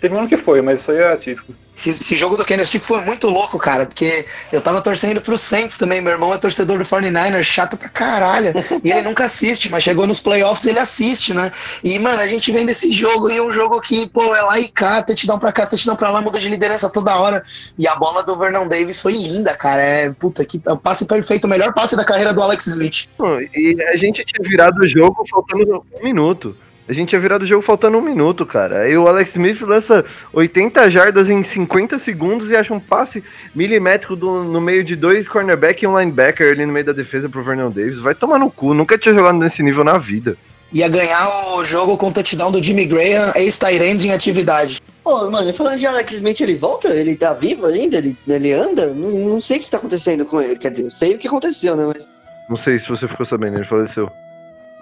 [0.01, 1.55] Teve um ano que foi, mas isso aí é atípico.
[1.77, 5.37] Esse, esse jogo do Kansas City foi muito louco, cara, porque eu tava torcendo pro
[5.37, 6.01] Saints também.
[6.01, 8.53] Meu irmão é torcedor do 49ers, chato pra caralho.
[8.83, 11.51] E ele nunca assiste, mas chegou nos playoffs ele assiste, né?
[11.85, 14.69] E, mano, a gente vem desse jogo e um jogo que, pô, é lá e
[14.69, 17.45] cá, touchdown pra cá, touchdown pra lá, muda de liderança toda hora.
[17.79, 19.83] E a bola do Vernon Davis foi linda, cara.
[19.83, 23.07] É, puta, que é o passe perfeito, o melhor passe da carreira do Alex Smith.
[23.19, 26.57] Não, E a gente tinha virado o jogo faltando um minuto.
[26.89, 28.83] A gente tinha virado o jogo faltando um minuto, cara.
[28.83, 33.25] Aí o Alex Smith lança 80 jardas em 50 segundos e acha um passe
[33.55, 37.29] milimétrico do- no meio de dois cornerback e um linebacker ali no meio da defesa
[37.29, 37.99] pro Vernon Davis.
[37.99, 40.37] Vai tomar no cu, nunca tinha jogado nesse nível na vida.
[40.73, 44.81] Ia ganhar o jogo com o touchdown do Jimmy Graham, ex-Tyrande em atividade.
[45.03, 46.89] Pô, mano, falando de Alex Smith, ele volta?
[46.89, 47.99] Ele tá vivo ainda?
[47.99, 48.87] Ele, ele anda?
[48.89, 50.57] Não, não sei o que tá acontecendo com ele.
[50.57, 51.85] Quer dizer, eu sei o que aconteceu, né?
[51.87, 52.09] Mas.
[52.49, 54.11] Não sei se você ficou sabendo, ele faleceu.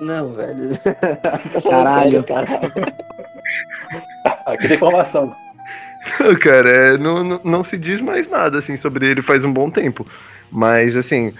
[0.00, 0.70] Não, velho.
[1.68, 2.24] Caralho.
[2.24, 2.72] caralho.
[4.46, 5.34] Aqui tem informação.
[6.40, 9.70] Cara, é, não, não, não se diz mais nada assim sobre ele faz um bom
[9.70, 10.06] tempo.
[10.50, 11.32] Mas assim,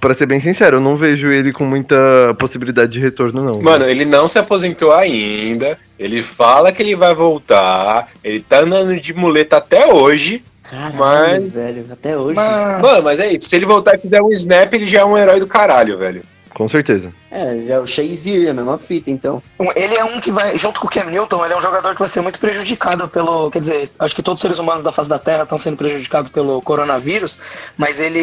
[0.00, 3.60] pra ser bem sincero, eu não vejo ele com muita possibilidade de retorno, não.
[3.60, 5.76] Mano, ele não se aposentou ainda.
[5.98, 8.08] Ele fala que ele vai voltar.
[8.22, 10.44] Ele tá andando de muleta até hoje.
[10.70, 12.36] Caralho, Mas- velho, até hoje.
[12.36, 13.48] Mas- Mano, mas é isso.
[13.48, 16.22] Se ele voltar e fizer um snap, ele já é um herói do caralho, velho.
[16.58, 17.14] Com certeza.
[17.30, 19.40] É, já é o Shazier, a mesma fita, então.
[19.76, 22.00] Ele é um que vai, junto com o Cam Newton, ele é um jogador que
[22.00, 23.48] vai ser muito prejudicado pelo.
[23.48, 26.32] Quer dizer, acho que todos os seres humanos da face da Terra estão sendo prejudicados
[26.32, 27.38] pelo coronavírus,
[27.76, 28.18] mas ele.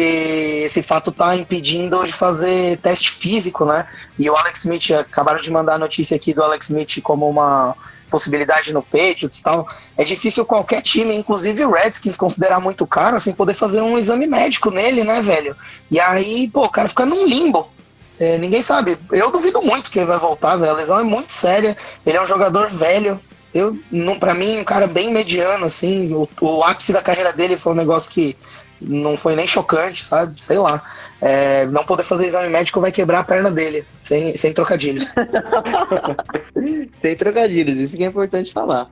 [0.64, 3.86] Esse fato tá impedindo de fazer teste físico, né?
[4.18, 7.74] E o Alex Smith, acabaram de mandar a notícia aqui do Alex Smith como uma
[8.10, 9.66] possibilidade no Patriots e tal.
[9.96, 14.26] É difícil qualquer time, inclusive o Redskins, considerar muito caro, sem poder fazer um exame
[14.26, 15.56] médico nele, né, velho?
[15.90, 17.74] E aí, pô, o cara fica num limbo.
[18.18, 18.98] É, ninguém sabe.
[19.12, 20.72] Eu duvido muito que ele vai voltar, velho.
[20.72, 21.76] A lesão é muito séria.
[22.04, 23.20] Ele é um jogador velho.
[23.54, 26.12] Eu, não, pra mim, um cara bem mediano, assim.
[26.12, 28.36] O, o ápice da carreira dele foi um negócio que
[28.80, 30.40] não foi nem chocante, sabe?
[30.40, 30.82] Sei lá.
[31.20, 35.12] É, não poder fazer exame médico vai quebrar a perna dele, sem, sem trocadilhos.
[36.94, 38.90] Sem trocadilhos, isso que é importante falar.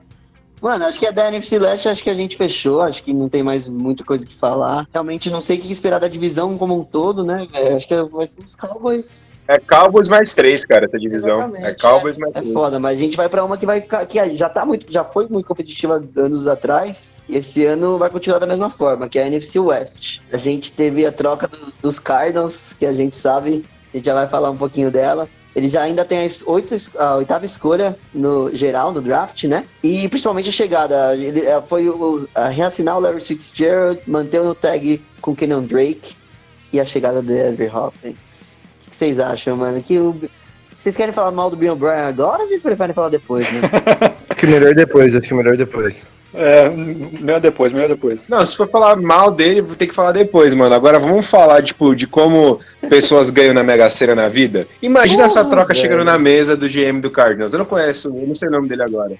[0.61, 3.29] Mano, acho que a da NFC Leste, acho que a gente fechou, acho que não
[3.29, 4.87] tem mais muita coisa que falar.
[4.91, 7.75] Realmente não sei o que esperar da divisão como um todo, né, velho?
[7.75, 9.33] Acho que vai ser os Cowboys.
[9.47, 11.35] É Cowboys mais três, cara, essa divisão.
[11.37, 12.53] Exatamente, É Cowboys mais É três.
[12.53, 14.05] foda, mas a gente vai pra uma que vai ficar.
[14.07, 14.91] que já tá muito.
[14.91, 17.13] Já foi muito competitiva anos atrás.
[17.29, 20.19] E esse ano vai continuar da mesma forma, que é a NFC West.
[20.33, 23.63] A gente teve a troca do- dos Cardinals, que a gente sabe,
[23.93, 25.29] a gente já vai falar um pouquinho dela.
[25.55, 29.63] Ele já ainda tem a, oito, a oitava escolha no geral, no draft, né?
[29.81, 31.15] E principalmente a chegada.
[31.15, 35.63] Ele, eh, foi o, a reassinar o Larry Fitzgerald, manter o tag com o Kenan
[35.63, 36.13] Drake
[36.73, 38.57] e a chegada do Andrew Hopkins.
[38.85, 39.81] O que vocês acham, mano?
[39.81, 40.13] Que o,
[40.85, 43.61] vocês querem falar mal do Bill O'Brien agora ou vocês preferem falar depois, né?
[44.29, 45.95] Acho que melhor depois, acho que melhor depois.
[46.35, 48.27] É, melhor depois, melhor depois.
[48.27, 50.75] Não, se for falar mal dele, vou ter que falar depois, mano.
[50.75, 52.59] Agora vamos falar, tipo, de como
[52.89, 54.67] pessoas ganham na Mega Sena na vida.
[54.81, 55.79] Imagina essa troca velho.
[55.79, 57.53] chegando na mesa do GM do Cardinals.
[57.53, 59.15] Eu não conheço, eu não sei o nome dele agora.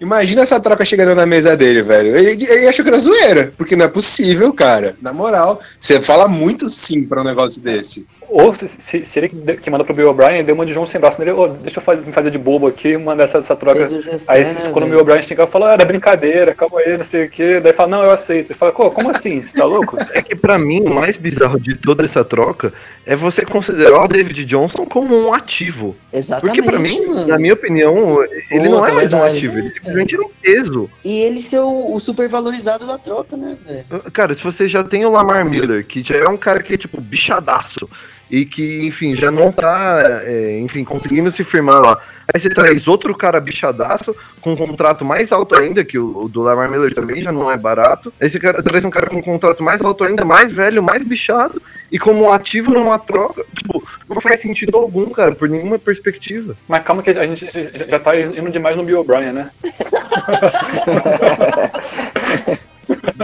[0.00, 2.16] Imagina essa troca chegando na mesa dele, velho.
[2.16, 4.96] Ele, ele achou que era zoeira, porque não é possível, cara.
[5.00, 8.08] Na moral, você fala muito sim pra um negócio desse.
[8.32, 10.86] Ou se, se, se ele que que manda pro Bill O'Brien, deu uma de João
[10.86, 13.54] sem braço nele, ô, deixa eu fazer, me fazer de bobo aqui, mandar essa, essa
[13.54, 13.84] troca.
[14.28, 14.90] Aí né, quando o velho?
[14.90, 17.60] Bill O'Brien chega, fala, ah, era brincadeira, calma aí, não sei o quê.
[17.60, 18.50] Daí fala, não, eu aceito.
[18.50, 19.42] Ele fala, pô, como assim?
[19.42, 19.98] Você tá louco?
[20.14, 22.72] É que pra mim, o mais bizarro de toda essa troca
[23.04, 25.94] é você considerar o David Johnson como um ativo.
[26.10, 27.26] Exatamente, Porque pra mim, mano.
[27.26, 28.18] na minha opinião,
[28.50, 29.36] ele não é mais um verdade.
[29.36, 30.90] ativo, ele simplesmente era um peso.
[31.04, 33.84] E ele ser o, o super valorizado da troca, né, velho?
[34.12, 36.76] Cara, se você já tem o Lamar Miller, que já é um cara que é
[36.76, 37.88] tipo bichadaço,
[38.32, 41.98] e que, enfim, já não tá, é, enfim, conseguindo se firmar lá.
[42.32, 46.28] Aí você traz outro cara bichadaço, com um contrato mais alto ainda, que o, o
[46.30, 48.10] do Lamar Miller também já não é barato.
[48.18, 51.02] Aí você cara, traz um cara com um contrato mais alto ainda, mais velho, mais
[51.02, 51.60] bichado,
[51.90, 56.56] e como um ativo numa troca, tipo, não faz sentido algum, cara, por nenhuma perspectiva.
[56.66, 59.50] Mas calma que a gente já- já tá indo demais no Bill O'Brien, né?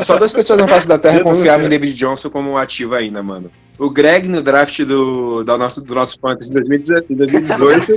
[0.04, 3.22] Só duas pessoas na face da Terra confiavam em David Johnson como um ativo ainda,
[3.22, 3.50] mano.
[3.78, 7.96] O Greg no draft do, do, nosso, do nosso Fantasy em 2018 em 2018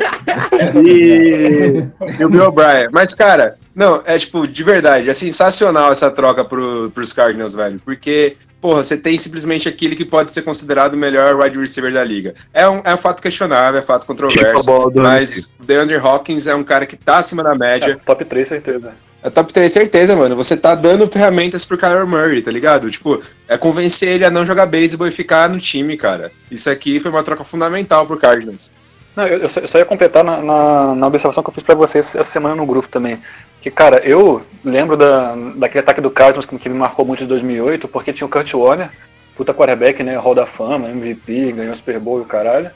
[0.85, 1.83] e,
[2.21, 2.89] e o Bill O'Brien.
[2.91, 7.81] Mas, cara, não, é tipo, de verdade, é sensacional essa troca pro, pros Cardinals, velho.
[7.83, 12.03] Porque, porra, você tem simplesmente aquele que pode ser considerado o melhor wide receiver da
[12.03, 12.35] liga.
[12.53, 14.91] É um, é um fato questionável, é fato Tipo controverso.
[14.93, 17.93] Mas o DeAndre Hawkins é um cara que tá acima da média.
[17.93, 18.93] É, top 3, certeza.
[19.23, 20.35] É top 3, certeza, mano.
[20.35, 22.89] Você tá dando ferramentas pro Kyler Murray, tá ligado?
[22.89, 26.31] Tipo, é convencer ele a não jogar beisebol e ficar no time, cara.
[26.49, 28.71] Isso aqui foi uma troca fundamental pro Cardinals.
[29.15, 32.15] Não, eu, eu só, ia completar na, na, na observação que eu fiz pra vocês
[32.15, 33.19] essa semana no grupo também.
[33.59, 37.27] Que, cara, eu lembro da, daquele ataque do Cardinals que, que me marcou muito de
[37.27, 38.89] 2008, porque tinha o Kurt Warner,
[39.35, 42.71] puta quarterback, né, Hall da Fama, MVP, ganhou Super Bowl e o caralho,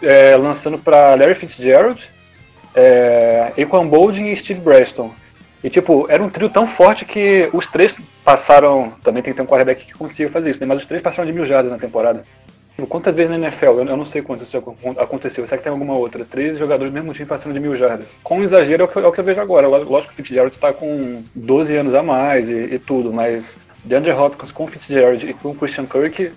[0.00, 2.08] é, lançando pra Larry Fitzgerald,
[2.74, 5.12] é, Aquan Boldin e Steve Preston.
[5.66, 9.42] E, tipo, era um trio tão forte que os três passaram, também tem que ter
[9.42, 11.76] um quarterback que consiga fazer isso, né, mas os três passaram de mil jardas na
[11.76, 12.24] temporada.
[12.76, 13.80] Tipo, Quantas vezes na NFL?
[13.80, 14.62] Eu, não sei quantas isso
[14.96, 15.44] aconteceu.
[15.44, 16.24] Será que tem alguma outra?
[16.24, 18.06] Três jogadores do mesmo time passando de mil jardas.
[18.22, 19.66] Com exagero é o que, é o que eu vejo agora.
[19.66, 23.56] Ló- Lógico que o Fitzgerald tá com 12 anos a mais e, e tudo, mas
[23.84, 26.30] DeAndre Hopkins com o Fitzgerald e com o Christian Kirk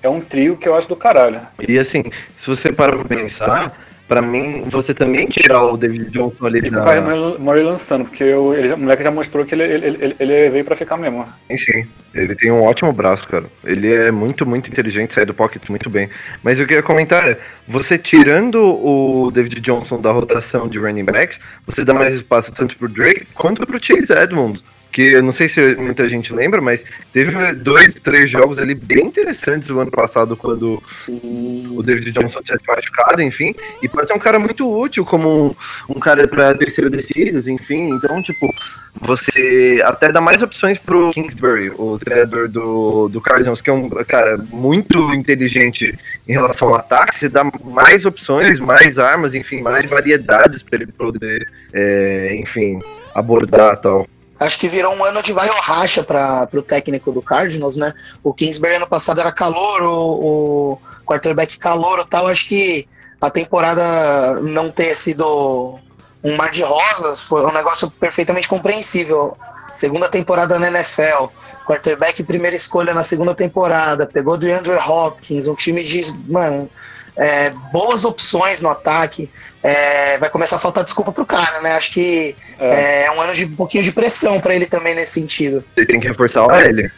[0.00, 1.40] é um trio que eu acho do caralho.
[1.66, 2.04] E assim,
[2.36, 3.72] se você parar pra pensar,
[4.06, 6.84] pra mim, você também tirar o David Johnson ali E o da.
[6.84, 10.50] Kyler Murray lançando, porque o, ele, o moleque já mostrou que ele, ele, ele, ele
[10.50, 11.26] veio pra ficar mesmo.
[11.48, 11.86] Sim, sim.
[12.14, 13.44] Ele tem um ótimo braço, cara.
[13.64, 16.08] Ele é muito, muito inteligente, sai do pocket muito bem.
[16.42, 17.38] Mas o que eu ia comentar é,
[17.68, 22.76] você tirando o David Johnson da rotação de running backs, você dá mais espaço tanto
[22.76, 24.62] pro Drake quanto pro Chase Edmonds.
[24.96, 26.82] Que eu não sei se muita gente lembra, mas
[27.12, 31.66] teve dois, três jogos ali bem interessantes o ano passado, quando Sim.
[31.76, 35.48] o David Johnson tinha se machucado, enfim, e pode ser um cara muito útil como
[35.48, 38.50] um, um cara para terceira descidas, enfim, então, tipo,
[38.98, 43.90] você até dá mais opções pro Kingsbury, o treinador do, do Cardinals, que é um
[43.90, 45.94] cara muito inteligente
[46.26, 50.90] em relação ao ataque, você dá mais opções, mais armas, enfim, mais variedades para ele
[50.90, 52.78] poder, é, enfim,
[53.14, 54.08] abordar tal.
[54.38, 57.94] Acho que virou um ano de vai ou racha para o técnico do Cardinals, né?
[58.22, 62.26] O Kingsbury ano passado era calor, o, o quarterback calor tal.
[62.26, 62.86] Acho que
[63.20, 65.78] a temporada não ter sido
[66.22, 69.36] um mar de rosas foi um negócio perfeitamente compreensível.
[69.72, 71.28] Segunda temporada na NFL,
[71.66, 76.70] quarterback primeira escolha na segunda temporada, pegou do Andrew Hopkins, um time de, mano,
[77.16, 79.30] é, boas opções no ataque.
[79.62, 81.72] É, vai começar a faltar desculpa pro cara, né?
[81.74, 85.12] Acho que é, é um ano de um pouquinho de pressão para ele também nesse
[85.12, 85.64] sentido.
[85.76, 86.90] Ele tem que reforçar o L.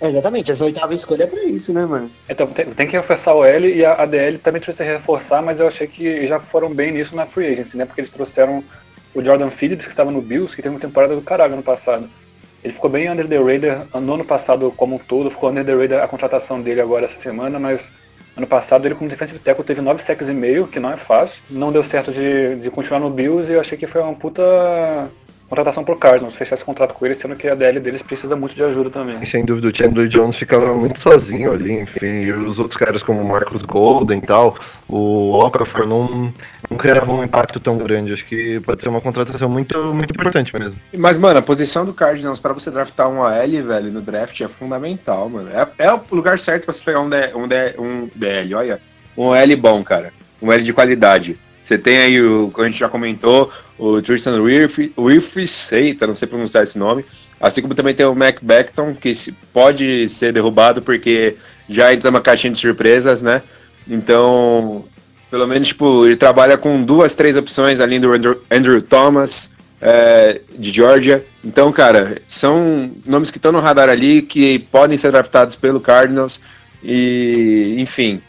[0.00, 2.10] É, exatamente, essa oitava escolha é pra isso, né, mano?
[2.28, 5.66] Então, tem, tem que reforçar o L e a ADL também precisa reforçar, mas eu
[5.66, 7.84] achei que já foram bem nisso na Free Agency, né?
[7.84, 8.62] Porque eles trouxeram
[9.14, 12.08] o Jordan Phillips, que estava no Bills, que teve uma temporada do caralho ano passado.
[12.62, 15.74] Ele ficou bem under the radar no ano passado como um todo, ficou under the
[15.74, 17.88] radar a contratação dele agora essa semana, mas
[18.38, 21.42] ano passado ele como defensive tackle teve 9 sacks e meio, que não é fácil.
[21.50, 24.42] Não deu certo de, de continuar no Bills e eu achei que foi uma puta
[25.48, 28.54] contratação por Cardinals, fechar esse contrato com ele, sendo que a DL deles precisa muito
[28.54, 29.24] de ajuda também.
[29.24, 33.20] sem dúvida, o Chandler Jones ficava muito sozinho ali, enfim, e os outros caras como
[33.20, 34.56] o Marcus Golden e tal,
[34.88, 36.32] o Okafor não,
[36.70, 38.12] não criavam um impacto tão grande.
[38.12, 40.76] Acho que pode ser uma contratação muito, muito importante mesmo.
[40.96, 44.48] Mas, mano, a posição do Cardinals para você draftar um AL, velho, no draft é
[44.48, 45.50] fundamental, mano.
[45.50, 48.80] É, é o lugar certo para você pegar um, D, um, D, um DL, olha.
[49.16, 50.12] Um L bom, cara.
[50.40, 51.38] Um L de qualidade.
[51.62, 56.28] Você tem aí, o, como a gente já comentou, o Tristan Wirfs, eita, não sei
[56.28, 57.04] pronunciar esse nome.
[57.40, 59.12] Assim como também tem o Mac Beckton, que
[59.52, 61.36] pode ser derrubado porque
[61.68, 63.42] já entra uma caixinha de surpresas, né?
[63.86, 64.84] Então,
[65.30, 70.40] pelo menos, tipo, ele trabalha com duas, três opções além do Andrew, Andrew Thomas, é,
[70.56, 71.24] de Georgia.
[71.44, 76.40] Então, cara, são nomes que estão no radar ali, que podem ser adaptados pelo Cardinals.
[76.82, 78.22] E, enfim,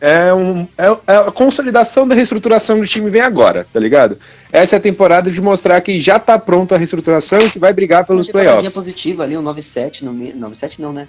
[0.00, 4.16] é, um, é, é, a consolidação da reestruturação do time vem agora, tá ligado?
[4.50, 7.72] Essa é a temporada de mostrar que já tá pronta a reestruturação e que vai
[7.72, 8.74] brigar pelos playoffs.
[8.74, 10.12] positiva ali, um 9-7, no,
[10.48, 11.08] 9-7 não, né?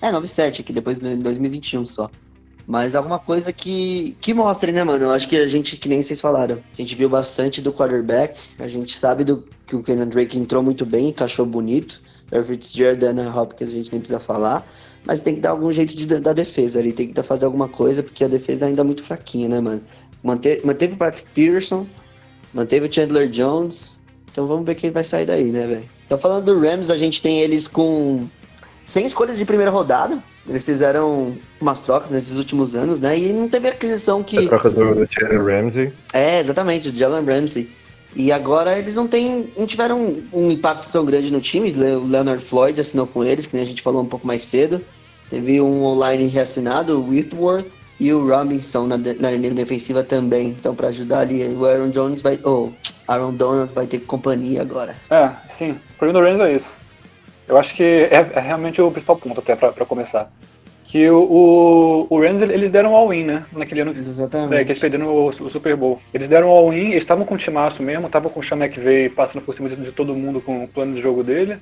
[0.00, 2.10] É, 9-7 aqui, depois de 2021 só.
[2.66, 5.04] Mas alguma coisa que, que mostre, né, mano?
[5.04, 8.40] Eu acho que a gente, que nem vocês falaram, a gente viu bastante do quarterback,
[8.58, 12.02] a gente sabe do, que o Kenan Drake entrou muito bem, encaixou bonito.
[12.46, 14.66] Fitzgerald, Anna Hopkins, a gente nem precisa falar
[15.06, 18.02] mas tem que dar algum jeito de, da defesa ali, tem que fazer alguma coisa,
[18.02, 19.82] porque a defesa ainda é muito fraquinha, né, mano?
[20.22, 21.86] Mante, manteve o Patrick Peterson,
[22.52, 24.02] manteve o Chandler Jones,
[24.32, 25.84] então vamos ver quem vai sair daí, né, velho?
[26.06, 28.26] Então falando do Rams, a gente tem eles com
[28.84, 30.18] 100 escolhas de primeira rodada,
[30.48, 34.38] eles fizeram umas trocas nesses últimos anos, né, e não teve aquisição que...
[34.38, 35.92] A troca do, do Jalen Ramsey.
[36.14, 37.68] É, exatamente, o Jalen Ramsey.
[38.16, 41.72] E agora eles não têm, não tiveram um, um, impacto tão grande no time.
[41.72, 44.80] O Leonard Floyd assinou com eles, que nem a gente falou um pouco mais cedo.
[45.30, 47.66] Teve um online reassinado, o Whitworth,
[47.98, 50.48] e o Robinson na, na linha defensiva também.
[50.48, 52.38] Então, para ajudar ali, o Aaron Jones vai.
[52.42, 54.94] Ou oh, Aaron Donald vai ter companhia agora.
[55.10, 55.72] É, sim.
[55.72, 56.72] O problema do Rams é isso.
[57.46, 60.30] Eu acho que é, é realmente o principal ponto, até para começar.
[60.84, 63.44] Que o, o, o Rams, eles deram all-in, né?
[63.52, 64.54] Naquele ano Exatamente.
[64.54, 66.00] É, que eles perderam o, o, Super Bowl.
[66.12, 69.42] Eles deram all-in, eles estavam com o timaço mesmo, estavam com o Sean McVay passando
[69.42, 71.58] por cima de, de todo mundo com o plano de jogo dele.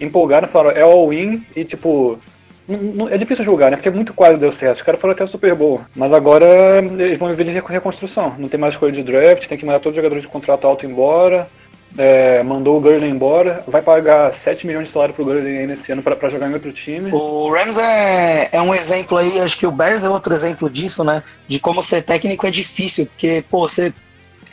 [0.00, 2.18] Empolgaram, falaram, é all-in, e tipo,
[3.10, 3.76] é difícil julgar, né?
[3.76, 4.76] Porque muito quase deu certo.
[4.76, 5.80] Os caras foram até Super Bowl.
[5.94, 8.34] Mas agora eles vão viver de reconstrução.
[8.38, 10.86] Não tem mais escolha de draft, tem que mandar todos os jogadores de contrato alto
[10.86, 11.48] embora.
[11.98, 15.90] É, mandou o Gurley embora, vai pagar 7 milhões de salário pro Gurley aí nesse
[15.90, 17.10] ano para jogar em outro time.
[17.12, 21.02] O Rams é, é um exemplo aí, acho que o Bears é outro exemplo disso,
[21.02, 21.20] né?
[21.48, 23.92] De como ser técnico é difícil, porque, pô, você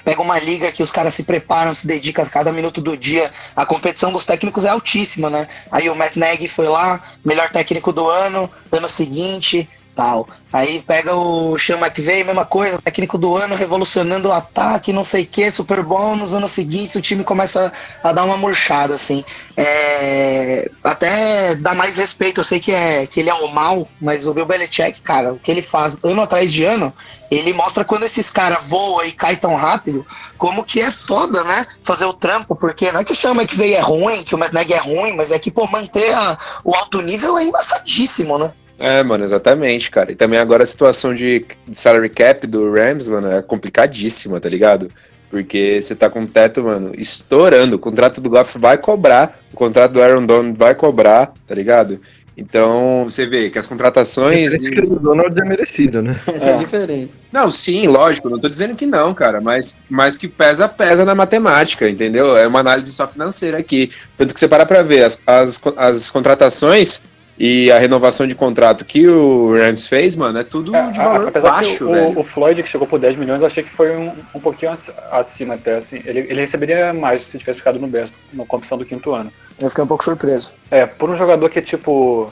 [0.08, 3.30] pega uma liga que os caras se preparam, se dedicam a cada minuto do dia.
[3.54, 5.50] A competição dos técnicos é altíssima, né?
[5.70, 10.26] Aí o Matt Nagy foi lá, melhor técnico do ano, ano seguinte, tal.
[10.54, 15.24] Aí pega o Sean McVay, mesma coisa, técnico do ano, revolucionando o ataque, não sei
[15.24, 19.26] o que, super bom, nos anos seguintes o time começa a dar uma murchada, assim.
[19.58, 24.26] É, até dá mais respeito, eu sei que, é, que ele é o mal, mas
[24.26, 26.94] o Bill Belichick, cara, o que ele faz ano atrás de ano,
[27.30, 30.06] ele mostra quando esses caras voam e caem tão rápido,
[30.38, 31.66] como que é foda, né?
[31.82, 34.54] Fazer o trampo, porque não é que o Sean McVay é ruim, que o Matt
[34.54, 38.52] Nagy é ruim, mas é que, pô, manter a, o alto nível é embaçadíssimo, né?
[38.80, 40.12] É, mano, exatamente, cara.
[40.12, 44.90] E também agora a situação de salary cap do Rams, mano, é complicadíssima, tá ligado?
[45.30, 47.76] Porque você tá com o teto, mano, estourando.
[47.76, 51.99] O contrato do Goff vai cobrar, o contrato do Aaron Donald vai cobrar, tá ligado?
[52.38, 54.54] Então, você vê que as contratações.
[54.54, 56.20] O Donald é merecido, né?
[56.28, 57.18] Essa é a diferença.
[57.32, 61.16] Não, sim, lógico, não tô dizendo que não, cara, mas, mas que pesa, pesa na
[61.16, 62.38] matemática, entendeu?
[62.38, 63.90] É uma análise só financeira aqui.
[64.16, 67.02] Tanto que você para pra ver, as, as, as contratações
[67.40, 71.28] e a renovação de contrato que o Rams fez, mano, é tudo É, de valor
[71.28, 72.20] apesar baixo, que o, velho.
[72.20, 74.92] o Floyd, que chegou por 10 milhões, eu achei que foi um, um pouquinho ac-
[75.12, 75.76] acima até.
[75.78, 76.02] Assim.
[76.06, 79.32] Ele, ele receberia mais se tivesse ficado no Bears, na competição do quinto ano.
[79.60, 80.52] Eu fiquei um pouco surpreso.
[80.72, 82.32] É, por um jogador que, tipo,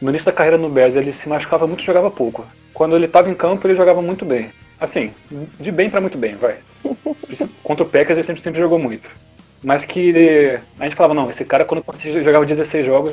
[0.00, 2.46] no início da carreira no Bears, ele se machucava muito e jogava pouco.
[2.72, 4.48] Quando ele tava em campo, ele jogava muito bem.
[4.80, 5.10] Assim,
[5.58, 6.56] de bem pra muito bem, vai.
[7.62, 9.10] Contra o Packers, ele sempre, sempre jogou muito.
[9.62, 13.12] Mas que a gente falava, não, esse cara quando os 16 jogos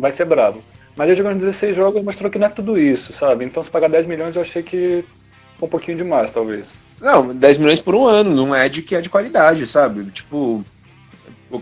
[0.00, 0.62] vai ser bravo.
[0.94, 3.44] Mas ele jogou nos 16 jogos mostrou que não é tudo isso, sabe?
[3.44, 5.04] Então se pagar 10 milhões eu achei que
[5.62, 6.66] um pouquinho demais, talvez.
[7.00, 10.04] Não, 10 milhões por um ano, não é de que é de qualidade, sabe?
[10.10, 10.64] Tipo,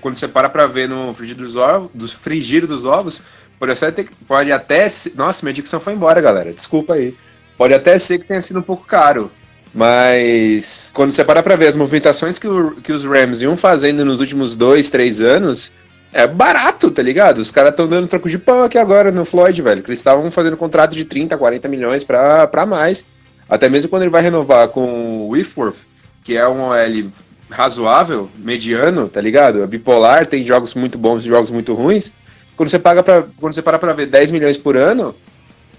[0.00, 3.22] quando você para pra ver no frigir dos ovos, dos frigir dos ovos,
[3.58, 6.52] pode até, ter- pode até ser, nossa, minha dicção foi embora, galera.
[6.52, 7.14] Desculpa aí.
[7.56, 9.30] Pode até ser que tenha sido um pouco caro.
[9.76, 14.04] Mas quando você para pra ver as movimentações que, o- que os Rams iam fazendo
[14.06, 15.70] nos últimos dois, três anos,
[16.14, 17.38] é barato, tá ligado?
[17.40, 19.82] Os caras estão dando troco de pão aqui agora no Floyd, velho.
[19.82, 23.04] Que eles estavam fazendo contrato de 30, 40 milhões pra, pra mais.
[23.48, 25.76] Até mesmo quando ele vai renovar com o Whitworth,
[26.24, 27.10] que é um OL
[27.50, 29.62] razoável, mediano, tá ligado?
[29.62, 32.12] É bipolar, tem jogos muito bons e jogos muito ruins.
[32.56, 35.14] Quando você paga para quando você para pra ver 10 milhões por ano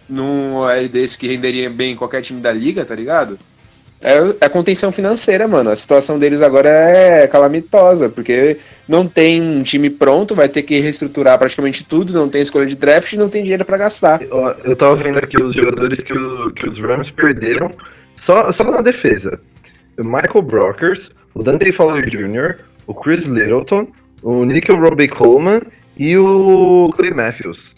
[0.08, 3.38] num OL desse que renderia bem em qualquer time da liga, tá ligado?
[4.00, 5.70] É, é contenção financeira, mano.
[5.72, 8.58] A situação deles agora é calamitosa, porque
[8.88, 12.76] não tem um time pronto, vai ter que reestruturar praticamente tudo, não tem escolha de
[12.76, 14.20] draft e não tem dinheiro pra gastar.
[14.30, 17.72] Ó, Eu tava vendo aqui os jogadores que, o- que os Rams perderam
[18.16, 19.40] só, só na defesa.
[20.00, 23.88] O Michael Brockers, o Dante Fowler Jr., o Chris Littleton,
[24.22, 25.62] o Nickel Robbie Coleman
[25.98, 27.76] e o Clay Matthews.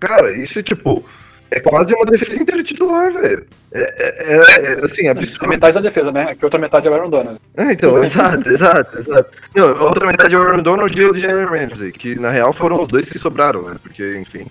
[0.00, 1.04] Cara, isso tipo.
[1.50, 3.46] É quase uma defesa inteira titular, velho.
[3.72, 5.48] É, é- é- é, assim, É absurdo.
[5.48, 6.34] metade da defesa, né?
[6.34, 7.40] Que a outra metade é o Aaron Donald.
[7.56, 9.30] É, então, exato, exato, exato.
[9.54, 12.52] Não, a outra metade é o Aaron Donald e o Jalen Ramsey, que na real
[12.52, 13.76] foram os dois que sobraram, né?
[13.82, 14.46] Porque, enfim,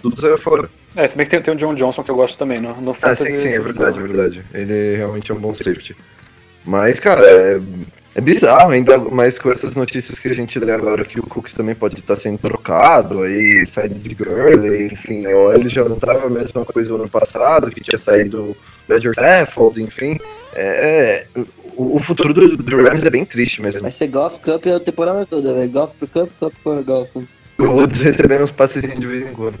[0.00, 0.70] tudo saiu fora.
[0.96, 2.90] É, se bem que tem, tem o John Johnson que eu gosto também, no, no
[2.92, 3.24] Ah, Fantasy.
[3.26, 4.42] sim, sim, é verdade, é verdade.
[4.54, 5.94] Ele realmente é um bom safety.
[6.64, 7.60] Mas, cara, é,
[8.14, 11.52] é bizarro, ainda mais com essas notícias que a gente lê agora que o Cooks
[11.52, 16.26] também pode estar sendo trocado, aí sai de Gurley, enfim, ou ele já não tava
[16.26, 18.56] a mesma coisa no ano passado, que tinha saído
[18.88, 20.18] Roger Saffold, enfim.
[20.54, 21.42] É, é,
[21.76, 23.80] o, o futuro do, do Rams é bem triste mesmo.
[23.80, 25.70] Vai ser Golf Cup a temporada toda, velho.
[25.70, 27.10] Golf pro Cup, Cup pro Golf.
[27.58, 29.58] O Woods recebendo uns passes de vez em quando.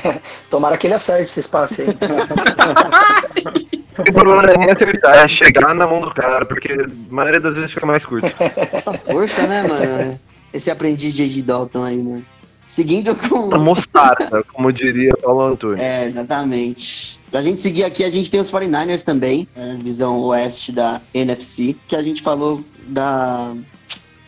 [0.50, 1.88] Tomara que ele acerte esse espaço aí.
[3.98, 7.38] O problema não é nem acertar, é chegar na mão do cara, porque a maioria
[7.38, 8.26] das vezes fica mais curto.
[8.30, 10.20] Falta força, né, mano?
[10.50, 12.24] Esse aprendiz de Ed Dalton aí, mano.
[12.66, 13.58] Seguindo com.
[13.58, 15.78] Mostarda, como diria Paulo Antônio.
[15.78, 17.20] É, exatamente.
[17.30, 21.76] Pra gente seguir aqui, a gente tem os 49ers também, a divisão oeste da NFC,
[21.86, 23.52] que a gente falou da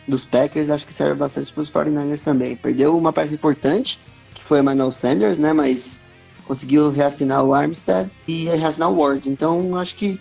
[0.07, 2.55] dos Packers, acho que serve bastante pros 49ers também.
[2.55, 3.99] Perdeu uma peça importante,
[4.35, 5.99] que foi o Emmanuel Sanders, né, mas
[6.45, 9.27] conseguiu reassinar o Armstead e reassinar o Ward.
[9.27, 10.19] Então, acho que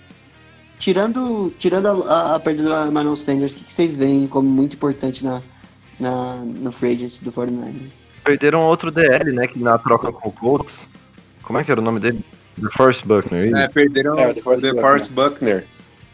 [0.78, 4.49] tirando, tirando a, a, a perda do Emmanuel Sanders, o que, que vocês veem como
[4.49, 5.43] muito importante na,
[6.01, 7.91] na, no free agents do 49ers?
[8.24, 10.89] Perderam outro DL, né, que na troca com o Colts.
[11.43, 12.24] Como é que era o nome dele?
[12.59, 13.55] The Force Buckner.
[13.55, 14.82] É, perderam É, o o DeForest The Buckner.
[14.82, 15.66] Force Buckner.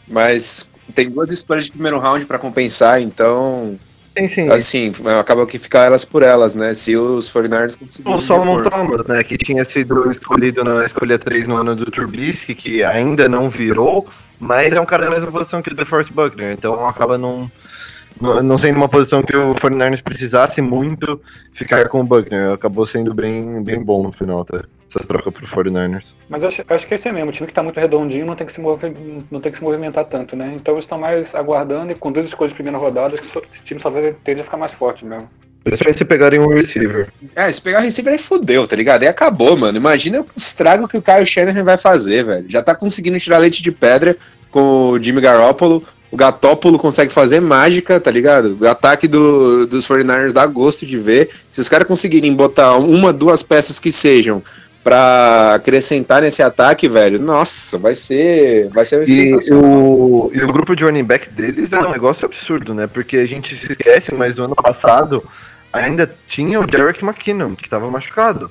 [0.08, 3.78] Mas tem duas escolhas de primeiro round pra compensar, então,
[4.16, 4.48] Sim, sim.
[4.50, 6.74] assim, acaba que ficar elas por elas, né?
[6.74, 8.18] Se os 49ers conseguirem.
[8.18, 8.62] O Solomon.
[8.62, 13.28] Thomas, né, que tinha sido escolhido na escolha 3 no ano do Trubisky, que ainda
[13.28, 14.08] não virou,
[14.38, 17.50] mas é um cara da mesma posição que o DeForest Buckner, então acaba não,
[18.20, 21.20] não, não sendo uma posição que o 49ers precisasse muito
[21.52, 22.52] ficar com o Buckner.
[22.52, 24.64] Acabou sendo bem, bem bom no final, tá?
[24.92, 26.06] Essa troca pro 49ers.
[26.28, 27.30] Mas eu acho, eu acho que é isso aí mesmo.
[27.30, 28.92] O time que tá muito redondinho não tem que se, mover,
[29.30, 30.52] não tem que se movimentar tanto, né?
[30.56, 33.64] Então eles estão mais aguardando e com duas escolhas de primeira rodada, acho que esse
[33.64, 35.28] time só vai tende a ficar mais forte mesmo.
[35.62, 37.08] Principalmente se pegarem um receiver.
[37.36, 39.02] É, se pegar receiver aí fudeu, tá ligado?
[39.02, 39.76] Aí acabou, mano.
[39.76, 42.44] Imagina o estrago que o Kyle Shanahan vai fazer, velho.
[42.48, 44.16] Já tá conseguindo tirar leite de pedra
[44.50, 45.84] com o Jimmy Garoppolo.
[46.10, 48.56] O Gatópolo consegue fazer mágica, tá ligado?
[48.60, 51.28] O ataque do, dos 49ers dá gosto de ver.
[51.52, 54.42] Se os caras conseguirem botar uma, duas peças que sejam
[54.82, 59.64] pra acrescentar nesse ataque, velho, nossa, vai ser, vai ser E sensacional.
[59.64, 62.86] o, e o grupo de running back deles é um negócio absurdo, né?
[62.86, 65.22] Porque a gente se esquece, mas no ano passado
[65.72, 68.50] ainda tinha o Derek McKinnon, que estava machucado.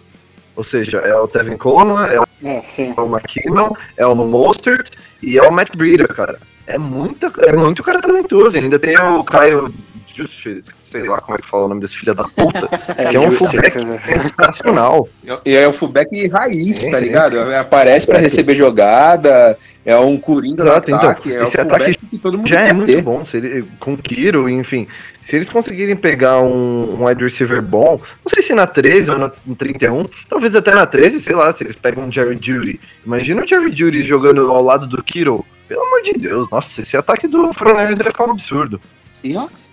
[0.56, 2.93] Ou seja, é o Tevin Coleman, é É, sim.
[2.97, 4.89] o McKinnon, é o Mostert
[5.23, 6.38] e é o Matt Breeder, cara.
[6.68, 8.56] É muito, é muito cara talentoso.
[8.56, 9.73] E ainda tem o Caio
[10.21, 12.67] Justice, sei lá como é que fala o nome desse filho da puta,
[13.09, 13.99] que é um fullback né?
[13.99, 15.07] sensacional.
[15.45, 17.39] E é o fullback raiz, tá ligado?
[17.55, 22.17] Aparece pra receber jogada, é um coringa Exato, então, ataque, é o esse ataque que
[22.17, 23.01] todo mundo Já é muito ter.
[23.01, 23.25] bom.
[23.25, 24.87] Se ele, com Kiro, enfim.
[25.21, 29.17] Se eles conseguirem pegar um, um wide receiver bom, não sei se na 13 ou
[29.17, 32.79] na no 31, talvez até na 13, sei lá, se eles pegam um Jerry Judy.
[33.05, 35.45] Imagina o Jerry Judy jogando ao lado do Kiro.
[35.67, 38.81] Pelo amor de Deus, nossa, esse ataque do Frontliners vai ficar um absurdo.
[39.13, 39.71] Seahawks?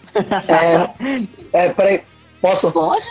[1.52, 2.02] É, é, peraí,
[2.40, 2.70] posso?
[2.70, 3.06] Pode.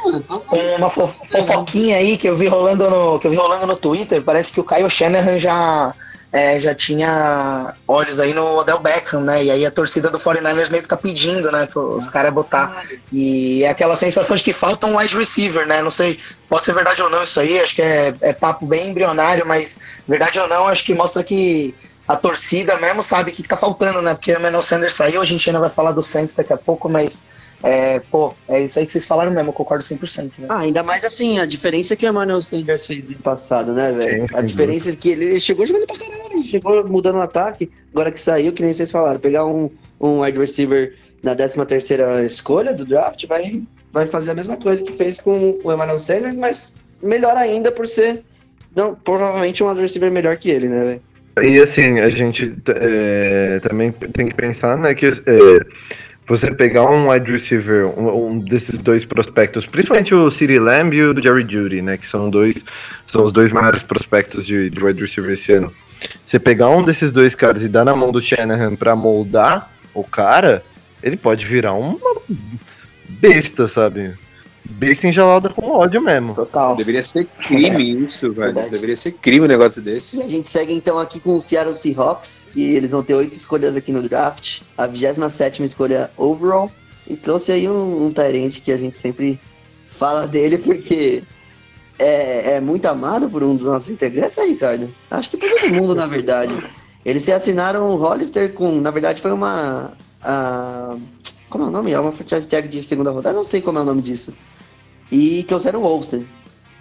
[0.48, 3.76] Com uma fo- fofoquinha aí que eu vi rolando no, que eu vi rolando no
[3.76, 5.94] Twitter, parece que o Kyle Shanahan já,
[6.32, 9.44] é, já tinha olhos aí no Odell Beckham, né?
[9.44, 11.68] E aí a torcida do 49ers meio que tá pedindo, né?
[11.76, 12.84] Os caras botar.
[13.11, 15.82] E é aquela sensação de que falta um wide receiver, né?
[15.82, 16.19] Não sei,
[16.49, 19.80] pode ser verdade ou não isso aí, acho que é, é papo bem embrionário, mas
[20.07, 21.73] verdade ou não, acho que mostra que
[22.07, 24.14] a torcida mesmo sabe o que, que tá faltando, né?
[24.14, 26.88] Porque o Emmanuel Sanders saiu, a gente ainda vai falar do Saints daqui a pouco,
[26.88, 27.27] mas
[27.64, 30.40] é, pô, é isso aí que vocês falaram mesmo, eu concordo 100%.
[30.40, 30.48] Né?
[30.49, 34.27] Ah, ainda mais assim, a diferença que o Emmanuel Sanders fez no passado, né, velho?
[34.34, 38.11] A diferença é que ele, chegou jogando pra caralho, ele chegou mudando o ataque, agora
[38.11, 42.72] que saiu, que nem vocês falaram, pegar um, um wide receiver na 13 terceira escolha
[42.72, 46.72] do draft, vai, vai fazer a mesma coisa que fez com o Emmanuel Sanders, mas
[47.02, 48.23] melhor ainda por ser,
[48.76, 51.14] não, provavelmente um wide receiver melhor que ele, né, velho?
[51.41, 55.11] E assim, a gente é, também tem que pensar, né, que é,
[56.27, 61.03] você pegar um wide receiver, um, um desses dois prospectos, principalmente o CeeDee Lamb e
[61.03, 62.63] o Jerry Judy, né, que são dois,
[63.05, 65.71] são os dois maiores prospectos de, de wide receiver esse ano.
[66.25, 70.03] Você pegar um desses dois caras e dar na mão do Shanahan pra moldar o
[70.03, 70.63] cara,
[71.03, 71.99] ele pode virar uma
[73.09, 74.13] besta, sabe?
[74.69, 76.33] Besta enjalada com ódio mesmo.
[76.35, 76.75] Total.
[76.75, 78.53] Deveria ser crime isso, velho.
[78.53, 78.69] Verdade.
[78.71, 80.17] Deveria ser crime um negócio desse.
[80.17, 83.33] E a gente segue então aqui com o Seattle Seahawks, que eles vão ter oito
[83.33, 86.71] escolhas aqui no draft, a 27 escolha overall,
[87.07, 89.39] e trouxe aí um, um Tyrant que a gente sempre
[89.91, 91.23] fala dele porque
[91.97, 94.93] é, é muito amado por um dos nossos integrantes, aí, Ricardo.
[95.09, 96.53] Acho que por todo mundo, na verdade.
[97.05, 99.93] Eles se assinaram o Hollister com, na verdade, foi uma.
[100.23, 100.95] a-
[101.49, 101.91] como é o nome?
[101.91, 104.33] É uma franchise tag de segunda rodada, não sei como é o nome disso.
[105.17, 106.27] E trouxeram o Olsen.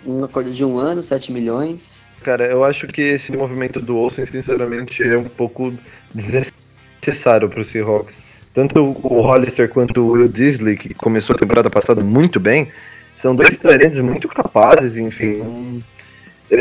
[0.04, 2.02] Um acordo de um ano, 7 milhões.
[2.24, 5.72] Cara, eu acho que esse movimento do Olsen, sinceramente, é um pouco
[6.12, 8.16] desnecessário pro Seahawks.
[8.52, 12.72] Tanto o Hollister quanto o Will Disley, que começou a temporada passada muito bem,
[13.14, 15.80] são dois talentos muito capazes, enfim.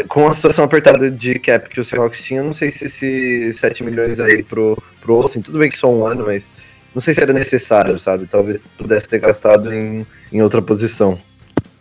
[0.10, 3.84] Com a situação apertada de cap que o Seahawks tinha, não sei se esses 7
[3.84, 6.48] milhões aí pro, pro Olsen, tudo bem que só um ano, mas
[6.94, 8.28] não sei se era necessário, sabe?
[8.28, 11.20] Talvez pudesse ter gastado em, em outra posição.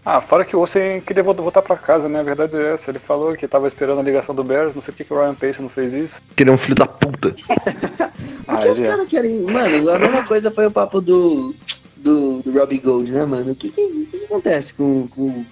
[0.05, 2.19] Ah, fora que o Olsen queria vol- voltar pra casa, né?
[2.21, 2.91] A verdade é essa.
[2.91, 5.35] Ele falou que tava esperando a ligação do Bears, não sei por que o Ryan
[5.35, 6.21] Pace não fez isso.
[6.37, 7.35] Que ele é um filho da puta.
[8.49, 8.87] Ah, Porque os é.
[8.89, 9.41] caras querem.
[9.43, 11.55] Mano, a mesma coisa foi o papo do.
[11.97, 13.53] Do, do Robbie Gold, né, mano?
[13.53, 15.45] O que, que que acontece com, com,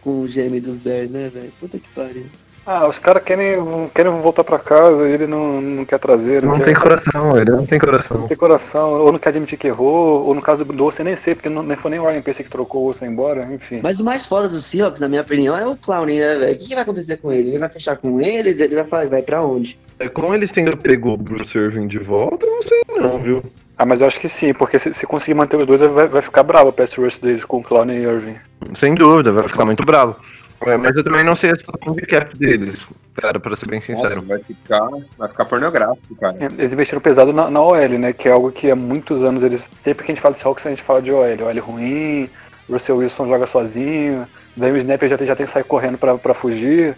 [0.00, 1.52] com o GM dos Bears, né, velho?
[1.58, 2.26] Puta que pariu.
[2.66, 3.56] Ah, os caras querem,
[3.94, 6.42] querem voltar pra casa e ele não, não quer trazer.
[6.42, 8.18] Não quer- tem coração, ele não tem coração.
[8.18, 11.14] não tem coração, ou não quer admitir que errou, ou no caso do Olsen nem
[11.14, 13.80] sei, porque não, nem foi nem o Ryan Pace que trocou o Olsen embora, enfim.
[13.82, 16.54] Mas o mais foda do Seahawks, na minha opinião, é o Clowney, né, velho?
[16.54, 17.50] O que, que vai acontecer com ele?
[17.50, 18.58] Ele vai fechar com eles?
[18.58, 19.78] Ele vai, falar, vai pra onde?
[20.00, 23.42] É, Com eles tendo pego o Bruce Irving de volta, eu não sei não, viu?
[23.78, 26.22] Ah, mas eu acho que sim, porque se, se conseguir manter os dois, vai, vai
[26.22, 28.36] ficar bravo o pass rush deles com o Clown e Irving.
[28.74, 30.16] Sem dúvida, vai ficar muito bravo.
[30.62, 32.80] É, mas eu também não sei a situação de cap deles,
[33.14, 34.26] cara, pra ser bem Nossa, sincero.
[34.26, 34.88] vai ficar,
[35.18, 36.36] vai ficar pornográfico, cara.
[36.58, 38.12] Eles investiram pesado na, na OL, né?
[38.12, 39.68] Que é algo que há muitos anos eles.
[39.76, 41.22] Sempre que a gente fala de Seahawks, a gente fala de OL.
[41.22, 42.30] OL ruim,
[42.70, 44.26] Russell Wilson joga sozinho,
[44.56, 46.96] daí o Snap já tem, já tem que sair correndo pra, pra fugir.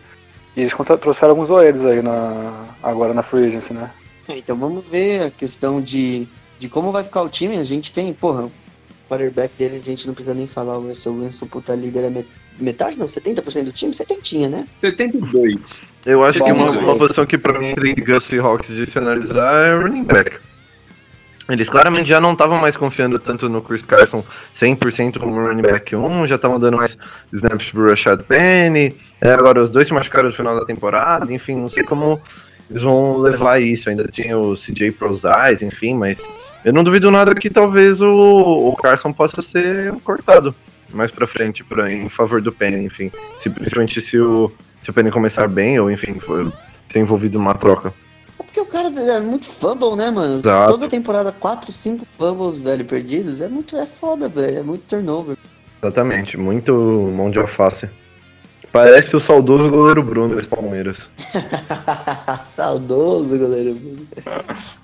[0.57, 3.91] E eles contra- trouxeram alguns OLs aí na, agora na Free Agency, né?
[4.29, 6.27] É, Então vamos ver a questão de,
[6.59, 7.57] de como vai ficar o time.
[7.57, 8.53] A gente tem, porra, o
[9.09, 10.79] quarterback deles, a gente não precisa nem falar.
[10.79, 12.25] O Russell Wilson, puta líder, é
[12.61, 13.95] metade, não, 70% do time?
[13.95, 14.67] 70 né?
[14.81, 15.85] 72.
[16.05, 18.99] Eu acho Bom, que uma, uma posição que pra mim intriga o Seahawks de se
[18.99, 20.39] analisar é o running back.
[21.49, 24.23] Eles claramente já não estavam mais confiando tanto no Chris Carson
[24.55, 26.97] 100% como running back 1, já estavam dando mais
[27.33, 28.95] snaps pro Rashad Penny.
[29.21, 32.21] É, agora os dois se machucaram no final da temporada, enfim, não sei como
[32.71, 33.89] eles vão levar isso.
[33.89, 36.23] Ainda tinha o CJ Prozais, enfim, mas
[36.65, 40.55] eu não duvido nada que talvez o, o Carson possa ser cortado
[40.91, 43.11] mais pra frente pra, em favor do Penny, enfim.
[43.39, 44.53] Se, principalmente se o,
[44.83, 46.53] se o Penny começar bem, ou enfim, for
[46.89, 47.93] ser envolvido numa troca.
[48.39, 50.41] É porque o cara é muito fumble, né, mano?
[50.41, 50.73] Exato.
[50.73, 53.41] Toda temporada, 4, 5 fumbles, velho, perdidos.
[53.41, 54.59] É muito é foda, velho.
[54.59, 55.37] É muito turnover.
[55.83, 56.73] Exatamente, muito
[57.15, 57.89] mão de alface.
[58.73, 61.09] Parece o saudoso goleiro Bruno dos Palmeiras.
[62.45, 63.79] Saudoso, goleiro.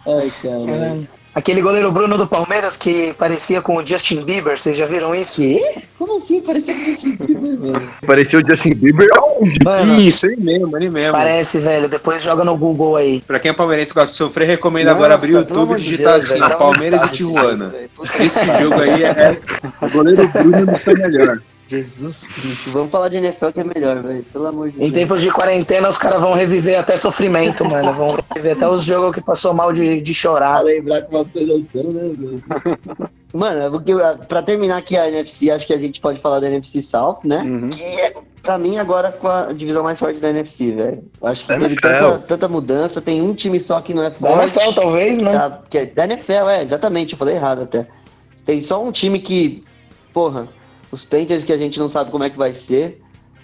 [0.07, 1.09] Ai, caralho.
[1.35, 5.43] Aquele goleiro Bruno do Palmeiras que parecia com o Justin Bieber, vocês já viram isso?
[5.43, 5.82] Quê?
[5.98, 6.40] Como assim?
[6.40, 7.90] Parecia que Justin Bieber, mano.
[8.06, 9.59] Parecia o Justin Bieber aonde?
[9.65, 11.12] Mano, Isso, ele mesmo, ele mesmo.
[11.12, 11.89] parece, velho.
[11.89, 13.20] Depois joga no Google aí.
[13.27, 15.81] Pra quem é palmeirense e gosta de sofrer, recomendo agora abrir o Nossa, YouTube e
[15.82, 17.74] digitar Deus, assim, velho, um Palmeiras e Tijuana.
[18.20, 19.39] Esse jogo aí é
[19.82, 21.40] o goleiro Bruno do seu melhor.
[21.66, 22.70] Jesus Cristo.
[22.70, 24.23] Vamos falar de NFL que é melhor, velho.
[24.32, 24.93] Pelo amor de Em Deus.
[24.93, 27.93] tempos de quarentena, os caras vão reviver até sofrimento, mano.
[27.95, 30.61] Vão reviver até os jogos que passou mal de, de Pra chorar.
[30.62, 32.43] lembrar como as coisas são, né, velho?
[33.35, 33.93] Mano, porque,
[34.28, 37.39] pra terminar aqui a NFC, acho que a gente pode falar da NFC South, né?
[37.43, 37.69] Uhum.
[37.69, 41.03] Que é, pra mim agora ficou a divisão mais forte da NFC, velho.
[41.20, 44.15] Acho que Da teve tanta, tanta mudança, tem um time só que não é Da
[44.15, 44.41] forte.
[44.57, 45.32] NFL, talvez, né?
[45.32, 47.89] Tá, porque da NFL, é, exatamente, eu falei errado até.
[48.45, 49.65] Tem só um time que,
[50.12, 50.47] porra,
[50.95, 53.01] os Panthers que a gente não sabe como é que vai ser,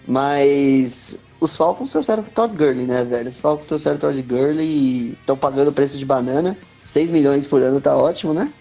[0.06, 3.28] mas os Falcons trouxeram o Todd Gurley, né, velho?
[3.28, 6.56] Os Falcons trouxeram o Todd Gurley e estão pagando preço de banana.
[6.86, 8.52] 6 milhões por ano tá ótimo, né?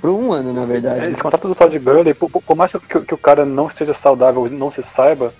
[0.00, 1.06] Por um ano, na verdade.
[1.06, 3.92] É, Esse contrato do Todd Gurley, por, por- mais que, que o cara não esteja
[3.94, 5.32] saudável, não se saiba,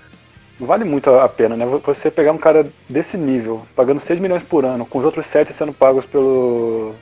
[0.58, 1.64] vale muito a pena, né?
[1.86, 5.52] Você pegar um cara desse nível, pagando 6 milhões por ano, com os outros 7
[5.52, 6.94] sendo pagos pelo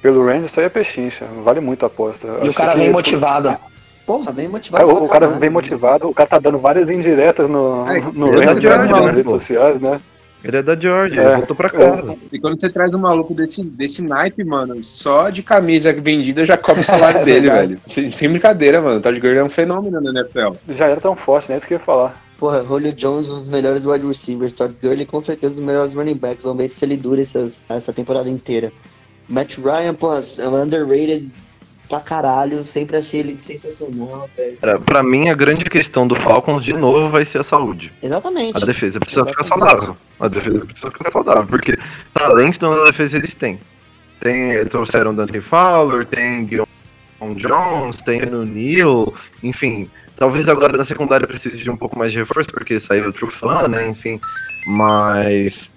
[0.00, 1.26] pelo Rangers, isso aí é pechincha.
[1.44, 2.26] Vale muito a aposta.
[2.26, 3.54] E o Acho cara que- vem motivado.
[4.18, 4.88] Porra, bem É, motivado.
[4.90, 5.38] o, cara caralho.
[5.38, 8.60] vem motivado, o cara tá dando várias indiretas no, É, no ele é Rangers, da
[8.60, 9.30] Georgia, nas né, redes pô?
[9.38, 10.00] sociais, né?
[10.42, 11.26] Ele é da Georgia, É.
[11.26, 12.16] ele voltou pra casa.
[12.32, 16.56] E quando você traz um maluco desse, desse naipe, mano, só de camisa vendida já
[16.56, 17.66] cobre o salário dele, verdade.
[17.74, 17.80] velho.
[17.86, 18.96] Sem, sem brincadeira, mano.
[18.96, 20.54] O Todd Gurley é um fenômeno na NFL.
[20.70, 21.58] Já era tão forte, né?
[21.58, 22.20] Isso que eu ia falar.
[22.38, 24.52] Porra, Julio Jones, um dos melhores wide receivers.
[24.52, 26.42] Todd Gurley, com certeza, um dos melhores running backs.
[26.42, 28.72] Vamos ver se ele dura essas, essa temporada inteira.
[29.28, 31.30] Matt Ryan, pô, é um underrated
[31.90, 32.64] pra caralho.
[32.64, 34.56] Sempre achei ele sensacional, velho.
[34.58, 37.92] Pra, pra mim, a grande questão do Falcons, de novo, vai ser a saúde.
[38.00, 38.62] Exatamente.
[38.62, 39.68] A defesa precisa ficar Exatamente.
[39.68, 39.96] saudável.
[40.20, 41.76] A defesa precisa ficar saudável, porque
[42.14, 43.58] talento na defesa eles têm.
[44.20, 46.64] Tem, eles trouxeram Dante Fowler, tem Dion
[47.36, 49.12] Jones, tem no Neal,
[49.42, 49.90] enfim.
[50.16, 53.68] Talvez agora na secundária precise de um pouco mais de reforço, porque saiu o Trufan,
[53.68, 53.88] né?
[53.88, 54.20] Enfim.
[54.66, 55.70] Mas.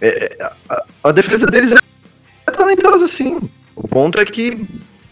[0.00, 0.36] é,
[0.68, 3.38] a, a defesa deles é talentosa, sim.
[3.76, 4.66] O ponto é que,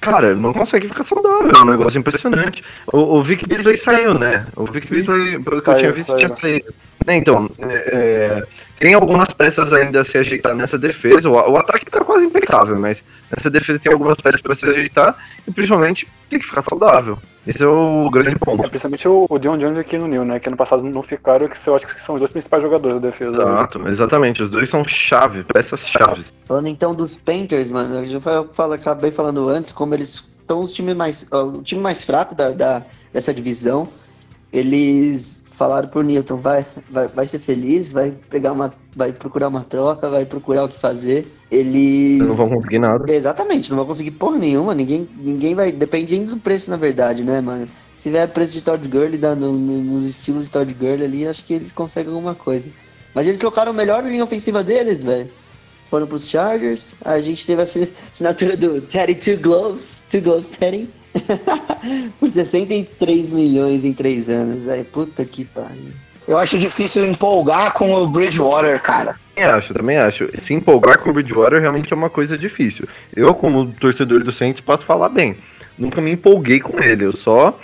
[0.05, 1.51] cara, não consegue ficar saudável.
[1.55, 2.63] É um negócio impressionante.
[2.93, 4.47] O, o Vic Beasley saiu, né?
[4.55, 6.19] O Vic Beasley, pelo que eu Saiu, tinha visto, saiu.
[6.19, 6.75] tinha saído.
[7.07, 8.45] É, Então, é, é,
[8.79, 11.29] tem algumas peças ainda a se ajeitar nessa defesa.
[11.29, 15.17] O, o ataque tá quase impecável, mas nessa defesa tem algumas peças para se ajeitar
[15.47, 17.19] e principalmente tem que ficar saudável.
[17.47, 18.63] Esse é o grande É, ponto.
[18.71, 20.41] principalmente o, o Dion Jones aqui no Neil, né?
[20.41, 23.11] Que ano passado não ficaram, que eu acho que são os dois principais jogadores da
[23.11, 23.31] defesa.
[23.43, 24.43] Exato, exatamente.
[24.43, 26.33] Os dois são chave, peças chaves.
[26.47, 30.63] Falando então dos Panthers, mano, eu já fa- fala- acabei falando antes como eles estão
[30.63, 33.89] os times mais, o time mais fraco da, da- dessa divisão.
[34.53, 39.63] Eles falaram pro Newton, vai, vai, vai ser feliz, vai pegar uma, vai procurar uma
[39.63, 41.27] troca, vai procurar o que fazer.
[41.51, 43.11] Eles Não vão conseguir nada.
[43.13, 47.41] Exatamente, não vão conseguir porra nenhuma, ninguém, ninguém vai, dependendo do preço na verdade, né,
[47.41, 47.69] mano?
[47.97, 51.27] Se tiver preço de Todd Gurley, dá no- no- nos estilos de Todd Gurley ali,
[51.29, 52.69] acho que eles conseguem alguma coisa.
[53.15, 55.31] Mas eles trocaram a melhor linha ofensiva deles, velho.
[55.89, 60.49] Foram pros Chargers, a gente teve a assi- assinatura do Teddy Two Gloves, Two Gloves
[60.49, 60.91] Teddy,
[62.19, 64.85] por 63 milhões em 3 anos, velho.
[64.85, 65.93] Puta que pariu.
[66.27, 69.15] Eu acho difícil empolgar com o Bridgewater, cara.
[69.35, 70.29] Também acho, também acho.
[70.41, 72.89] Se empolgar com o Bridgewater realmente é uma coisa difícil.
[73.15, 75.37] Eu, como torcedor do Saints, posso falar bem.
[75.79, 77.59] Nunca me empolguei com ele, eu só.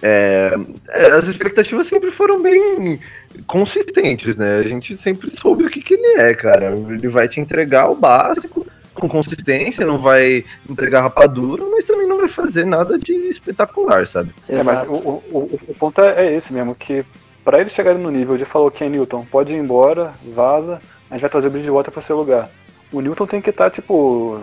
[0.00, 0.56] é,
[0.88, 2.98] é, as expectativas sempre foram bem
[3.46, 4.58] consistentes, né?
[4.58, 6.74] A gente sempre soube o que, que ele é, cara.
[6.74, 12.18] Ele vai te entregar o básico com consistência, não vai entregar rapadura, mas também não
[12.18, 14.34] vai fazer nada de espetacular, sabe?
[14.48, 14.92] É, mas o,
[15.32, 17.04] o, o- ponto é, é esse mesmo, que
[17.44, 20.80] pra eles chegarem no nível de falar, ok, Newton, pode ir embora, vaza,
[21.10, 22.48] a gente vai trazer o Bridgewater pro seu lugar.
[22.92, 24.40] O Newton tem que estar, tipo,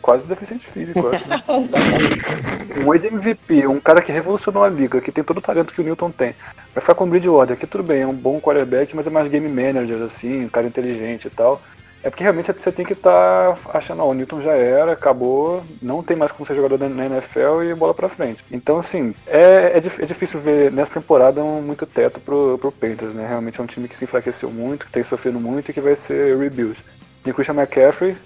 [0.00, 1.42] quase deficiente físico, acho, né?
[2.84, 5.84] Um ex-MVP, um cara que revolucionou a liga, que tem todo o talento que o
[5.84, 6.34] Newton tem.
[6.74, 9.28] Vai ficar com o Bridgewater, que tudo bem, é um bom quarterback, mas é mais
[9.28, 11.60] game manager, assim, um cara inteligente e tal.
[12.04, 16.02] É porque realmente você tem que estar achando, ó, o Newton já era, acabou, não
[16.02, 18.44] tem mais como ser jogador na- NFL e bola pra frente.
[18.50, 23.14] Então, assim, é, é, é difícil ver nessa temporada um muito teto pro, pro Panthers,
[23.14, 23.26] né?
[23.28, 25.94] Realmente é um time que se enfraqueceu muito, que tem sofrido muito e que vai
[25.94, 26.76] ser rebuild.
[27.22, 28.16] Tem Christian McCaffrey,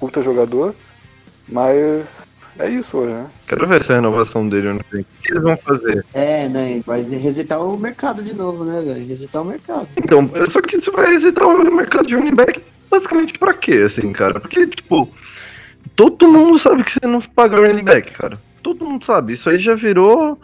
[0.00, 0.74] puta jogador,
[1.46, 2.06] mas
[2.58, 3.26] é isso hoje, né?
[3.46, 5.02] Quero ver essa renovação dele ano que vem.
[5.02, 6.04] O que eles vão fazer?
[6.14, 6.80] É, né?
[6.86, 9.06] Vai resetar o mercado de novo, né, velho?
[9.06, 9.86] Resetar o mercado.
[9.98, 14.12] Então, só que você vai resetar o mercado de running back basicamente pra quê, assim,
[14.12, 14.40] cara?
[14.40, 15.08] Porque, tipo,
[15.96, 18.38] todo mundo sabe que você não paga running back, cara.
[18.62, 19.32] Todo mundo sabe.
[19.32, 20.38] Isso aí já virou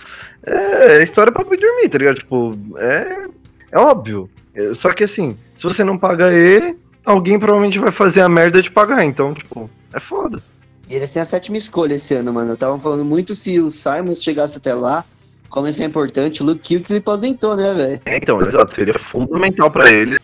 [0.45, 2.17] é, história pra dormir, tá ligado?
[2.17, 3.27] Tipo, é,
[3.71, 4.31] É óbvio.
[4.55, 8.63] É, Só que assim, se você não paga ele, alguém provavelmente vai fazer a merda
[8.63, 9.05] de pagar.
[9.05, 10.41] Então, tipo, é foda.
[10.89, 12.55] E eles têm a sétima escolha esse ano, mano.
[12.55, 15.05] Estavam falando muito se o Simons chegasse até lá,
[15.49, 16.43] como isso é importante.
[16.43, 18.01] O Luke Kuechly aposentou, né, velho?
[18.05, 20.19] É, Então, exato, seria fundamental pra ele.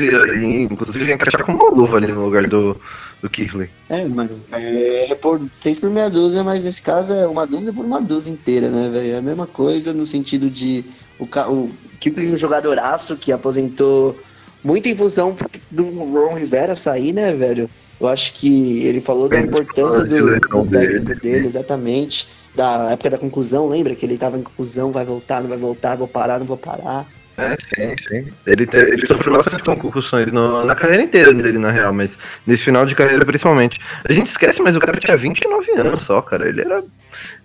[0.00, 2.76] E, inclusive encaixar com uma luva ali no lugar do,
[3.20, 3.68] do Kifley.
[3.88, 4.38] É, mano.
[4.50, 8.30] É por seis por meia dúzia, mas nesse caso é uma dúzia por uma dúzia
[8.30, 9.14] inteira, né, velho?
[9.14, 10.84] É a mesma coisa no sentido de
[11.18, 11.70] o, o
[12.00, 14.16] Kuechly é um jogadoraço que aposentou
[14.62, 15.36] muito em função
[15.70, 17.68] do Ron Rivera sair, né, velho?
[18.00, 21.14] Eu acho que ele falou da importância do, do técnico dele.
[21.14, 22.26] dele, exatamente.
[22.54, 23.94] Da época da conclusão, lembra?
[23.94, 27.06] Que ele tava em conclusão, vai voltar, não vai voltar, vou parar, não vou parar.
[27.38, 28.30] É, sim, sim.
[28.46, 32.64] Ele, te- ele sofreu bastante concussões no- na carreira inteira dele, na real, mas nesse
[32.64, 33.80] final de carreira principalmente.
[34.08, 36.48] A gente esquece, mas o cara tinha 29 anos só, cara.
[36.48, 36.82] Ele era.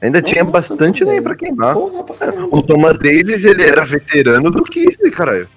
[0.02, 1.12] Ainda tinha Nossa, bastante velho.
[1.14, 1.74] nem pra queimar.
[1.74, 2.34] Porra pra.
[2.52, 5.48] O Thomas Davis, ele era veterano do Kifley, caralho.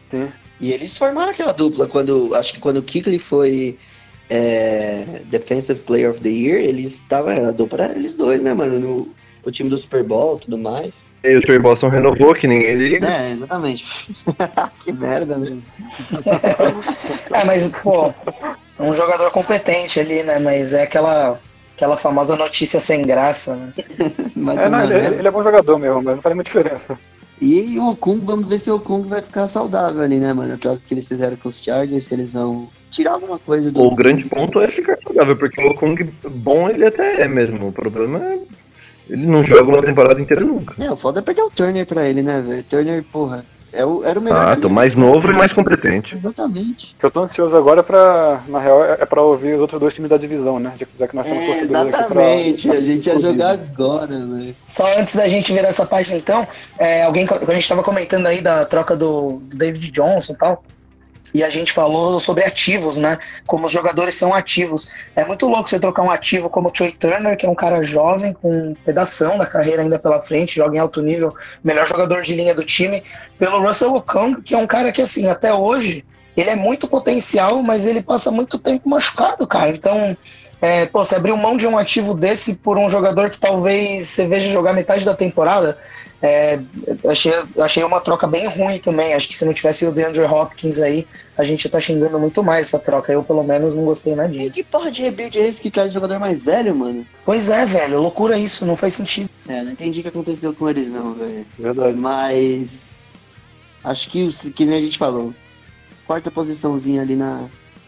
[0.61, 2.35] E eles formaram aquela dupla quando.
[2.35, 3.79] Acho que quando o Kikli foi
[4.29, 7.31] é, Defensive Player of the Year, eles estavam.
[7.33, 8.79] Era a dupla era eles dois, né, mano?
[8.79, 9.09] No,
[9.45, 11.09] o time do Super Bowl e tudo mais.
[11.25, 13.07] E o Trey Boston renovou, que ninguém liga.
[13.07, 13.85] É, exatamente.
[14.85, 15.59] que merda, né?
[17.33, 18.13] É, mas, pô,
[18.79, 20.39] é um jogador competente ali, né?
[20.39, 21.41] Mas é aquela,
[21.77, 23.73] aquela famosa notícia sem graça, né?
[24.35, 26.99] Mas É, não, tudo ele, ele é bom jogador mesmo, mas não faz muita diferença.
[27.41, 30.55] E o Okung, vamos ver se o Okung vai ficar saudável ali, né, mano?
[30.55, 33.81] A troca que eles fizeram com os Chargers, se eles vão tirar alguma coisa do.
[33.81, 35.97] O grande ponto é ficar saudável, porque o Kung
[36.29, 37.69] bom ele até é mesmo.
[37.69, 38.39] O problema é.
[39.11, 40.75] Ele não joga uma temporada inteira nunca.
[40.83, 42.63] É, o foda é perder o Turner pra ele, né, velho?
[42.63, 44.41] Turner, porra, é o, era o melhor.
[44.41, 46.15] Ah, tô mais novo e mais competente.
[46.15, 46.95] Exatamente.
[46.97, 49.81] O que eu tô ansioso agora pra, na real, é é pra ouvir os outros
[49.81, 50.73] dois times da divisão, né?
[50.99, 54.55] Já- que nós somos É, aqui pra- exatamente, a gente ia jogar agora, velho.
[54.65, 56.47] Só antes da gente ver essa página, então,
[56.79, 60.37] é, alguém, quando a gente estava comentando aí da troca do, do David Johnson e
[60.37, 60.63] tal,
[61.35, 63.19] e a gente falou sobre ativos, né?
[63.47, 64.91] Como os jogadores são ativos.
[65.15, 67.83] É muito louco você trocar um ativo como o Trey Turner, que é um cara
[67.83, 72.35] jovem, com pedação da carreira ainda pela frente, joga em alto nível, melhor jogador de
[72.35, 73.03] linha do time,
[73.39, 76.05] pelo Russell Okung, que é um cara que, assim, até hoje,
[76.37, 79.71] ele é muito potencial, mas ele passa muito tempo machucado, cara.
[79.71, 80.17] Então,
[80.61, 84.27] é, pô, você abriu mão de um ativo desse por um jogador que talvez você
[84.27, 85.79] veja jogar metade da temporada,
[86.23, 86.61] é,
[87.09, 89.15] achei, achei uma troca bem ruim também.
[89.15, 91.07] Acho que se não tivesse o DeAndre Hopkins aí,
[91.37, 93.13] a gente ia tá xingando muito mais essa troca.
[93.13, 94.51] Eu, pelo menos, não gostei E nadinha.
[94.51, 97.07] que porra de rebuild é esse que traz jogador mais velho, mano?
[97.25, 99.31] Pois é, velho, loucura isso, não faz sentido.
[99.49, 101.47] É, não entendi o que aconteceu com eles não, velho.
[101.59, 101.97] Verdade.
[101.97, 103.01] Mas
[103.83, 105.35] acho que, que nem a gente falou,
[106.07, 107.45] quarta posiçãozinha ali na,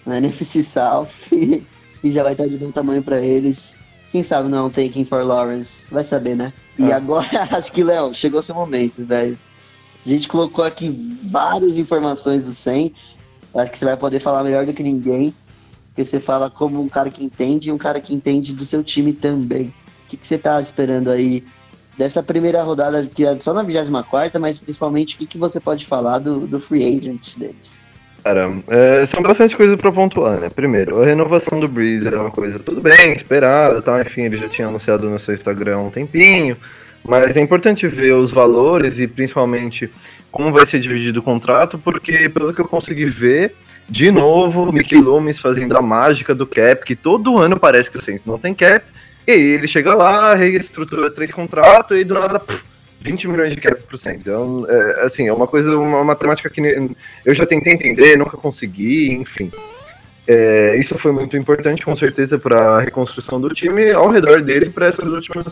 [0.07, 1.63] na NFC South e,
[2.03, 3.77] e já vai estar de bom tamanho pra eles.
[4.12, 6.52] Quem sabe não é um taking for Lawrence, vai saber, né?
[6.78, 6.93] E É.
[6.93, 7.26] agora,
[7.56, 9.39] acho que, Léo, chegou seu momento, velho.
[10.05, 10.90] A gente colocou aqui
[11.24, 13.18] várias informações do Saints.
[13.55, 15.34] Acho que você vai poder falar melhor do que ninguém.
[15.89, 18.82] Porque você fala como um cara que entende e um cara que entende do seu
[18.82, 19.72] time também.
[20.05, 21.44] O que, que você tá esperando aí
[21.97, 25.86] dessa primeira rodada, que é só na 24, mas principalmente o que, que você pode
[25.86, 27.80] falar do, do free agent deles?
[28.23, 30.49] Cara, é, são bastante coisas pra pontuar, né?
[30.49, 34.01] Primeiro, a renovação do Breeze era uma coisa tudo bem, esperada, tal.
[34.01, 36.57] Enfim, ele já tinha anunciado no seu Instagram há um tempinho.
[37.05, 39.90] Mas é importante ver os valores e principalmente
[40.31, 43.55] como vai ser dividido o contrato, porque pelo que eu consegui ver,
[43.89, 47.99] de novo, o Mickey Loomis fazendo a mágica do cap, que todo ano parece que
[47.99, 48.86] o Saints não tem cap,
[49.27, 52.62] e aí ele chega lá, reestrutura três contratos e do nada, puf,
[53.03, 54.27] 20 milhões de cap pro Saints.
[54.27, 56.61] É, um- é, assim, é uma coisa, uma matemática que
[57.24, 59.51] eu já tentei entender, nunca consegui, enfim.
[60.27, 64.70] É, isso foi muito importante, com certeza, para a reconstrução do time ao redor dele
[64.70, 65.47] para essas últimas,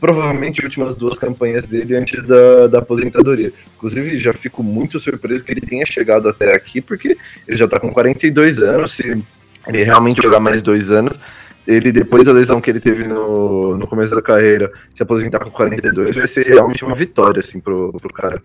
[0.00, 3.52] provavelmente últimas duas campanhas dele antes da, da aposentadoria.
[3.76, 7.16] Inclusive, já fico muito surpreso que ele tenha chegado até aqui, porque
[7.46, 8.92] ele já tá com 42 anos.
[8.92, 9.22] Se
[9.66, 11.18] ele realmente jogar mais dois anos,
[11.66, 15.50] ele, depois da lesão que ele teve no, no começo da carreira, se aposentar com
[15.50, 18.40] 42, vai ser realmente uma vitória, assim, pro, pro cara.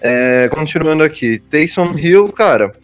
[0.00, 2.74] É, continuando aqui, Taysom Hill, cara,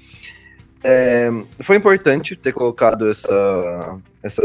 [0.85, 1.31] é,
[1.61, 4.43] foi importante ter colocado essa, essa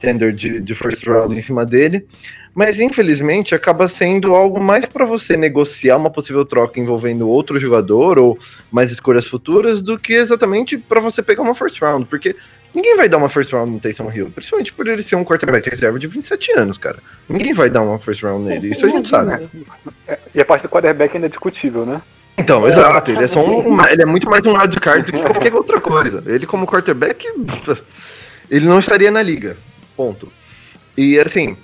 [0.00, 2.06] tender de, de first round em cima dele,
[2.54, 8.18] mas infelizmente acaba sendo algo mais para você negociar uma possível troca envolvendo outro jogador
[8.18, 8.38] ou
[8.70, 12.34] mais escolhas futuras do que exatamente para você pegar uma first round, porque
[12.74, 15.68] ninguém vai dar uma first round no Taysom Hill, principalmente por ele ser um quarterback
[15.68, 16.98] reserva de 27 anos, cara.
[17.28, 19.48] Ninguém vai dar uma first round nele, isso a gente sabe.
[20.34, 22.00] E a parte do quarterback ainda é discutível, né?
[22.36, 25.12] Então, exato, ele é só um, ele é muito mais um lado de card do
[25.12, 26.22] que qualquer outra coisa.
[26.26, 27.26] Ele como quarterback,
[28.48, 29.56] ele não estaria na liga.
[29.96, 30.28] Ponto.
[30.96, 31.56] E assim,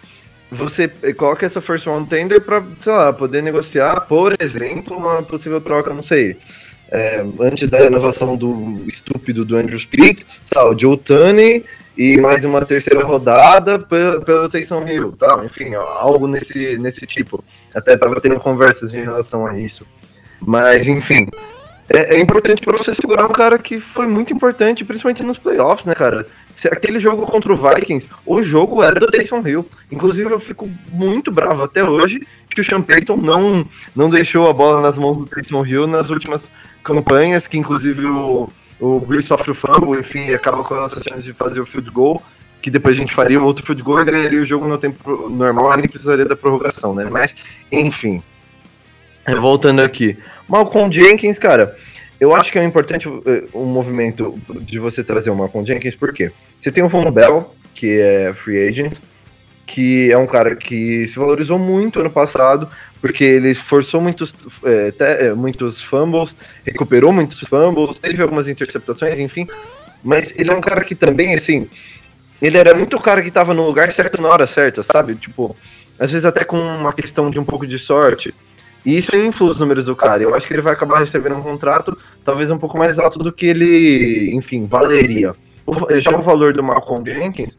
[0.50, 5.60] você coloca essa first round tender pra, sei lá, poder negociar, por exemplo, uma possível
[5.60, 6.36] troca, não sei.
[6.90, 10.20] É, antes da renovação do estúpido do Andrew Speed,
[10.56, 11.64] o Joe Tunney
[11.96, 15.42] e mais uma terceira rodada pelo, pelo Taysom Hill, tá?
[15.44, 17.44] Enfim, algo nesse, nesse tipo.
[17.74, 19.86] Até tava tendo conversas em relação a isso.
[20.40, 21.28] Mas, enfim,
[21.88, 25.84] é, é importante para você segurar um cara que foi muito importante, principalmente nos playoffs,
[25.84, 26.26] né, cara?
[26.54, 29.68] Se aquele jogo contra o Vikings, o jogo era do Taysom Hill.
[29.90, 34.52] Inclusive, eu fico muito bravo até hoje que o Sean Payton não, não deixou a
[34.52, 36.50] bola nas mãos do Taysom Hill nas últimas
[36.84, 38.48] campanhas, que inclusive o,
[38.80, 41.90] o Grease sofre o fumble, enfim, acaba com a nossa chance de fazer o field
[41.90, 42.22] goal,
[42.62, 45.28] que depois a gente faria um outro field goal e ganharia o jogo no tempo
[45.28, 47.06] normal, nem precisaria da prorrogação, né?
[47.10, 47.34] Mas,
[47.72, 48.22] enfim.
[49.40, 50.16] Voltando aqui.
[50.48, 51.76] Malcolm Jenkins, cara,
[52.20, 56.12] eu acho que é importante eh, um movimento de você trazer o Malcolm Jenkins, por
[56.12, 56.30] quê?
[56.60, 58.94] Você tem o Von Bell, que é free agent,
[59.66, 62.68] que é um cara que se valorizou muito ano passado,
[63.00, 64.34] porque ele forçou muitos,
[64.64, 66.34] é, te, muitos fumbles,
[66.64, 69.46] recuperou muitos fumbles, teve algumas interceptações, enfim.
[70.02, 71.68] Mas ele é um cara que também, assim,
[72.40, 75.14] ele era muito o cara que estava no lugar certo na hora certa, sabe?
[75.14, 75.56] Tipo,
[75.98, 78.34] às vezes até com uma questão de um pouco de sorte.
[78.84, 80.22] E isso influi os números do cara.
[80.22, 83.32] Eu acho que ele vai acabar recebendo um contrato talvez um pouco mais alto do
[83.32, 85.34] que ele, enfim, valeria.
[85.96, 87.58] Já o valor do Malcolm Jenkins,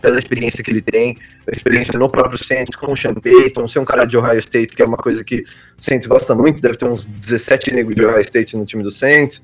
[0.00, 1.16] pela experiência que ele tem,
[1.46, 4.74] a experiência no próprio Saints, com o Sean Payton, ser um cara de Ohio State,
[4.74, 5.44] que é uma coisa que o
[5.82, 9.42] Saints gosta muito, deve ter uns 17 negros de Ohio State no time do Saints,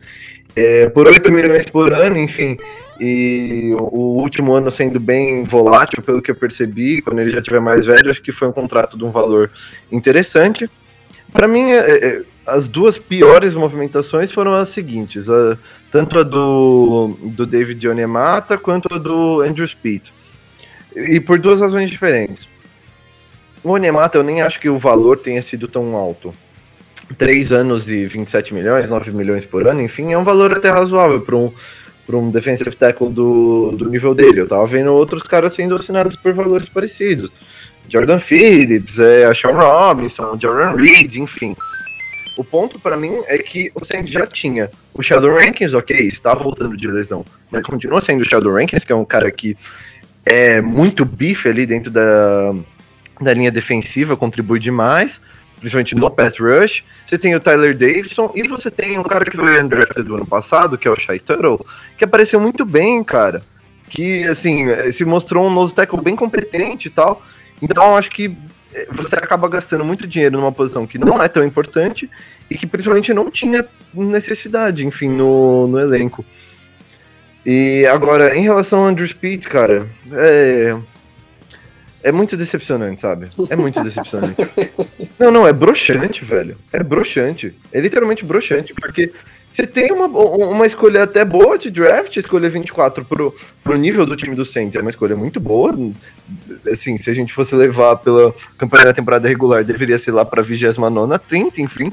[0.56, 2.56] é, por 8 milhões por ano, enfim,
[3.00, 7.60] e o último ano sendo bem volátil, pelo que eu percebi, quando ele já tiver
[7.60, 9.50] mais velho, acho que foi um contrato de um valor
[9.90, 10.70] interessante.
[11.32, 15.58] Para mim, é, é, as duas piores movimentações foram as seguintes, a,
[15.90, 20.10] tanto a do, do David Onemata quanto a do Andrew Speed.
[20.94, 22.46] E por duas razões diferentes.
[23.62, 26.34] O Onemata, eu nem acho que o valor tenha sido tão alto.
[27.18, 31.20] 3 anos e 27 milhões, 9 milhões por ano, enfim, é um valor até razoável
[31.20, 31.52] para um,
[32.12, 34.40] um defensive tackle do, do nível dele.
[34.40, 37.30] Eu tava vendo outros caras sendo assinados por valores parecidos.
[37.88, 41.54] Jordan Phillips, é, Sean Robinson, Jordan Reed, enfim.
[42.36, 46.34] O ponto para mim é que o Saints já tinha o Shadow Rankins, ok, está
[46.34, 49.56] voltando de lesão, mas continua sendo o Shadow Rankins, que é um cara que
[50.24, 52.54] é muito bife ali dentro da,
[53.20, 55.20] da linha defensiva, contribui demais,
[55.58, 56.84] principalmente no pass rush.
[57.04, 60.26] Você tem o Tyler Davidson e você tem um cara que foi undrafted do ano
[60.26, 61.64] passado, que é o Shai Tuttle,
[61.98, 63.42] que apareceu muito bem, cara.
[63.88, 67.22] Que, assim, se mostrou um novo tackle bem competente e tal.
[67.60, 68.34] Então, acho que
[68.72, 72.10] é, você acaba gastando muito dinheiro numa posição que não é tão importante
[72.50, 76.24] e que principalmente não tinha necessidade, enfim, no, no elenco.
[77.44, 80.76] E agora, em relação ao Andrew Speed, cara, é.
[82.02, 83.28] É muito decepcionante, sabe?
[83.48, 84.36] É muito decepcionante.
[85.18, 86.54] não, não, é broxante, velho.
[86.70, 87.54] É broxante.
[87.72, 89.10] É literalmente broxante, porque
[89.54, 94.16] você tem uma, uma escolha até boa de draft, escolha 24 pro, pro nível do
[94.16, 94.74] time do Saints.
[94.74, 95.72] É uma escolha muito boa.
[96.70, 100.42] Assim, se a gente fosse levar pela campanha da temporada regular, deveria ser lá pra
[100.42, 101.92] 29 30, enfim.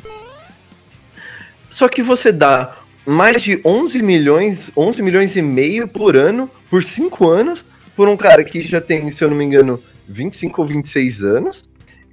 [1.70, 6.84] Só que você dá mais de 11 milhões, 11 milhões e meio por ano, por
[6.84, 7.64] 5 anos,
[7.96, 11.64] por um cara que já tem, se eu não me engano, 25 ou 26 anos.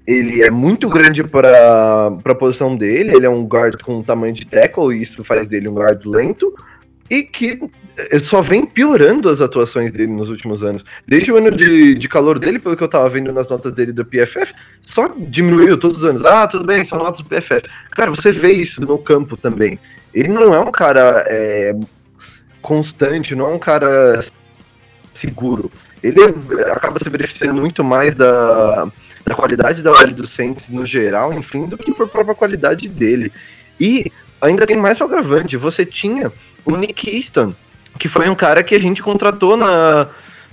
[0.07, 4.47] Ele é muito grande para a posição dele, ele é um guard com tamanho de
[4.47, 6.55] tackle, e isso faz dele um guard lento,
[7.11, 7.61] e que
[7.97, 10.83] eh, só vem piorando as atuações dele nos últimos anos.
[11.07, 13.93] Desde o ano de, de calor dele, pelo que eu tava vendo nas notas dele
[13.93, 16.25] do PFF, só diminuiu todos os anos.
[16.25, 17.69] Ah, tudo bem, são notas do PFF.
[17.91, 19.79] Cara, você vê isso no campo também.
[20.19, 21.77] Ele não é um cara é,
[22.61, 24.21] constante, não é um cara
[25.15, 25.71] seguro.
[26.03, 26.21] Ele
[26.73, 28.89] acaba se beneficiando muito mais da,
[29.25, 33.31] da qualidade da OL do Saints no geral, enfim, do que por própria qualidade dele.
[33.79, 36.33] E ainda tem mais um agravante, você tinha
[36.65, 37.55] o Nick Easton,
[37.97, 40.09] que foi um cara que a gente contratou na,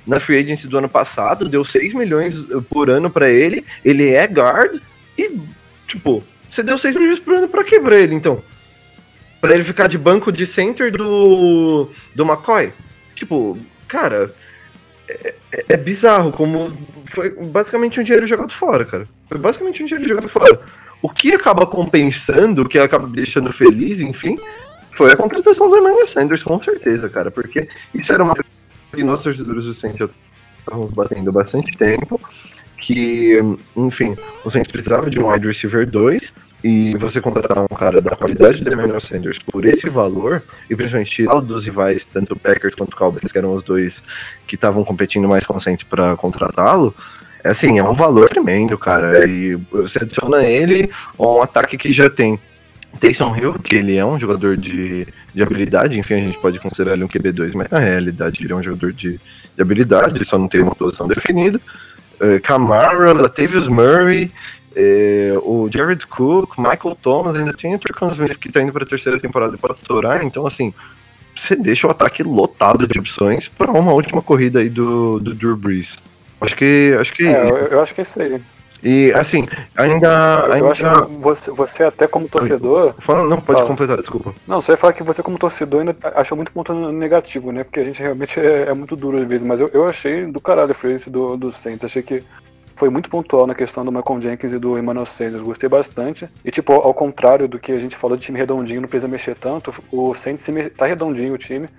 [0.05, 2.35] na free agency do ano passado, deu 6 milhões
[2.69, 4.79] por ano para ele, ele é guard,
[5.17, 5.39] e,
[5.87, 8.43] tipo, você deu 6 milhões por ano pra quebrar ele, então
[9.41, 12.71] para ele ficar de banco de center do, do McCoy.
[13.13, 13.57] Tipo,
[13.87, 14.31] cara,
[15.07, 16.75] é, é, é, bizarro como
[17.05, 19.07] foi basicamente um dinheiro jogado fora, cara.
[19.29, 20.59] Foi basicamente um dinheiro jogado fora.
[21.01, 24.37] O que acaba compensando, o que acaba deixando feliz, enfim,
[24.95, 27.29] foi a contratação do Emmanuel Sanders, com certeza, cara.
[27.29, 28.35] Porque isso era uma
[28.93, 30.09] que nós torcedores do Saints
[30.59, 32.19] estávamos batendo bastante tempo.
[32.77, 33.39] Que,
[33.75, 34.15] enfim,
[34.49, 36.33] Saints precisava de um wide receiver 2
[36.63, 41.11] e você contratar um cara da qualidade do Emmanuel Sanders por esse valor, e principalmente
[41.11, 44.01] tirar dos rivais, tanto Packers quanto Cowboys, que eram os dois
[44.47, 46.95] que estavam competindo mais conscientes para contratá-lo,
[47.43, 49.29] é assim, é um valor tremendo, cara.
[49.29, 50.89] E você adiciona ele
[51.19, 52.39] a um ataque que já tem
[52.99, 56.93] Taysom Hill, que ele é um jogador de, de habilidade, enfim, a gente pode considerar
[56.93, 60.47] ele um QB2, mas na realidade ele é um jogador de, de habilidade, só não
[60.47, 61.61] tem uma posição definida.
[62.19, 64.31] Uh, Camara, Latavius Murray,
[64.75, 68.85] uh, o Jared Cook, Michael Thomas, ainda tem o Turcon Smith que tá indo pra
[68.85, 70.73] terceira temporada pode estourar, então assim,
[71.35, 75.57] você deixa o ataque lotado de opções para uma última corrida aí do, do Drew
[75.57, 75.97] Brees.
[76.39, 76.95] Acho que.
[76.99, 77.27] Acho que.
[77.27, 78.41] É, eu, eu acho que é isso aí.
[78.83, 80.43] E assim, ainda.
[80.47, 80.71] Eu ainda...
[80.71, 82.93] acho que você, você até como torcedor.
[82.99, 83.67] Fala, não, pode Fala.
[83.67, 84.33] completar, desculpa.
[84.47, 87.63] Não, você vai falar que você como torcedor ainda achou muito ponto negativo, né?
[87.63, 90.39] Porque a gente realmente é, é muito duro às vezes, mas eu, eu achei do
[90.39, 91.83] caralho a agency do, do Saints.
[91.83, 92.23] Achei que
[92.75, 95.41] foi muito pontual na questão do Michael Jenkins e do Emmanuel Sanders.
[95.41, 96.29] Gostei bastante.
[96.43, 99.35] E, tipo, ao contrário do que a gente falou de time redondinho, não precisa mexer
[99.35, 101.69] tanto, o Saints se me- tá redondinho o time.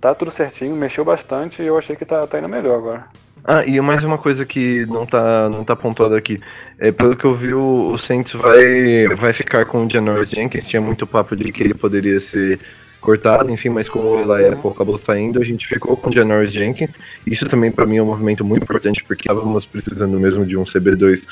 [0.00, 3.04] Tá tudo certinho, mexeu bastante e eu achei que tá, tá indo melhor agora.
[3.52, 6.38] Ah, e mais uma coisa que não tá, não tá pontuada aqui.
[6.78, 10.68] É, pelo que eu vi, o, o Saints vai, vai ficar com o Janoris Jenkins.
[10.68, 12.60] Tinha muito papo de que ele poderia ser
[13.00, 16.52] cortado, enfim, mas como o Eli Apple acabou saindo, a gente ficou com o Janoris
[16.52, 16.92] Jenkins.
[17.26, 20.62] Isso também para mim é um movimento muito importante, porque estávamos precisando mesmo de um
[20.62, 21.26] CB2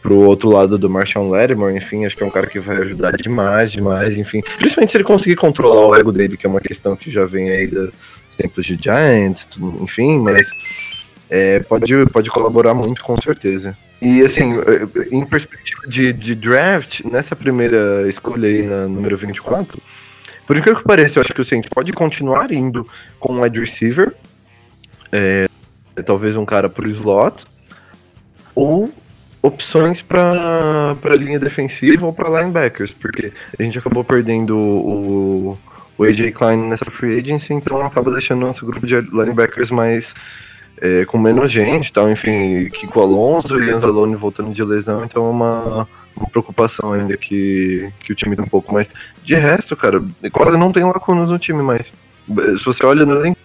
[0.00, 3.12] pro outro lado do Marshall Lattimore, enfim, acho que é um cara que vai ajudar
[3.12, 4.40] demais, demais, enfim.
[4.56, 7.50] Principalmente se ele conseguir controlar o ego dele, que é uma questão que já vem
[7.50, 7.92] aí dos
[8.38, 9.46] tempos de Giants,
[9.82, 10.50] enfim, mas
[11.34, 13.74] é, pode, pode colaborar muito, com certeza.
[14.02, 19.80] E assim, eh, em perspectiva de, de draft, nessa primeira escolha aí, na número 24,
[20.46, 22.86] por incrível que pareça, eu acho que o Saints pode continuar indo
[23.18, 24.14] com um wide receiver,
[25.10, 25.48] é,
[26.04, 27.46] talvez um cara pro slot,
[28.54, 28.92] ou
[29.40, 35.58] opções para linha defensiva ou para linebackers, porque a gente acabou perdendo o,
[35.96, 40.14] o AJ Klein nessa free agency, então acaba deixando nosso grupo de linebackers mais
[40.84, 45.24] é, com menos gente e tal, enfim, Kiko Alonso e Anzalone voltando de lesão, então
[45.24, 48.90] é uma, uma preocupação ainda que, que o time tem um pouco mais.
[49.22, 50.02] De resto, cara,
[50.32, 51.86] quase não tem lacunas no time mais.
[52.58, 53.38] Se você olha no elenco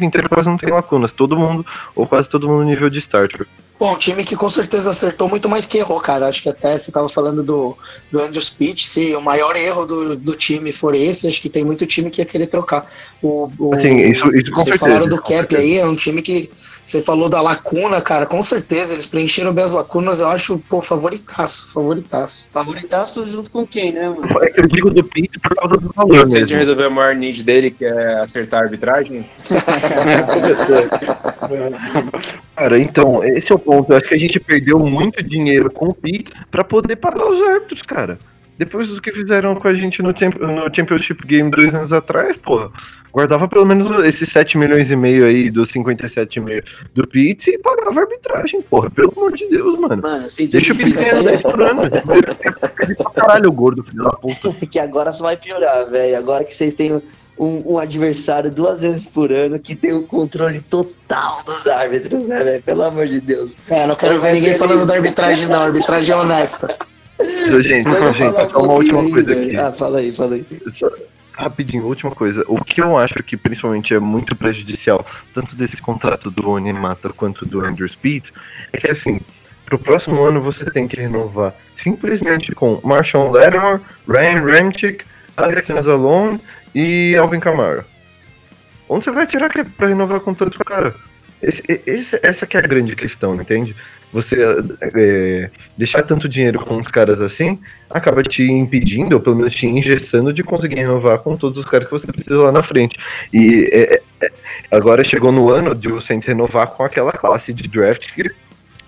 [0.00, 1.12] inteiro, quase não tem lacunas.
[1.12, 1.66] Todo mundo,
[1.96, 3.44] ou quase todo mundo, nível de starter.
[3.78, 6.28] Bom, time que com certeza acertou muito mais que errou, cara.
[6.28, 7.76] Acho que até você estava falando do,
[8.10, 11.64] do Andrew Pitt, se o maior erro do, do time for esse, acho que tem
[11.64, 12.88] muito time que ia querer trocar.
[13.20, 16.50] O, o- Assim, isso, isso vocês falaram do cap aí, é um time que
[16.84, 20.80] você falou da lacuna, cara, com certeza eles preencheram bem as lacunas, eu acho, pô,
[20.82, 22.46] favoritaço, favoritaço.
[22.50, 24.26] Favoritaço junto com quem, né, mano?
[24.42, 26.58] É que eu digo do Pete por causa do valor o Saints mesmo.
[26.58, 29.26] resolveu a maior need dele, que é acertar a arbitragem.
[32.54, 33.90] Cara, então, esse é o ponto.
[33.92, 37.40] Eu acho que a gente perdeu muito dinheiro com o Pete pra poder pagar os
[37.48, 38.18] árbitros, cara.
[38.58, 42.36] Depois do que fizeram com a gente no, temp- no Championship Game dois anos atrás,
[42.38, 42.70] porra.
[43.12, 46.64] Guardava pelo menos esses 7 milhões e meio aí dos 57,5
[46.94, 48.90] do Pete e pagava a arbitragem, porra.
[48.90, 50.02] Pelo amor de Deus, mano.
[50.02, 51.82] Mano, assim, Deixa o Pete ganhar 10 por ano.
[52.96, 54.52] Pra caralho, o gordo, filho da puta.
[54.66, 56.18] que agora só vai piorar, velho.
[56.18, 57.00] Agora que vocês têm
[57.38, 62.42] um, um adversário duas vezes por ano que tem o controle total dos árbitros, né,
[62.42, 62.62] velho?
[62.62, 63.56] Pelo amor de Deus.
[63.68, 65.60] É, não quero ver ninguém falando da arbitragem, não.
[65.60, 66.76] A arbitragem é honesta.
[67.20, 69.56] Gente, vou gente, falar um só uma última coisa aqui.
[69.56, 70.44] Ah, fala aí, fala aí.
[70.72, 70.90] Só-
[71.32, 72.44] rapidinho, última coisa.
[72.48, 77.44] O que eu acho que principalmente é muito prejudicial, tanto desse contrato do Onimata quanto
[77.46, 78.26] do Andrew Speed,
[78.72, 79.20] é que assim,
[79.64, 85.04] pro próximo ano você tem que renovar simplesmente com Marshall Lattimore, Ryan Ramchick,
[85.36, 86.40] Alex Nazalone
[86.74, 87.84] e Alvin Kamara.
[88.88, 90.94] Onde você vai tirar é pra renovar com tanto cara?
[91.42, 93.74] Esse, esse- essa que é a grande questão, entende?
[94.14, 94.36] Você
[94.80, 97.58] é, deixar tanto dinheiro com os caras assim
[97.90, 101.86] acaba te impedindo, ou pelo menos te engessando de conseguir renovar com todos os caras
[101.86, 102.96] que você precisa lá na frente.
[103.32, 104.30] E é, é,
[104.70, 108.30] agora chegou no ano de o Saints renovar com aquela classe de draft que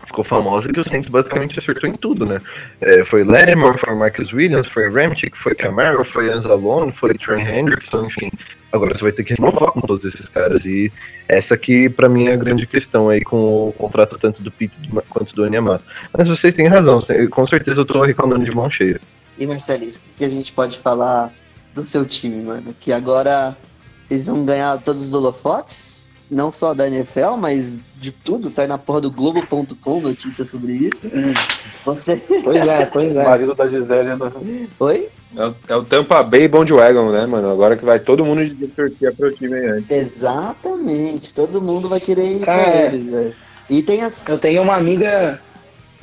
[0.07, 2.41] ficou famosa que o Saints basicamente acertou em tudo, né?
[2.81, 8.07] É, foi Lattimore, foi Marcus Williams, foi Ramchick, foi Camaro, foi Anzalone, foi Trey Hendrickson,
[8.07, 8.31] enfim.
[8.73, 10.93] Agora você vai ter que renovar com todos esses caras e
[11.29, 14.79] essa aqui pra mim é a grande questão aí com o contrato tanto do Pete
[15.09, 15.85] quanto do Anyamato.
[16.17, 16.99] Mas vocês têm razão,
[17.31, 19.01] com certeza eu tô reclamando de mão cheia.
[19.39, 21.33] E Marcelis, o que a gente pode falar
[21.75, 22.75] do seu time, mano?
[22.81, 23.57] Que agora
[24.03, 28.51] vocês vão ganhar todos os holofotes, não só da NFL, mas de tudo.
[28.51, 31.11] Sai na porra do Globo.com notícia sobre isso.
[31.85, 32.17] Você.
[32.43, 33.25] Pois é, pois O é.
[33.25, 34.17] marido da Gisele.
[34.17, 34.67] né?
[34.79, 35.09] Oi?
[35.37, 37.51] É o, é o Tampa Bay Bandwagon, né, mano?
[37.51, 39.97] Agora que vai todo mundo de torcer pro time aí antes.
[39.97, 41.35] Exatamente.
[41.35, 43.35] Todo mundo vai querer ir Cara, com eles, velho.
[43.69, 44.27] E tem as.
[44.29, 45.41] Eu tenho uma amiga.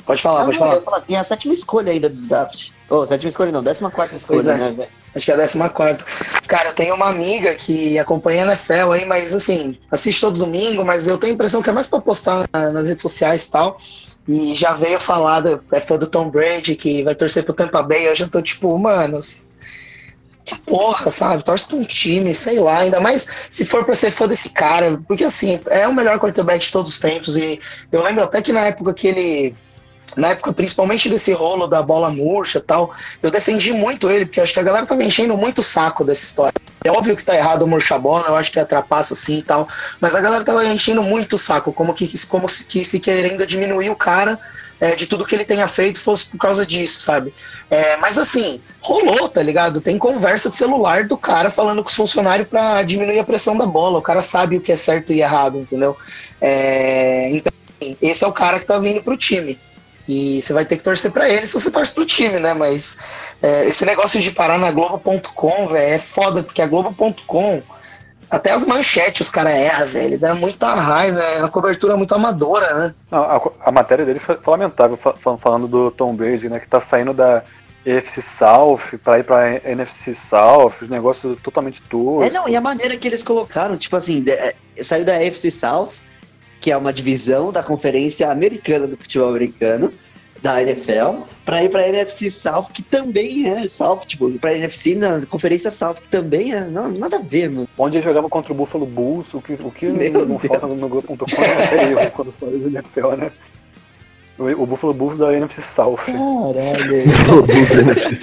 [0.06, 0.80] Pode falar, Não, pode não, falar.
[0.82, 2.70] falar, tem a sétima escolha ainda do draft.
[2.90, 4.56] Oh, sétima escolha não, décima quarta escolha, Pois é.
[4.58, 4.88] né, velho?
[5.14, 6.04] Acho que é a 14.
[6.46, 10.84] Cara, eu tenho uma amiga que acompanha a NFL aí, mas assim, assiste todo domingo,
[10.84, 13.50] mas eu tenho a impressão que é mais pra postar na- nas redes sociais e
[13.50, 13.78] tal.
[14.26, 17.82] e já veio falar, do, é fã do Tom Brady, que vai torcer pro Tampa
[17.82, 19.20] Bay, eu já tô tipo, mano,
[20.46, 21.42] que porra, sabe?
[21.44, 24.98] Torce pra um time, sei lá, ainda mais se for pra ser fã desse cara,
[25.06, 27.60] porque assim, é o melhor quarterback de todos os tempos, e
[27.92, 29.54] eu lembro até que na época que ele
[30.16, 32.92] na época principalmente desse rolo da bola murcha e tal,
[33.22, 36.24] eu defendi muito ele, porque acho que a galera tava enchendo muito o saco dessa
[36.24, 36.54] história.
[36.84, 39.66] É óbvio que tá errado murchar a bola, eu acho que atrapassa sim e tal,
[40.00, 43.46] mas a galera tava enchendo muito o saco, como que, como se, que se querendo
[43.46, 44.38] diminuir o cara
[44.80, 47.32] é, de tudo que ele tenha feito fosse por causa disso, sabe?
[47.70, 49.80] É, mas assim, rolou, tá ligado?
[49.80, 53.66] Tem conversa de celular do cara falando com os funcionários para diminuir a pressão da
[53.66, 53.98] bola.
[53.98, 55.96] O cara sabe o que é certo e errado, entendeu?
[56.40, 59.58] É, então, assim, esse é o cara que tá vindo pro time.
[60.06, 62.52] E você vai ter que torcer para ele se você torce pro time, né?
[62.52, 62.98] Mas
[63.42, 67.62] é, esse negócio de parar na Globo.com, velho, é foda, porque a Globo.com,
[68.30, 70.18] até as manchetes os caras erram, velho.
[70.18, 72.94] Dá muita raiva, é uma cobertura muito amadora, né?
[73.10, 74.98] Não, a, a, matéria dele foi lamentável,
[75.40, 76.60] falando do Tom Brady, né?
[76.60, 77.42] Que tá saindo da
[77.86, 82.26] EFC South para ir pra NFC South, os negócios totalmente todos.
[82.26, 85.92] É, não, e a maneira que eles colocaram, tipo assim, é, saiu da EFC South
[86.64, 89.92] que é uma divisão da Conferência Americana do Futebol Americano,
[90.40, 94.54] da NFL, para ir para a NFC South, que também é South, tipo, para a
[94.54, 97.68] NFC na Conferência South, que também é, não, nada a ver, mano.
[97.76, 100.58] Onde ele jogava contra o Buffalo Bulls, o que, o que não Deus.
[100.58, 103.30] falta no grupo.com é quando fala de NFL, né?
[104.38, 105.98] O, o Buffalo Bulls da NFC South.
[105.98, 107.04] Caralho.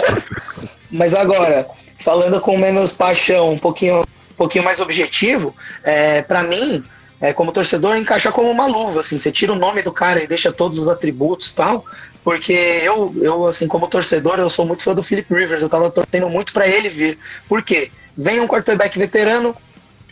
[0.90, 1.68] Mas agora,
[2.00, 5.54] falando com menos paixão, um pouquinho, um pouquinho mais objetivo,
[5.84, 6.84] é, para mim,
[7.22, 10.28] é, como torcedor, encaixa como uma luva, assim, você tira o nome do cara e
[10.28, 11.86] deixa todos os atributos tal,
[12.24, 15.92] porque eu, eu, assim, como torcedor, eu sou muito fã do Philip Rivers, eu tava
[15.92, 17.20] torcendo muito para ele vir.
[17.48, 17.92] Por quê?
[18.18, 19.56] Vem um quarterback veterano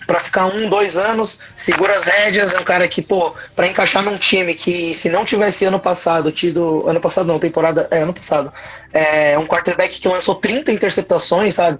[0.05, 4.03] para ficar um, dois anos, segura as rédeas, é um cara que, pô, para encaixar
[4.03, 8.13] num time que se não tivesse ano passado tido, ano passado não, temporada, é, ano
[8.13, 8.51] passado,
[8.91, 11.79] é um quarterback que lançou 30 interceptações, sabe?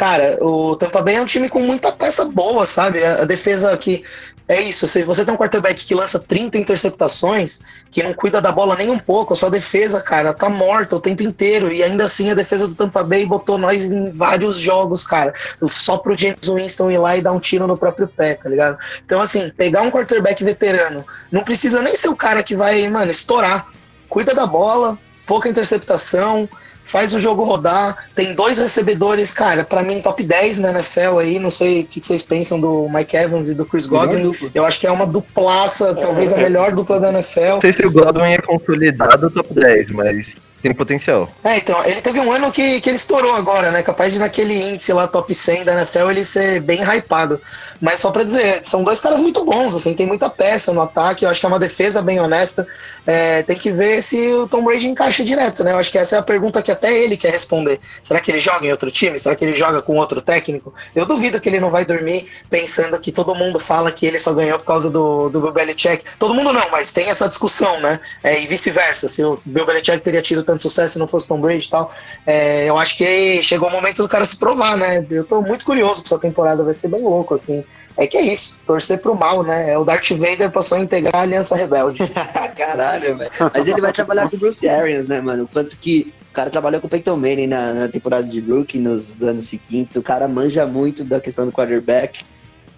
[0.00, 3.04] Cara, o Tampa Bay é um time com muita peça boa, sabe?
[3.04, 4.02] A, defesa que
[4.50, 8.50] é isso, se você tem um quarterback que lança 30 interceptações, que não cuida da
[8.50, 11.72] bola nem um pouco, a sua defesa, cara, tá morta o tempo inteiro.
[11.72, 15.32] E ainda assim a defesa do Tampa Bay botou nós em vários jogos, cara.
[15.68, 18.76] Só pro James Winston ir lá e dar um tiro no próprio pé, tá ligado?
[19.04, 23.12] Então, assim, pegar um quarterback veterano, não precisa nem ser o cara que vai, mano,
[23.12, 23.68] estourar.
[24.08, 24.98] Cuida da bola,
[25.28, 26.48] pouca interceptação,
[26.90, 27.96] faz o jogo rodar.
[28.14, 31.38] Tem dois recebedores, cara, para mim top 10 na NFL aí.
[31.38, 34.32] Não sei o que vocês pensam do Mike Evans e do Chris Godwin.
[34.54, 37.40] Eu acho que é uma duplaça, talvez a melhor dupla da NFL.
[37.40, 41.28] Não sei se o Godwin é consolidado top 10, mas tem potencial.
[41.42, 43.82] É, então, ele teve um ano que, que ele estourou agora, né?
[43.82, 47.40] Capaz de naquele índice lá, top 100 da NFL, ele ser bem hypado.
[47.80, 51.24] Mas só pra dizer, são dois caras muito bons, assim, tem muita peça no ataque,
[51.24, 52.66] eu acho que é uma defesa bem honesta.
[53.06, 55.72] É, tem que ver se o Tom Brady encaixa direto, né?
[55.72, 57.80] Eu acho que essa é a pergunta que até ele quer responder.
[58.02, 59.18] Será que ele joga em outro time?
[59.18, 60.74] Será que ele joga com outro técnico?
[60.94, 64.34] Eu duvido que ele não vai dormir pensando que todo mundo fala que ele só
[64.34, 66.04] ganhou por causa do, do Bill Belichick.
[66.18, 67.98] Todo mundo não, mas tem essa discussão, né?
[68.22, 71.40] É, e vice-versa, se o Bill Belichick teria tido tanto sucesso se não fosse Tom
[71.40, 71.90] Brady e tal.
[72.26, 75.04] É, eu acho que chegou o momento do cara se provar, né?
[75.10, 77.64] Eu tô muito curioso pra essa temporada, vai ser bem louco, assim.
[78.00, 79.72] É que é isso, torcer pro mal, né?
[79.72, 82.00] É o Darth Vader passou a integrar a Aliança Rebelde.
[82.56, 83.30] Caralho, velho.
[83.52, 85.46] Mas ele vai trabalhar com o Bruce Arians, né, mano?
[85.52, 89.20] Quanto que o cara trabalhou com o Peyton Manning na, na temporada de rookie nos
[89.20, 89.96] anos seguintes.
[89.96, 92.24] O cara manja muito da questão do quarterback.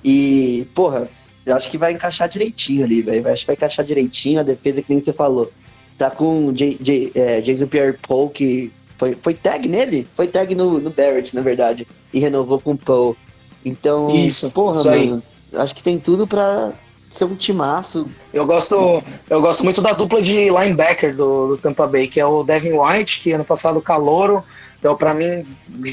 [0.03, 1.09] E, porra,
[1.47, 3.29] eu acho que vai encaixar direitinho ali, velho.
[3.29, 5.53] Acho que vai encaixar direitinho a defesa que nem você falou.
[5.99, 10.09] Tá com J, J, é, Jason Pierre-Paul, que foi, foi tag nele?
[10.17, 11.87] Foi tag no, no Barrett, na verdade.
[12.13, 13.17] E renovou com o Paul.
[13.65, 15.23] Então, isso, porra, isso mano,
[15.55, 16.73] acho que tem tudo pra
[17.13, 18.11] ser um timaço.
[18.33, 22.27] Eu gosto, eu gosto muito da dupla de linebacker do, do Tampa Bay, que é
[22.27, 24.43] o Devin White, que ano passado calouro,
[24.79, 25.47] então para mim,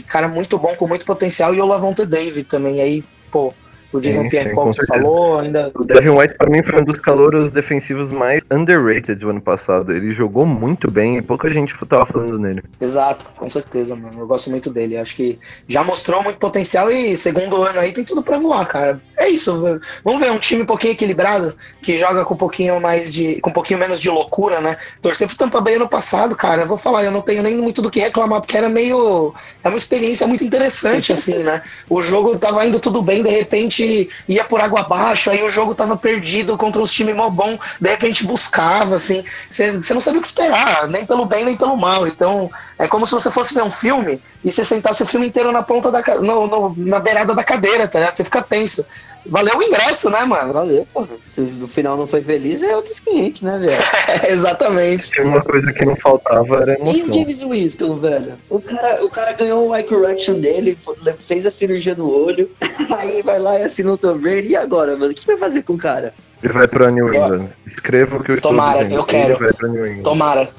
[0.08, 3.54] cara muito bom, com muito potencial, e o Lavonte David também, aí, pô,
[3.92, 5.72] o Jason Pierre Paul que falou, ainda.
[5.74, 9.92] O Devin White, para mim, foi um dos calouros defensivos mais underrated do ano passado.
[9.92, 12.64] Ele jogou muito bem e pouca gente tava falando nele.
[12.80, 14.20] Exato, com certeza, mano.
[14.20, 14.98] Eu gosto muito dele.
[14.98, 19.02] Acho que já mostrou muito potencial e segundo ano aí tem tudo para voar, cara.
[19.18, 19.80] É isso.
[20.04, 23.40] Vamos ver um time um pouquinho equilibrado, que joga com um pouquinho mais de.
[23.42, 24.78] com um pouquinho menos de loucura, né?
[25.02, 26.62] Torcer pro Tampa Bay ano passado, cara.
[26.62, 29.34] Eu vou falar, eu não tenho nem muito do que reclamar, porque era meio.
[29.64, 31.62] É uma experiência muito interessante, assim, né?
[31.90, 35.50] O jogo tava indo tudo bem, de repente repente ia por água abaixo, aí o
[35.50, 40.20] jogo tava perdido contra uns times mó bom, de repente buscava, assim, você não sabia
[40.20, 42.08] o que esperar, nem pelo bem nem pelo mal.
[42.08, 42.50] Então,
[42.82, 45.62] É como se você fosse ver um filme e você sentasse o filme inteiro na
[45.62, 48.16] ponta da no, no- na beirada da cadeira, tá ligado?
[48.16, 48.86] Você fica tenso.
[49.26, 50.54] Valeu o ingresso, né, mano?
[50.54, 51.10] Valeu, porra.
[51.26, 53.82] Se no final não foi feliz, é outros 500, né, velho?
[54.34, 55.10] exatamente.
[55.12, 57.14] Tinha uma coisa que não faltava era E o emoção.
[57.14, 58.34] James Winston, velho?
[58.50, 60.78] O cara, o cara ganhou o eye correction dele,
[61.20, 62.50] fez a cirurgia no olho,
[62.98, 64.50] aí vai lá e assina o Tom Brady.
[64.50, 65.12] E agora, mano?
[65.12, 66.14] O que vai fazer com o cara?
[66.42, 67.50] Ele vai pra New England.
[67.68, 68.96] Escreva o que eu estou Tomara, dizendo.
[68.96, 69.34] eu quero.
[69.34, 70.04] Ele vai pra New England.
[70.04, 70.50] Tomara.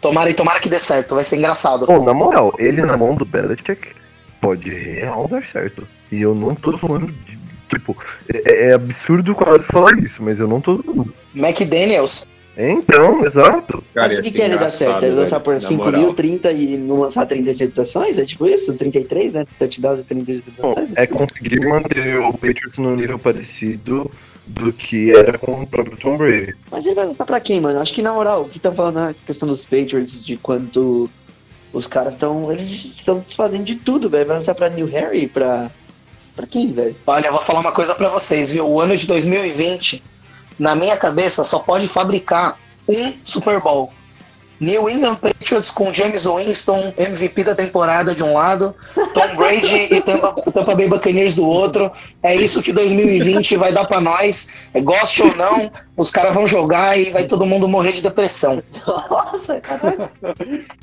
[0.00, 1.86] Tomara e tomara que dê certo, vai ser engraçado.
[1.86, 3.88] Pô, na moral, ele na mão do Belichick
[4.40, 5.86] pode real dar certo.
[6.12, 7.36] E eu não tô falando de.
[7.68, 7.96] Tipo,
[8.32, 10.82] é, é absurdo quase falar isso, mas eu não tô.
[11.34, 12.26] McDaniels.
[12.58, 13.84] Então, exato.
[13.92, 14.88] Cara, Mas o que, que ele dá certo?
[14.92, 16.00] engraçado, Ele lançar por na 5 moral.
[16.00, 18.18] mil, 30 e não lançar 30 receptações?
[18.18, 18.72] É tipo isso?
[18.72, 19.46] 33, né?
[19.58, 20.90] Touchdowns e 30 Bom, receptações?
[20.96, 24.10] é conseguir manter o Patriots no nível parecido
[24.46, 26.54] do que era com o próprio Tom Brady.
[26.70, 27.78] Mas ele vai lançar pra quem, mano?
[27.78, 31.10] Acho que na moral, o que estão falando na questão dos Patriots, de quanto
[31.74, 32.50] os caras estão.
[32.50, 34.24] Eles estão desfazendo de tudo, velho.
[34.24, 35.70] Vai lançar pra New Harry, pra.
[36.36, 36.94] Pra quem, velho?
[37.06, 38.68] Olha, eu vou falar uma coisa pra vocês, viu?
[38.68, 40.02] O ano de 2020,
[40.58, 43.90] na minha cabeça, só pode fabricar um Super Bowl.
[44.58, 50.00] New England Patriots com James Winston, MVP da temporada de um lado, Tom Brady e
[50.00, 51.90] Tampa, Tampa Bay Buccaneers do outro.
[52.22, 54.48] É isso que 2020 vai dar pra nós.
[54.72, 58.62] É, goste ou não, os caras vão jogar e vai todo mundo morrer de depressão.
[59.10, 60.08] Nossa, caralho.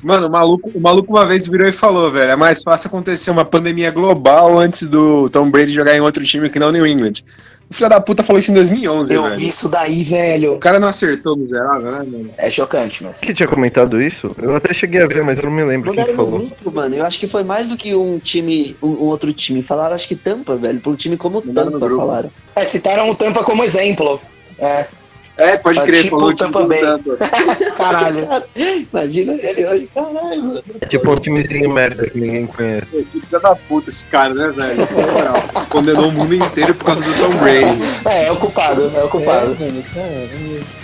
[0.02, 3.30] Mano, o maluco, o maluco uma vez virou e falou, velho, é mais fácil acontecer
[3.30, 7.24] uma pandemia global antes do Tom Brady jogar em outro time que não New England.
[7.70, 9.36] O filho da puta falou isso em 2011, Eu velho.
[9.36, 10.54] vi isso daí, velho.
[10.54, 12.30] O cara não acertou miserável, né, mano?
[12.36, 13.18] É chocante, mas.
[13.18, 14.30] Quem tinha comentado isso?
[14.40, 16.38] Eu até cheguei a ver, mas eu não me lembro quem Mandaram falou.
[16.40, 16.94] grupo, mano.
[16.94, 19.62] Eu acho que foi mais do que um time, um, um outro time.
[19.62, 20.78] Falaram, acho que Tampa, velho.
[20.78, 22.30] Pra um time como Mandaram Tampa, falaram.
[22.54, 24.20] É, citaram o Tampa como exemplo.
[24.58, 24.86] É,
[25.36, 26.80] É, pode É crer, tipo falou o Tampa do Bay.
[26.80, 27.16] Tampa.
[27.76, 28.28] caralho.
[28.92, 30.64] Imagina ele hoje, caralho, mano.
[30.80, 32.86] É tipo um timezinho merda que ninguém conhece.
[32.86, 34.76] Pô, que filho da puta esse cara, né, velho?
[34.78, 35.34] Na moral,
[35.68, 37.82] Condenou o mundo inteiro por causa do Tom Brady.
[38.04, 39.56] É, é o culpado, é o culpado.
[39.58, 40.83] mano, caralho.